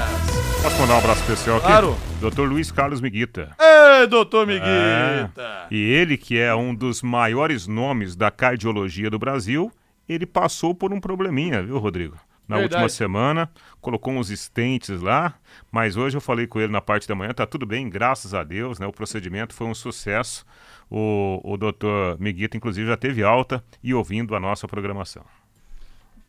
Posso 0.63 0.77
mandar 0.79 0.95
um 0.95 0.99
abraço 0.99 1.21
especial 1.23 1.57
aqui? 1.57 1.67
Claro. 1.67 2.10
Dr. 2.21 2.43
Luiz 2.43 2.71
Carlos 2.71 3.01
Miguita. 3.01 3.57
Ei, 3.59 4.07
doutor 4.07 4.49
É. 4.51 5.23
Miguita! 5.23 5.67
E 5.71 5.77
ele, 5.77 6.17
que 6.19 6.39
é 6.39 6.55
um 6.55 6.75
dos 6.75 7.03
maiores 7.03 7.67
nomes 7.67 8.15
da 8.15 8.31
cardiologia 8.31 9.09
do 9.09 9.19
Brasil, 9.19 9.73
ele 10.09 10.27
passou 10.27 10.75
por 10.75 10.93
um 10.93 11.01
probleminha, 11.01 11.63
viu, 11.63 11.79
Rodrigo? 11.79 12.17
Na 12.47 12.57
Verdade. 12.57 12.83
última 12.83 12.89
semana, 12.89 13.49
colocou 13.81 14.13
uns 14.13 14.29
estentes 14.29 15.01
lá, 15.01 15.35
mas 15.71 15.97
hoje 15.97 16.17
eu 16.17 16.21
falei 16.21 16.47
com 16.47 16.61
ele 16.61 16.73
na 16.73 16.81
parte 16.81 17.07
da 17.07 17.15
manhã, 17.15 17.33
tá 17.33 17.47
tudo 17.47 17.65
bem, 17.65 17.89
graças 17.89 18.35
a 18.35 18.43
Deus, 18.43 18.79
né? 18.79 18.87
O 18.87 18.93
procedimento 18.93 19.55
foi 19.55 19.69
um 19.69 19.75
sucesso. 19.75 20.45
O, 20.91 21.41
o 21.45 21.57
doutor 21.57 22.19
Miguita, 22.21 22.57
inclusive, 22.57 22.89
já 22.89 22.97
teve 22.97 23.23
alta 23.23 23.65
e 23.83 23.95
ouvindo 23.95 24.35
a 24.35 24.41
nossa 24.41 24.67
programação. 24.67 25.25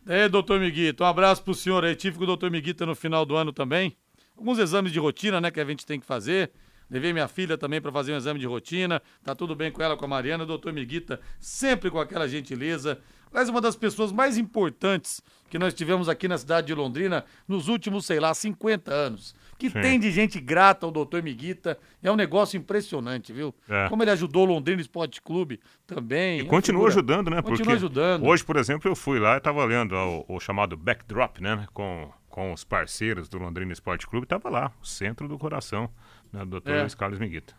É, 0.07 0.29
doutor 0.29 0.59
Miguita, 0.59 1.03
um 1.03 1.07
abraço 1.07 1.43
pro 1.43 1.53
senhor 1.55 1.83
aí. 1.83 1.95
Tive 1.95 2.17
com 2.17 2.23
o 2.23 2.27
doutor 2.27 2.49
Miguita 2.51 2.85
no 2.85 2.95
final 2.95 3.25
do 3.25 3.35
ano 3.35 3.51
também. 3.51 3.97
Alguns 4.41 4.57
exames 4.57 4.91
de 4.91 4.97
rotina, 4.97 5.39
né, 5.39 5.51
que 5.51 5.59
a 5.59 5.65
gente 5.65 5.85
tem 5.85 5.99
que 5.99 6.05
fazer. 6.05 6.49
Levei 6.89 7.13
minha 7.13 7.27
filha 7.27 7.59
também 7.59 7.79
para 7.79 7.91
fazer 7.91 8.11
um 8.11 8.17
exame 8.17 8.39
de 8.39 8.47
rotina. 8.47 8.99
Tá 9.23 9.35
tudo 9.35 9.55
bem 9.55 9.71
com 9.71 9.83
ela, 9.83 9.95
com 9.95 10.03
a 10.03 10.07
Mariana. 10.07 10.45
O 10.45 10.47
doutor 10.47 10.73
Miguita, 10.73 11.21
sempre 11.39 11.91
com 11.91 11.99
aquela 11.99 12.27
gentileza. 12.27 12.99
Aliás, 13.29 13.49
uma 13.49 13.61
das 13.61 13.75
pessoas 13.75 14.11
mais 14.11 14.39
importantes 14.39 15.21
que 15.47 15.59
nós 15.59 15.75
tivemos 15.75 16.09
aqui 16.09 16.27
na 16.27 16.39
cidade 16.39 16.65
de 16.67 16.73
Londrina 16.73 17.23
nos 17.47 17.67
últimos, 17.67 18.07
sei 18.07 18.19
lá, 18.19 18.33
50 18.33 18.91
anos. 18.91 19.35
Que 19.59 19.69
Sim. 19.69 19.79
tem 19.79 19.99
de 19.99 20.09
gente 20.09 20.39
grata 20.39 20.87
ao 20.87 20.91
doutor 20.91 21.21
Miguita. 21.21 21.77
É 22.01 22.11
um 22.11 22.15
negócio 22.15 22.57
impressionante, 22.57 23.31
viu? 23.31 23.53
É. 23.69 23.87
Como 23.89 24.01
ele 24.01 24.09
ajudou 24.09 24.41
o 24.47 24.53
Londrina 24.53 24.81
Esporte 24.81 25.21
Clube 25.21 25.59
também. 25.85 26.39
E 26.39 26.41
é 26.41 26.45
continua 26.45 26.89
figura- 26.89 26.93
ajudando, 26.93 27.29
né? 27.29 27.35
Continua 27.43 27.57
Porque 27.57 27.71
ajudando. 27.73 28.25
Hoje, 28.25 28.43
por 28.43 28.55
exemplo, 28.57 28.89
eu 28.89 28.95
fui 28.95 29.19
lá 29.19 29.35
e 29.35 29.37
estava 29.37 29.63
lendo 29.65 29.93
o, 29.95 30.25
o 30.35 30.39
chamado 30.39 30.75
backdrop, 30.75 31.39
né? 31.39 31.67
Com, 31.73 32.11
com 32.31 32.51
os 32.51 32.63
parceiros 32.63 33.29
do 33.29 33.37
Londrina 33.37 33.71
Esporte 33.71 34.07
Clube. 34.07 34.25
Tava 34.25 34.49
lá, 34.49 34.71
o 34.81 34.85
centro 34.85 35.27
do 35.27 35.37
coração, 35.37 35.89
né, 36.33 36.39
do 36.39 36.51
doutor 36.51 36.73
É. 36.73 36.79
Luiz 36.81 36.95
Carlos 36.95 37.19
Miguita. 37.19 37.53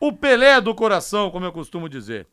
O 0.00 0.12
Pelé 0.12 0.60
do 0.60 0.74
coração, 0.74 1.30
como 1.30 1.44
eu 1.44 1.52
costumo 1.52 1.88
dizer. 1.88 2.26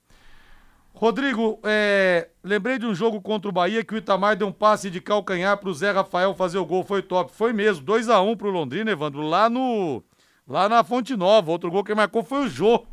Rodrigo, 0.91 1.59
é, 1.63 2.29
lembrei 2.43 2.79
de 2.79 2.85
um 2.85 2.95
jogo 2.95 3.21
contra 3.21 3.47
o 3.47 3.51
Bahia 3.51 3.83
que 3.83 3.93
o 3.93 3.97
Itamar 3.97 4.35
deu 4.35 4.47
um 4.47 4.51
passe 4.51 4.89
de 4.89 4.99
calcanhar 4.99 5.55
pro 5.57 5.73
Zé 5.73 5.91
Rafael 5.91 6.33
fazer 6.33 6.57
o 6.57 6.65
gol, 6.65 6.83
foi 6.83 7.01
top. 7.01 7.31
Foi 7.31 7.53
mesmo, 7.53 7.85
2 7.85 8.09
a 8.09 8.19
1 8.21 8.35
pro 8.35 8.49
Londrina, 8.49 8.91
Evandro, 8.91 9.21
lá 9.21 9.49
no 9.49 10.03
lá 10.47 10.67
na 10.67 10.83
Fonte 10.83 11.15
Nova. 11.15 11.51
Outro 11.51 11.69
gol 11.69 11.83
que 11.83 11.93
marcou 11.93 12.23
foi 12.23 12.45
o 12.45 12.49
Jô. 12.49 12.85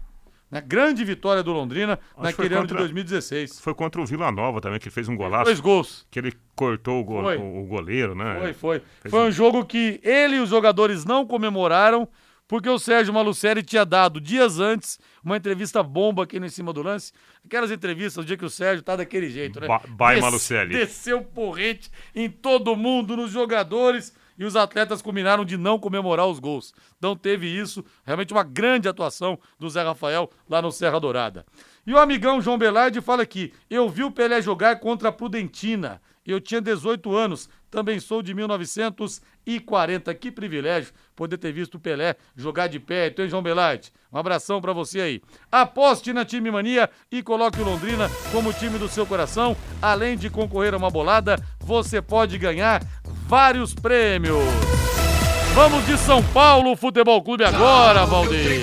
Né? 0.51 0.61
Grande 0.65 1.05
vitória 1.05 1.43
do 1.43 1.53
Londrina 1.53 1.97
que 1.97 2.23
naquele 2.23 2.55
ano 2.55 2.67
de 2.67 2.73
contra- 2.75 2.79
2016. 2.79 3.59
Foi 3.61 3.75
contra 3.75 4.01
o 4.01 4.07
Vila 4.07 4.31
Nova 4.31 4.61
também, 4.61 4.79
que 4.79 4.91
fez 4.91 5.09
um 5.09 5.17
golaço. 5.17 5.47
Dois 5.47 5.59
gols. 5.61 6.07
Que 6.11 6.19
ele 6.21 6.33
cortou 6.55 7.01
o, 7.01 7.05
go- 7.05 7.21
o- 7.21 7.63
o 7.63 7.67
goleiro, 7.67 8.15
né? 8.15 8.39
Foi, 8.41 8.53
foi. 8.53 8.83
Fez 9.03 9.11
Foi 9.11 9.21
um- 9.23 9.27
um 9.27 9.31
jogo 9.33 9.65
que 9.65 10.01
ele 10.05 10.37
e 10.37 10.41
os 10.41 10.49
jogadores 10.49 11.05
não 11.05 11.27
comemoraram, 11.27 12.09
porque 12.49 12.69
o 12.69 12.79
Sérgio 12.79 13.13
Malucelli 13.13 13.61
tinha 13.61 13.85
dado 13.85 14.21
dias 14.21 14.61
antes 14.61 15.01
uma 15.25 15.37
entrevista 15.37 15.83
bomba 15.83 16.23
aqui 16.23 16.39
no 16.39 16.47
Em 16.47 16.49
Cima 16.49 16.73
do 16.73 16.81
Lance. 16.81 17.13
Aquelas 17.45 17.73
entrevistas, 17.73 18.23
o 18.23 18.25
dia 18.25 18.37
que 18.37 18.45
o 18.45 18.51
Sérgio 18.51 18.85
tá 18.85 18.95
daquele 18.95 19.29
jeito, 19.29 19.59
né? 19.59 19.67
Ba- 19.67 20.13
Des- 20.15 20.23
Malucelli. 20.23 20.73
Desceu 20.77 21.23
porrete 21.25 21.91
em 22.15 22.31
todo 22.31 22.77
mundo, 22.77 23.17
nos 23.17 23.33
jogadores, 23.33 24.15
e 24.39 24.45
os 24.45 24.57
atletas 24.57 25.03
combinaram 25.03 25.45
de 25.45 25.57
não 25.57 25.79
comemorar 25.79 26.27
os 26.27 26.39
gols. 26.39 26.73
Então 26.99 27.17
teve 27.17 27.47
isso, 27.47 27.85
realmente 28.05 28.33
uma 28.33 28.43
grande 28.43 28.89
atuação 28.89 29.39
do 29.59 29.69
Zé 29.69 29.83
Rafael 29.83 30.31
lá 30.49 30.61
no 30.61 30.73
Serra 30.73 30.99
Dourada. 30.99 31.45
E 31.87 31.93
o 31.93 31.99
amigão 31.99 32.41
João 32.41 32.59
Belardi 32.59 33.01
fala 33.01 33.23
aqui: 33.23 33.53
eu 33.71 33.89
vi 33.89 34.03
o 34.03 34.11
Pelé 34.11 34.43
jogar 34.43 34.81
contra 34.81 35.11
a 35.11 35.13
Prudentina. 35.13 36.01
Eu 36.27 36.41
tinha 36.41 36.61
18 36.61 37.15
anos, 37.15 37.49
também 37.71 38.01
sou 38.01 38.21
de 38.21 38.35
1940. 38.35 40.13
Que 40.17 40.33
privilégio 40.33 40.93
poder 41.15 41.39
ter 41.39 41.53
visto 41.53 41.77
o 41.77 41.81
Pelé 41.81 42.17
jogar 42.35 42.67
de 42.67 42.81
perto, 42.81 43.23
hein, 43.23 43.29
João 43.29 43.45
Belardi? 43.45 43.93
Um 44.13 44.19
abração 44.19 44.61
pra 44.61 44.73
você 44.73 45.01
aí. 45.01 45.23
Aposte 45.53 46.13
na 46.13 46.25
Time 46.25 46.51
Mania 46.51 46.91
e 47.13 47.23
coloque 47.23 47.61
o 47.61 47.65
Londrina 47.65 48.09
como 48.33 48.53
time 48.53 48.77
do 48.77 48.89
seu 48.89 49.07
coração. 49.07 49.57
Além 49.81 50.17
de 50.17 50.29
concorrer 50.29 50.75
a 50.75 50.77
uma 50.77 50.91
bolada, 50.91 51.37
você 51.61 52.03
pode 52.03 52.37
ganhar 52.39 52.83
vários 53.27 53.75
prêmios. 53.75 54.39
Vamos 55.55 55.85
de 55.87 55.99
São 55.99 56.23
Paulo 56.23 56.77
Futebol 56.77 57.23
Clube 57.23 57.45
agora, 57.45 58.05
Valdir. 58.05 58.63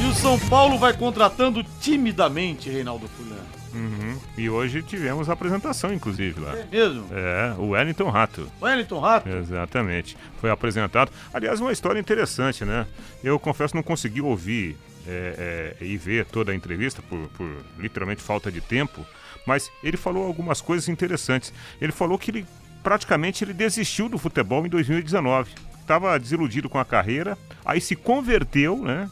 E 0.00 0.04
o 0.06 0.12
São 0.14 0.38
Paulo 0.38 0.78
vai 0.78 0.92
contratando 0.92 1.64
timidamente, 1.80 2.68
Reinaldo 2.68 3.08
Fulano. 3.08 3.44
Uhum. 3.72 4.16
E 4.38 4.48
hoje 4.48 4.82
tivemos 4.82 5.28
a 5.28 5.32
apresentação, 5.32 5.92
inclusive, 5.92 6.40
lá. 6.40 6.56
É 6.56 6.66
mesmo? 6.70 7.06
É, 7.10 7.54
o 7.58 7.70
Wellington 7.70 8.08
Rato. 8.08 8.48
Wellington 8.62 9.00
Rato? 9.00 9.28
Exatamente. 9.28 10.16
Foi 10.40 10.50
apresentado. 10.50 11.10
Aliás, 11.32 11.60
uma 11.60 11.72
história 11.72 11.98
interessante, 11.98 12.64
né? 12.64 12.86
Eu 13.22 13.38
confesso 13.38 13.74
não 13.74 13.82
consegui 13.82 14.20
ouvir 14.20 14.76
é, 15.06 15.74
é, 15.80 15.84
e 15.84 15.96
ver 15.96 16.24
toda 16.26 16.52
a 16.52 16.54
entrevista 16.54 17.02
por, 17.02 17.18
por 17.36 17.48
literalmente 17.78 18.22
falta 18.22 18.50
de 18.50 18.60
tempo, 18.60 19.04
mas 19.46 19.70
ele 19.82 19.96
falou 19.96 20.26
algumas 20.26 20.60
coisas 20.60 20.88
interessantes. 20.88 21.52
Ele 21.80 21.92
falou 21.92 22.18
que 22.18 22.30
ele 22.30 22.46
praticamente 22.82 23.42
ele 23.44 23.52
desistiu 23.54 24.08
do 24.08 24.18
futebol 24.18 24.66
em 24.66 24.68
2019. 24.68 25.50
Estava 25.80 26.18
desiludido 26.18 26.68
com 26.68 26.78
a 26.78 26.84
carreira, 26.84 27.36
aí 27.64 27.80
se 27.80 27.94
converteu, 27.94 28.78
né? 28.78 29.10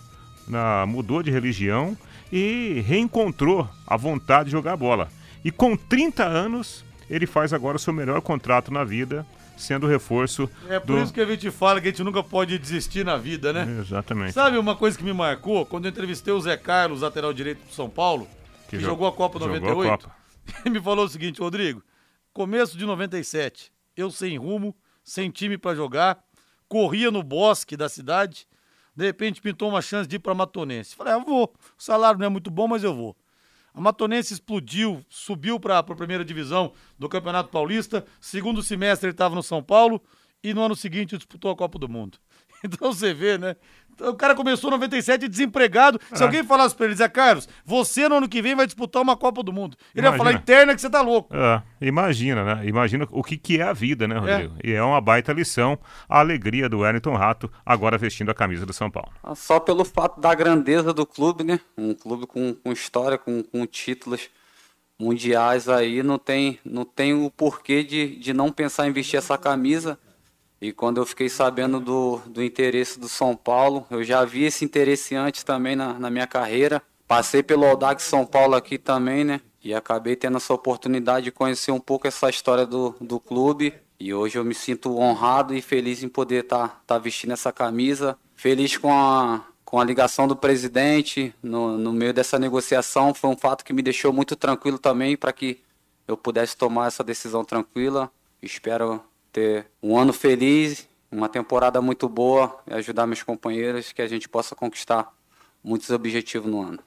Na, 0.48 0.84
mudou 0.86 1.22
de 1.22 1.30
religião 1.30 1.96
e 2.32 2.82
reencontrou 2.86 3.68
a 3.86 3.96
vontade 3.96 4.46
de 4.46 4.52
jogar 4.52 4.76
bola. 4.76 5.08
E 5.44 5.50
com 5.50 5.76
30 5.76 6.24
anos, 6.24 6.84
ele 7.10 7.26
faz 7.26 7.52
agora 7.52 7.76
o 7.76 7.80
seu 7.80 7.92
melhor 7.92 8.20
contrato 8.22 8.72
na 8.72 8.84
vida, 8.84 9.26
sendo 9.56 9.86
reforço 9.86 10.48
É 10.68 10.80
por 10.80 10.96
do... 10.96 11.02
isso 11.02 11.12
que 11.12 11.20
a 11.20 11.26
gente 11.26 11.50
fala 11.50 11.80
que 11.80 11.88
a 11.88 11.90
gente 11.90 12.02
nunca 12.02 12.22
pode 12.22 12.58
desistir 12.58 13.04
na 13.04 13.16
vida, 13.16 13.52
né? 13.52 13.66
Exatamente. 13.80 14.32
Sabe 14.32 14.56
uma 14.58 14.74
coisa 14.74 14.96
que 14.96 15.04
me 15.04 15.12
marcou? 15.12 15.64
Quando 15.66 15.84
eu 15.84 15.90
entrevistei 15.90 16.32
o 16.32 16.40
Zé 16.40 16.56
Carlos, 16.56 17.02
lateral 17.02 17.32
direito 17.32 17.64
do 17.66 17.72
São 17.72 17.88
Paulo, 17.88 18.26
que, 18.68 18.78
jo- 18.78 18.86
jogou 18.86 19.06
a 19.06 19.12
Copa 19.12 19.38
jogou 19.38 19.56
a 19.56 19.60
98, 19.60 19.90
Copa. 20.02 20.14
Ele 20.64 20.70
me 20.70 20.82
falou 20.82 21.04
o 21.04 21.08
seguinte, 21.08 21.40
Rodrigo, 21.40 21.82
começo 22.32 22.76
de 22.76 22.84
97, 22.84 23.72
eu 23.96 24.10
sem 24.10 24.36
rumo, 24.36 24.76
sem 25.04 25.30
time 25.30 25.58
pra 25.58 25.74
jogar, 25.74 26.22
corria 26.68 27.10
no 27.10 27.22
bosque 27.22 27.76
da 27.76 27.88
cidade, 27.88 28.46
de 28.94 29.04
repente 29.04 29.40
pintou 29.40 29.68
uma 29.68 29.82
chance 29.82 30.08
de 30.08 30.16
ir 30.16 30.18
pra 30.18 30.34
Matonense. 30.34 30.94
Falei, 30.94 31.14
ah, 31.14 31.16
eu 31.16 31.24
vou, 31.24 31.54
o 31.78 31.82
salário 31.82 32.18
não 32.18 32.26
é 32.26 32.28
muito 32.28 32.50
bom, 32.50 32.68
mas 32.68 32.84
eu 32.84 32.94
vou. 32.94 33.16
A 33.74 33.80
Matonense 33.80 34.34
explodiu, 34.34 35.04
subiu 35.08 35.58
para 35.58 35.78
a 35.78 35.82
primeira 35.82 36.24
divisão 36.24 36.72
do 36.98 37.08
Campeonato 37.08 37.48
Paulista. 37.48 38.04
Segundo 38.20 38.62
semestre 38.62 39.06
ele 39.08 39.14
estava 39.14 39.34
no 39.34 39.42
São 39.42 39.62
Paulo 39.62 40.02
e 40.44 40.52
no 40.52 40.62
ano 40.62 40.76
seguinte 40.76 41.16
disputou 41.16 41.50
a 41.50 41.56
Copa 41.56 41.78
do 41.78 41.88
Mundo. 41.88 42.18
Então 42.74 42.92
você 42.92 43.12
vê, 43.12 43.36
né? 43.38 43.56
Então, 43.94 44.08
o 44.10 44.14
cara 44.14 44.34
começou 44.34 44.70
em 44.70 44.72
97 44.72 45.28
desempregado. 45.28 46.00
Se 46.14 46.22
É. 46.22 46.24
alguém 46.26 46.42
falasse 46.42 46.74
pra 46.74 46.86
ele, 46.86 46.94
Zé 46.94 47.08
Carlos, 47.10 47.46
você 47.64 48.08
no 48.08 48.16
ano 48.16 48.28
que 48.28 48.40
vem 48.40 48.54
vai 48.54 48.64
disputar 48.64 49.02
uma 49.02 49.14
Copa 49.16 49.42
do 49.42 49.52
Mundo. 49.52 49.76
Ele 49.94 50.06
ia 50.06 50.08
Imagina. 50.08 50.16
falar 50.24 50.32
interna 50.40 50.74
que 50.74 50.80
você 50.80 50.88
tá 50.88 51.02
louco. 51.02 51.34
É, 51.36 51.62
imagina, 51.80 52.42
né? 52.42 52.66
Imagina 52.66 53.06
o 53.10 53.22
que, 53.22 53.36
que 53.36 53.60
é 53.60 53.64
a 53.64 53.72
vida, 53.74 54.08
né, 54.08 54.16
Rodrigo? 54.18 54.54
E 54.64 54.72
é 54.72 54.82
uma 54.82 54.98
baita 55.00 55.30
lição 55.34 55.78
a 56.08 56.20
alegria 56.20 56.70
do 56.70 56.78
Wellington 56.78 57.14
Rato, 57.14 57.52
agora 57.66 57.98
vestindo 57.98 58.30
a 58.30 58.34
camisa 58.34 58.64
do 58.64 58.72
São 58.72 58.90
Paulo. 58.90 59.10
Ah, 59.22 59.34
Só 59.34 59.60
pelo 59.60 59.84
fato 59.84 60.18
da 60.20 60.34
grandeza 60.34 60.94
do 60.94 61.04
clube, 61.04 61.44
né? 61.44 61.60
Um 61.76 61.92
clube 61.92 62.26
com, 62.26 62.54
com 62.54 62.72
história, 62.72 63.18
com, 63.18 63.42
com 63.42 63.66
títulos 63.66 64.30
mundiais 64.98 65.68
aí, 65.68 66.02
não 66.02 66.18
tem, 66.18 66.58
não 66.64 66.84
tem 66.84 67.12
o 67.12 67.30
porquê 67.30 67.82
de, 67.82 68.16
de 68.16 68.32
não 68.32 68.50
pensar 68.50 68.86
em 68.86 68.92
vestir 68.92 69.16
essa 69.18 69.36
camisa. 69.36 69.98
E 70.62 70.72
quando 70.72 70.98
eu 70.98 71.04
fiquei 71.04 71.28
sabendo 71.28 71.80
do, 71.80 72.18
do 72.24 72.40
interesse 72.40 72.96
do 72.96 73.08
São 73.08 73.34
Paulo, 73.34 73.84
eu 73.90 74.04
já 74.04 74.24
vi 74.24 74.44
esse 74.44 74.64
interesse 74.64 75.12
antes 75.16 75.42
também 75.42 75.74
na, 75.74 75.94
na 75.94 76.08
minha 76.08 76.24
carreira. 76.24 76.80
Passei 77.08 77.42
pelo 77.42 77.66
Audax 77.66 78.04
São 78.04 78.24
Paulo 78.24 78.54
aqui 78.54 78.78
também, 78.78 79.24
né? 79.24 79.40
E 79.60 79.74
acabei 79.74 80.14
tendo 80.14 80.36
essa 80.36 80.54
oportunidade 80.54 81.24
de 81.24 81.32
conhecer 81.32 81.72
um 81.72 81.80
pouco 81.80 82.06
essa 82.06 82.30
história 82.30 82.64
do, 82.64 82.94
do 83.00 83.18
clube. 83.18 83.74
E 83.98 84.14
hoje 84.14 84.38
eu 84.38 84.44
me 84.44 84.54
sinto 84.54 84.96
honrado 84.96 85.52
e 85.52 85.60
feliz 85.60 86.04
em 86.04 86.08
poder 86.08 86.44
estar 86.44 86.80
tá, 86.86 86.96
vestindo 86.96 87.32
essa 87.32 87.50
camisa. 87.50 88.16
Feliz 88.36 88.76
com 88.76 88.94
a, 88.94 89.44
com 89.64 89.80
a 89.80 89.84
ligação 89.84 90.28
do 90.28 90.36
presidente 90.36 91.34
no, 91.42 91.76
no 91.76 91.92
meio 91.92 92.14
dessa 92.14 92.38
negociação. 92.38 93.12
Foi 93.12 93.28
um 93.30 93.36
fato 93.36 93.64
que 93.64 93.72
me 93.72 93.82
deixou 93.82 94.12
muito 94.12 94.36
tranquilo 94.36 94.78
também 94.78 95.16
para 95.16 95.32
que 95.32 95.58
eu 96.06 96.16
pudesse 96.16 96.56
tomar 96.56 96.86
essa 96.86 97.02
decisão 97.02 97.44
tranquila. 97.44 98.08
Espero 98.40 99.02
ter 99.32 99.66
um 99.82 99.96
ano 99.96 100.12
feliz, 100.12 100.88
uma 101.10 101.28
temporada 101.28 101.80
muito 101.80 102.08
boa 102.08 102.62
e 102.66 102.74
ajudar 102.74 103.06
meus 103.06 103.22
companheiros 103.22 103.92
que 103.92 104.02
a 104.02 104.06
gente 104.06 104.28
possa 104.28 104.54
conquistar 104.54 105.12
muitos 105.64 105.90
objetivos 105.90 106.50
no 106.50 106.62
ano. 106.62 106.78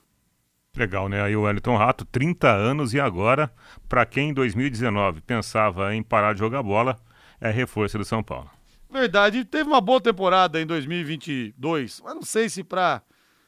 Legal, 0.75 1.07
né? 1.07 1.21
Aí 1.21 1.35
o 1.35 1.43
Wellington 1.43 1.77
Rato, 1.77 2.05
30 2.05 2.51
anos 2.51 2.93
e 2.93 2.99
agora, 2.99 3.51
para 3.87 4.05
quem 4.05 4.29
em 4.29 4.33
2019 4.33 5.21
pensava 5.21 5.95
em 5.95 6.03
parar 6.03 6.33
de 6.33 6.39
jogar 6.39 6.61
bola, 6.61 6.99
é 7.39 7.49
reforço 7.49 7.97
do 7.97 8.05
São 8.05 8.21
Paulo. 8.21 8.49
Verdade, 8.89 9.43
teve 9.45 9.69
uma 9.69 9.81
boa 9.81 10.01
temporada 10.01 10.61
em 10.61 10.65
2022, 10.65 12.01
mas 12.03 12.15
não 12.15 12.23
sei 12.23 12.49
se 12.49 12.63
pra 12.63 13.01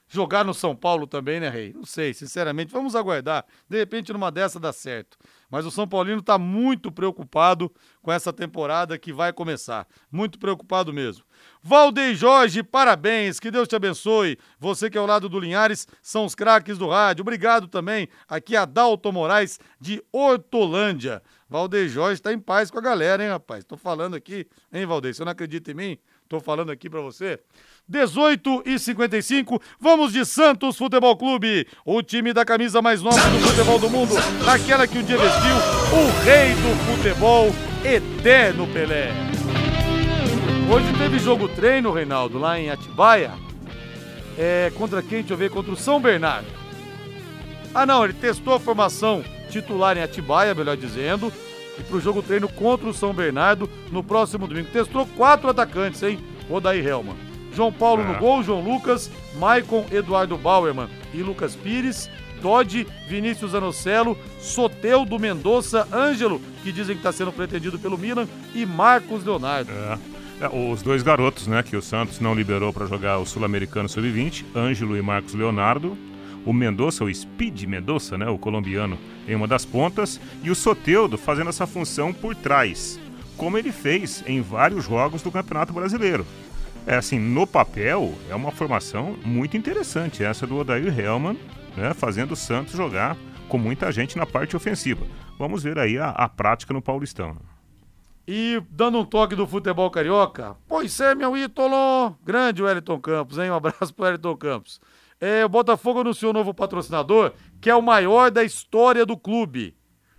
jogar 0.07 0.45
no 0.45 0.53
São 0.53 0.75
Paulo 0.75 1.05
também, 1.05 1.39
né, 1.39 1.49
Rei? 1.49 1.73
Não 1.73 1.85
sei, 1.85 2.13
sinceramente, 2.13 2.71
vamos 2.71 2.95
aguardar. 2.95 3.45
De 3.69 3.77
repente 3.77 4.13
numa 4.13 4.31
dessa 4.31 4.59
dá 4.59 4.71
certo. 4.71 5.17
Mas 5.49 5.65
o 5.65 5.71
São 5.71 5.87
Paulino 5.87 6.21
tá 6.21 6.37
muito 6.37 6.91
preocupado 6.91 7.71
com 8.01 8.11
essa 8.11 8.33
temporada 8.33 8.97
que 8.97 9.13
vai 9.13 9.31
começar. 9.31 9.87
Muito 10.11 10.37
preocupado 10.37 10.93
mesmo. 10.93 11.23
Valdeir 11.61 12.15
Jorge, 12.15 12.63
parabéns, 12.63 13.39
que 13.39 13.49
Deus 13.49 13.67
te 13.67 13.75
abençoe. 13.75 14.37
Você 14.59 14.89
que 14.89 14.97
é 14.97 15.01
ao 15.01 15.07
lado 15.07 15.29
do 15.29 15.39
Linhares, 15.39 15.87
são 16.01 16.25
os 16.25 16.35
craques 16.35 16.77
do 16.77 16.89
rádio. 16.89 17.21
Obrigado 17.21 17.67
também 17.67 18.09
aqui 18.27 18.55
a 18.55 18.65
Dalton 18.65 19.11
Moraes 19.11 19.59
de 19.79 20.03
Hortolândia. 20.11 21.21
Valdeir 21.49 21.87
Jorge 21.87 22.21
tá 22.21 22.33
em 22.33 22.39
paz 22.39 22.69
com 22.69 22.77
a 22.77 22.81
galera, 22.81 23.23
hein, 23.23 23.29
rapaz? 23.29 23.63
Tô 23.63 23.77
falando 23.77 24.15
aqui, 24.15 24.45
hein, 24.71 24.85
Valdeir? 24.85 25.15
Você 25.15 25.23
não 25.23 25.31
acredita 25.31 25.71
em 25.71 25.75
mim? 25.75 25.97
Tô 26.27 26.41
falando 26.41 26.71
aqui 26.71 26.89
pra 26.89 26.99
você. 26.99 27.39
18 27.87 28.63
e 28.65 28.77
55, 28.77 29.61
vamos 29.79 30.11
de 30.11 30.25
Santos 30.25 30.77
Futebol 30.77 31.15
Clube, 31.15 31.65
o 31.85 32.03
time 32.03 32.33
da 32.33 32.43
camisa 32.43 32.81
mais 32.81 33.01
nova 33.01 33.17
do 33.29 33.39
futebol 33.39 33.79
do 33.79 33.89
mundo, 33.89 34.13
aquela 34.45 34.85
que 34.85 34.97
um 34.97 35.03
dia 35.03 35.17
vestiu 35.17 35.55
o 35.55 36.23
rei 36.25 36.49
do 36.49 36.97
futebol, 36.97 37.47
Eterno 37.85 38.67
Pelé. 38.67 39.13
Hoje 40.69 40.97
teve 40.97 41.17
jogo 41.17 41.47
treino, 41.47 41.93
Reinaldo, 41.93 42.37
lá 42.37 42.59
em 42.59 42.69
Atibaia. 42.69 43.31
É, 44.37 44.69
contra 44.75 45.01
quem? 45.01 45.19
Deixa 45.19 45.33
eu 45.33 45.37
ver, 45.37 45.49
contra 45.49 45.71
o 45.71 45.77
São 45.77 46.01
Bernardo. 46.01 46.47
Ah, 47.73 47.85
não, 47.85 48.03
ele 48.03 48.13
testou 48.13 48.53
a 48.53 48.59
formação 48.59 49.23
titular 49.49 49.97
em 49.97 50.01
Atibaia, 50.01 50.53
melhor 50.53 50.75
dizendo, 50.75 51.31
e 51.79 51.83
pro 51.83 51.99
jogo 51.99 52.21
treino 52.21 52.47
contra 52.47 52.87
o 52.87 52.93
São 52.93 53.13
Bernardo 53.13 53.69
no 53.91 54.03
próximo 54.03 54.47
domingo. 54.47 54.69
Testou 54.71 55.05
quatro 55.15 55.49
atacantes, 55.49 56.01
hein? 56.03 56.19
Odair 56.49 56.85
Helman. 56.85 57.15
João 57.53 57.71
Paulo 57.73 58.03
no 58.03 58.13
É. 58.13 58.19
gol, 58.19 58.43
João 58.43 58.61
Lucas, 58.61 59.09
Maicon 59.39 59.85
Eduardo 59.91 60.37
Bauerman 60.37 60.87
e 61.13 61.23
Lucas 61.23 61.55
Pires, 61.55 62.09
Todd, 62.41 62.85
Vinícius 63.07 63.55
Anocelo, 63.55 64.15
Soteudo 64.39 65.17
Mendonça, 65.19 65.87
Ângelo, 65.91 66.39
que 66.63 66.71
dizem 66.71 66.95
que 66.95 66.99
está 66.99 67.11
sendo 67.11 67.31
pretendido 67.31 67.79
pelo 67.79 67.97
Milan, 67.97 68.27
e 68.53 68.65
Marcos 68.65 69.23
Leonardo. 69.25 69.71
É. 69.71 69.97
É, 70.39 70.47
os 70.71 70.83
dois 70.83 71.01
garotos, 71.01 71.47
né, 71.47 71.63
que 71.63 71.75
o 71.75 71.81
Santos 71.81 72.19
não 72.19 72.35
liberou 72.35 72.71
para 72.71 72.85
jogar 72.85 73.17
o 73.17 73.25
Sul-Americano 73.25 73.89
Sub-20, 73.89 74.45
Ângelo 74.55 74.95
e 74.95 75.01
Marcos 75.01 75.33
Leonardo. 75.33 75.97
O 76.47 76.53
Mendonça, 76.53 77.03
o 77.03 77.13
Speed 77.13 77.63
Mendonça, 77.63 78.17
né, 78.17 78.29
o 78.29 78.37
colombiano, 78.37 78.97
em 79.27 79.35
uma 79.35 79.49
das 79.49 79.65
pontas. 79.65 80.17
E 80.41 80.49
o 80.49 80.55
Soteudo 80.55 81.17
fazendo 81.17 81.49
essa 81.49 81.67
função 81.67 82.13
por 82.13 82.33
trás, 82.33 82.97
como 83.35 83.57
ele 83.57 83.69
fez 83.69 84.23
em 84.25 84.39
vários 84.39 84.85
jogos 84.85 85.21
do 85.21 85.29
Campeonato 85.29 85.73
Brasileiro. 85.73 86.25
É 86.85 86.95
assim, 86.95 87.19
no 87.19 87.45
papel, 87.45 88.13
é 88.29 88.33
uma 88.33 88.49
formação 88.49 89.17
muito 89.25 89.57
interessante 89.57 90.23
essa 90.23 90.47
do 90.47 90.55
Odair 90.55 90.97
Hellman, 90.97 91.37
né, 91.75 91.93
fazendo 91.93 92.31
o 92.31 92.37
Santos 92.37 92.75
jogar 92.75 93.17
com 93.49 93.57
muita 93.57 93.91
gente 93.91 94.17
na 94.17 94.25
parte 94.25 94.55
ofensiva. 94.55 95.05
Vamos 95.37 95.63
ver 95.63 95.77
aí 95.77 95.97
a, 95.97 96.11
a 96.11 96.29
prática 96.29 96.73
no 96.73 96.81
Paulistão. 96.81 97.35
E 98.25 98.61
dando 98.69 98.99
um 98.99 99.05
toque 99.05 99.35
do 99.35 99.45
futebol 99.45 99.91
carioca, 99.91 100.55
pois 100.65 100.97
é, 101.01 101.13
meu 101.13 101.35
ídolo, 101.35 102.15
grande 102.23 102.63
Wellington 102.63 103.01
Campos, 103.01 103.37
hein? 103.37 103.51
Um 103.51 103.55
abraço 103.55 103.93
pro 103.93 104.05
Wellington 104.05 104.37
Campos. 104.37 104.79
É, 105.19 105.43
o 105.45 105.49
Botafogo 105.49 106.01
anunciou 106.01 106.31
um 106.31 106.33
novo 106.33 106.53
patrocinador, 106.53 107.33
que 107.59 107.69
é 107.69 107.75
o 107.75 107.81
maior 107.81 108.29
da 108.29 108.43
história 108.43 109.05
do 109.05 109.17
clube. 109.17 109.75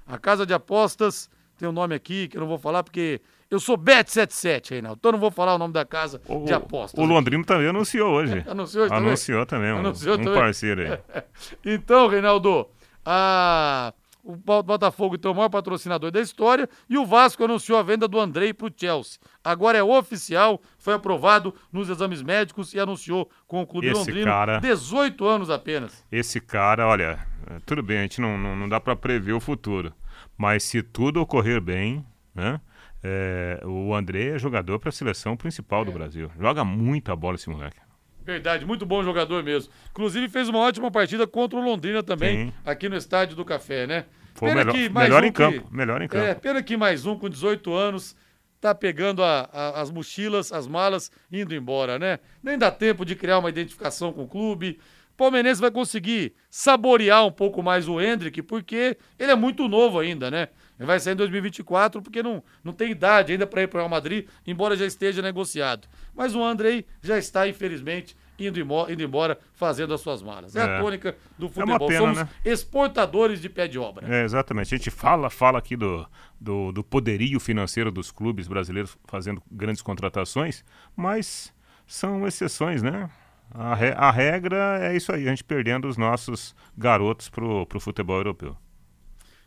A 0.06 0.18
casa 0.18 0.44
de 0.44 0.52
apostas 0.52 1.30
tem 1.56 1.68
um 1.68 1.72
nome 1.72 1.94
aqui 1.94 2.28
que 2.28 2.36
eu 2.36 2.40
não 2.40 2.48
vou 2.48 2.58
falar 2.58 2.82
porque 2.82 3.20
eu 3.50 3.58
sou 3.60 3.76
Bet77, 3.78 4.70
Reinaldo, 4.70 4.98
então 4.98 5.10
eu 5.10 5.12
não 5.12 5.20
vou 5.20 5.30
falar 5.30 5.54
o 5.54 5.58
nome 5.58 5.72
da 5.72 5.84
casa 5.84 6.20
de 6.46 6.52
apostas. 6.52 7.02
O 7.02 7.06
Londrino 7.06 7.44
também 7.44 7.68
anunciou 7.68 8.10
hoje. 8.12 8.44
Anunciou 8.48 8.84
hoje 8.84 8.90
também? 8.94 9.06
Anunciou 9.08 9.46
também, 9.46 9.72
um, 9.72 9.78
Anunciou 9.78 10.14
um 10.14 10.18
também? 10.18 10.34
parceiro 10.34 10.82
aí. 11.14 11.22
Então, 11.64 12.08
Reinaldo, 12.08 12.66
a- 13.04 13.92
o 14.30 14.36
Bo- 14.36 14.62
Botafogo 14.62 15.14
então 15.14 15.30
é 15.30 15.32
o 15.32 15.36
maior 15.36 15.48
patrocinador 15.48 16.10
da 16.10 16.20
história 16.20 16.68
e 16.88 16.98
o 16.98 17.06
Vasco 17.06 17.42
anunciou 17.42 17.78
a 17.78 17.82
venda 17.82 18.06
do 18.06 18.20
Andrei 18.20 18.52
para 18.52 18.66
o 18.66 18.72
Chelsea. 18.76 19.18
Agora 19.42 19.78
é 19.78 19.82
oficial, 19.82 20.60
foi 20.78 20.92
aprovado 20.94 21.54
nos 21.72 21.88
exames 21.88 22.20
médicos 22.22 22.74
e 22.74 22.78
anunciou 22.80 23.30
com 23.46 23.62
o 23.62 23.66
clube 23.66 23.86
Esse 23.86 23.96
londrino. 23.98 24.26
cara- 24.26 24.58
18 24.60 25.24
anos 25.26 25.48
apenas. 25.48 26.04
Esse 26.12 26.40
cara, 26.40 26.86
olha, 26.86 27.18
tudo 27.64 27.82
bem, 27.82 27.98
a 27.98 28.02
gente 28.02 28.20
não, 28.20 28.36
não, 28.36 28.54
não 28.54 28.68
dá 28.68 28.78
pra 28.78 28.94
prever 28.94 29.32
o 29.32 29.40
futuro. 29.40 29.92
Mas 30.36 30.62
se 30.62 30.82
tudo 30.82 31.20
ocorrer 31.20 31.60
bem, 31.60 32.04
né? 32.34 32.60
é, 33.02 33.60
o 33.64 33.94
André 33.94 34.34
é 34.34 34.38
jogador 34.38 34.78
para 34.78 34.88
a 34.90 34.92
seleção 34.92 35.36
principal 35.36 35.82
É. 35.82 35.84
do 35.86 35.92
Brasil. 35.92 36.30
Joga 36.38 36.64
muita 36.64 37.14
bola 37.16 37.36
esse 37.36 37.48
moleque. 37.48 37.76
Verdade, 38.24 38.66
muito 38.66 38.84
bom 38.84 39.02
jogador 39.02 39.42
mesmo. 39.42 39.72
Inclusive 39.90 40.28
fez 40.28 40.50
uma 40.50 40.58
ótima 40.58 40.90
partida 40.90 41.26
contra 41.26 41.58
o 41.58 41.62
Londrina 41.64 42.02
também, 42.02 42.48
Sim. 42.48 42.52
aqui 42.62 42.86
no 42.86 42.94
Estádio 42.96 43.34
do 43.34 43.42
Café, 43.44 43.86
né? 43.86 44.04
Foi 44.38 44.50
o 44.50 44.54
melhor- 44.54 44.74
melhor 45.02 45.24
em 45.24 45.32
campo, 45.32 45.68
melhor 45.70 46.02
em 46.02 46.08
campo. 46.08 46.24
É, 46.24 46.34
pena 46.34 46.62
que 46.62 46.76
mais 46.76 47.04
um 47.06 47.16
com 47.18 47.28
18 47.28 47.72
anos 47.72 48.14
tá 48.60 48.74
pegando 48.74 49.22
a- 49.22 49.48
a- 49.52 49.80
as 49.80 49.90
mochilas, 49.90 50.52
as 50.52 50.66
malas, 50.66 51.10
indo 51.30 51.54
embora, 51.54 51.98
né? 51.98 52.18
Nem 52.42 52.58
dá 52.58 52.70
tempo 52.70 53.04
de 53.04 53.14
criar 53.14 53.38
uma 53.38 53.48
identificação 53.48 54.12
com 54.12 54.24
o 54.24 54.28
clube. 54.28 54.78
Palmeirense 55.16 55.60
vai 55.60 55.70
conseguir 55.70 56.32
saborear 56.48 57.24
um 57.26 57.32
pouco 57.32 57.62
mais 57.62 57.88
o 57.88 58.00
Hendrick, 58.00 58.40
porque 58.42 58.96
ele 59.18 59.32
é 59.32 59.34
muito 59.34 59.66
novo 59.66 59.98
ainda, 59.98 60.30
né? 60.30 60.48
Ele 60.78 60.86
vai 60.86 61.00
sair 61.00 61.14
em 61.14 61.16
2024 61.16 62.00
porque 62.00 62.22
não, 62.22 62.40
não 62.62 62.72
tem 62.72 62.92
idade 62.92 63.32
ainda 63.32 63.44
para 63.46 63.62
ir 63.62 63.66
para 63.66 63.78
o 63.78 63.80
Real 63.80 63.88
Madrid, 63.88 64.26
embora 64.46 64.76
já 64.76 64.86
esteja 64.86 65.20
negociado. 65.20 65.88
Mas 66.14 66.36
o 66.36 66.42
Andrei 66.44 66.86
já 67.02 67.18
está, 67.18 67.48
infelizmente, 67.48 68.16
indo, 68.38 68.58
imo- 68.60 68.88
indo 68.90 69.02
embora, 69.02 69.38
fazendo 69.54 69.92
as 69.92 70.00
suas 70.00 70.22
malas. 70.22 70.54
É, 70.54 70.62
a 70.62 70.66
É. 70.76 70.80
tônica 70.80 71.16
do 71.38 71.46
É 71.46 71.48
futebol. 71.48 71.88
pena, 71.88 72.00
Somos 72.00 72.18
né? 72.18 72.28
exportadores 72.44 73.40
de 73.40 73.48
pé 73.48 73.66
de 73.66 73.78
obra. 73.78 74.06
É, 74.14 74.24
exatamente. 74.24 74.74
A 74.74 74.78
gente 74.78 74.90
fala, 74.90 75.28
fala 75.30 75.58
aqui 75.58 75.76
do, 75.76 76.06
do, 76.40 76.70
do 76.72 76.84
poderio 76.84 77.40
financeiro 77.40 77.90
dos 77.90 78.10
clubes 78.12 78.46
brasileiros 78.46 78.96
fazendo 79.06 79.42
grandes 79.50 79.82
contratações, 79.82 80.64
mas 80.94 81.52
são 81.86 82.26
exceções, 82.26 82.82
né? 82.82 83.10
A, 83.50 83.74
re- 83.74 83.94
a 83.96 84.10
regra 84.10 84.78
é 84.82 84.94
isso 84.96 85.10
aí, 85.10 85.26
a 85.26 85.30
gente 85.30 85.42
perdendo 85.42 85.88
os 85.88 85.96
nossos 85.96 86.54
garotos 86.76 87.28
pro, 87.30 87.64
pro 87.66 87.80
futebol 87.80 88.16
europeu. 88.18 88.54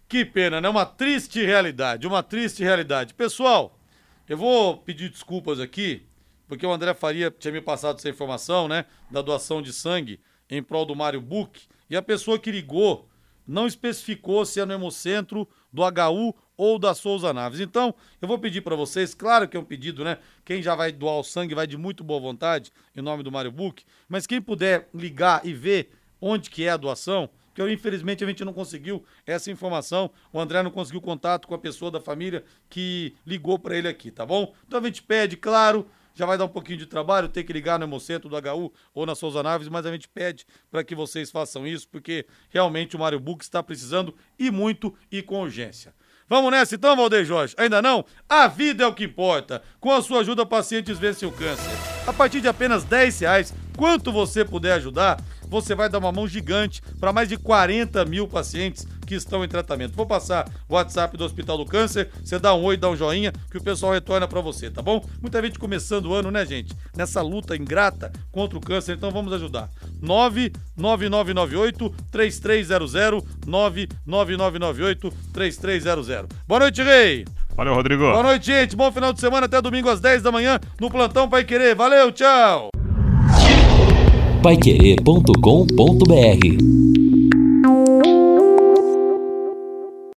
Que 0.07 0.25
pena, 0.25 0.59
né? 0.59 0.67
Uma 0.67 0.85
triste 0.85 1.41
realidade, 1.45 2.05
uma 2.07 2.21
triste 2.23 2.63
realidade. 2.63 3.13
Pessoal, 3.13 3.79
eu 4.27 4.35
vou 4.37 4.75
pedir 4.77 5.09
desculpas 5.09 5.59
aqui, 5.59 6.03
porque 6.51 6.65
o 6.65 6.73
André 6.73 6.93
Faria 6.93 7.31
tinha 7.31 7.49
me 7.49 7.61
passado 7.61 7.97
essa 7.97 8.09
informação, 8.09 8.67
né? 8.67 8.83
Da 9.09 9.21
doação 9.21 9.61
de 9.61 9.71
sangue 9.71 10.19
em 10.49 10.61
prol 10.61 10.85
do 10.85 10.93
Mário 10.93 11.21
Buch. 11.21 11.65
E 11.89 11.95
a 11.95 12.01
pessoa 12.01 12.37
que 12.37 12.51
ligou 12.51 13.07
não 13.47 13.65
especificou 13.65 14.45
se 14.45 14.59
é 14.59 14.65
no 14.65 14.73
Hemocentro, 14.73 15.47
do 15.71 15.81
HU 15.81 16.35
ou 16.57 16.77
da 16.77 16.93
Souza 16.93 17.31
Naves. 17.31 17.61
Então, 17.61 17.95
eu 18.21 18.27
vou 18.27 18.37
pedir 18.37 18.59
para 18.59 18.75
vocês, 18.75 19.13
claro 19.13 19.47
que 19.47 19.55
é 19.55 19.59
um 19.61 19.63
pedido, 19.63 20.03
né? 20.03 20.17
Quem 20.43 20.61
já 20.61 20.75
vai 20.75 20.91
doar 20.91 21.19
o 21.19 21.23
sangue 21.23 21.55
vai 21.55 21.65
de 21.65 21.77
muito 21.77 22.03
boa 22.03 22.19
vontade, 22.19 22.69
em 22.93 23.01
nome 23.01 23.23
do 23.23 23.31
Mário 23.31 23.49
Buch, 23.49 23.85
mas 24.09 24.27
quem 24.27 24.41
puder 24.41 24.89
ligar 24.93 25.45
e 25.45 25.53
ver 25.53 25.93
onde 26.19 26.49
que 26.49 26.65
é 26.65 26.71
a 26.71 26.75
doação, 26.75 27.29
porque 27.47 27.61
eu, 27.61 27.71
infelizmente 27.71 28.25
a 28.25 28.27
gente 28.27 28.43
não 28.43 28.51
conseguiu 28.51 29.05
essa 29.25 29.49
informação, 29.49 30.11
o 30.33 30.39
André 30.39 30.61
não 30.61 30.71
conseguiu 30.71 30.99
contato 30.99 31.47
com 31.47 31.55
a 31.55 31.57
pessoa 31.57 31.89
da 31.89 32.01
família 32.01 32.43
que 32.69 33.15
ligou 33.25 33.57
para 33.57 33.77
ele 33.77 33.87
aqui, 33.87 34.11
tá 34.11 34.25
bom? 34.25 34.53
Então 34.67 34.81
a 34.81 34.83
gente 34.83 35.01
pede, 35.01 35.37
claro, 35.37 35.87
já 36.13 36.25
vai 36.25 36.37
dar 36.37 36.45
um 36.45 36.49
pouquinho 36.49 36.77
de 36.77 36.85
trabalho, 36.85 37.29
ter 37.29 37.43
que 37.43 37.53
ligar 37.53 37.79
no 37.79 37.85
Hemocentro 37.85 38.29
do 38.29 38.35
HU 38.35 38.71
ou 38.93 39.05
na 39.05 39.15
Souza 39.15 39.41
Naves, 39.41 39.67
mas 39.67 39.85
a 39.85 39.91
gente 39.91 40.07
pede 40.07 40.45
para 40.69 40.83
que 40.83 40.95
vocês 40.95 41.31
façam 41.31 41.65
isso, 41.65 41.87
porque 41.87 42.25
realmente 42.49 42.95
o 42.95 42.99
Mário 42.99 43.19
Buch 43.19 43.43
está 43.43 43.61
precisando 43.61 44.15
e 44.37 44.51
muito 44.51 44.95
e 45.11 45.21
com 45.21 45.41
urgência. 45.41 45.93
Vamos 46.31 46.49
nessa 46.49 46.75
então, 46.75 46.95
Valdeir 46.95 47.25
Jorge? 47.25 47.53
Ainda 47.57 47.81
não? 47.81 48.05
A 48.29 48.47
vida 48.47 48.85
é 48.85 48.87
o 48.87 48.93
que 48.93 49.03
importa. 49.03 49.61
Com 49.81 49.91
a 49.91 50.01
sua 50.01 50.21
ajuda, 50.21 50.45
pacientes 50.45 50.97
vencem 50.97 51.27
o 51.27 51.31
câncer. 51.31 51.69
A 52.07 52.13
partir 52.13 52.39
de 52.39 52.47
apenas 52.47 52.85
10 52.85 53.19
reais, 53.19 53.53
quanto 53.75 54.13
você 54.13 54.45
puder 54.45 54.73
ajudar, 54.75 55.21
você 55.51 55.75
vai 55.75 55.89
dar 55.89 55.99
uma 55.99 56.13
mão 56.13 56.25
gigante 56.25 56.81
para 56.99 57.11
mais 57.11 57.27
de 57.27 57.35
40 57.37 58.05
mil 58.05 58.25
pacientes 58.27 58.87
que 59.05 59.13
estão 59.15 59.43
em 59.43 59.47
tratamento. 59.47 59.93
Vou 59.93 60.05
passar 60.05 60.49
o 60.69 60.75
WhatsApp 60.75 61.17
do 61.17 61.25
Hospital 61.25 61.57
do 61.57 61.65
Câncer, 61.65 62.09
você 62.23 62.39
dá 62.39 62.55
um 62.55 62.63
oi, 62.63 62.77
dá 62.77 62.89
um 62.89 62.95
joinha, 62.95 63.33
que 63.51 63.57
o 63.57 63.63
pessoal 63.63 63.91
retorna 63.91 64.25
para 64.27 64.39
você, 64.39 64.71
tá 64.71 64.81
bom? 64.81 65.05
Muita 65.21 65.41
gente 65.41 65.59
começando 65.59 66.05
o 66.05 66.13
ano, 66.13 66.31
né, 66.31 66.45
gente? 66.45 66.73
Nessa 66.95 67.21
luta 67.21 67.57
ingrata 67.57 68.11
contra 68.31 68.57
o 68.57 68.61
câncer, 68.61 68.95
então 68.95 69.11
vamos 69.11 69.33
ajudar. 69.33 69.69
99998 70.01 71.93
3300 72.09 72.93
99998 73.45 75.13
3300. 75.33 76.27
Boa 76.47 76.59
noite, 76.61 76.81
Rei! 76.81 77.25
Valeu, 77.55 77.73
Rodrigo. 77.73 78.03
Boa 78.03 78.23
noite, 78.23 78.45
gente. 78.45 78.75
Bom 78.75 78.89
final 78.91 79.11
de 79.11 79.19
semana 79.19 79.45
até 79.45 79.61
domingo 79.61 79.89
às 79.89 79.99
10 79.99 80.23
da 80.23 80.31
manhã 80.31 80.57
no 80.79 80.89
Plantão 80.89 81.29
Pai 81.29 81.43
Querer. 81.43 81.75
Valeu, 81.75 82.11
tchau! 82.11 82.80
Paiquerê.com.br 84.41 87.00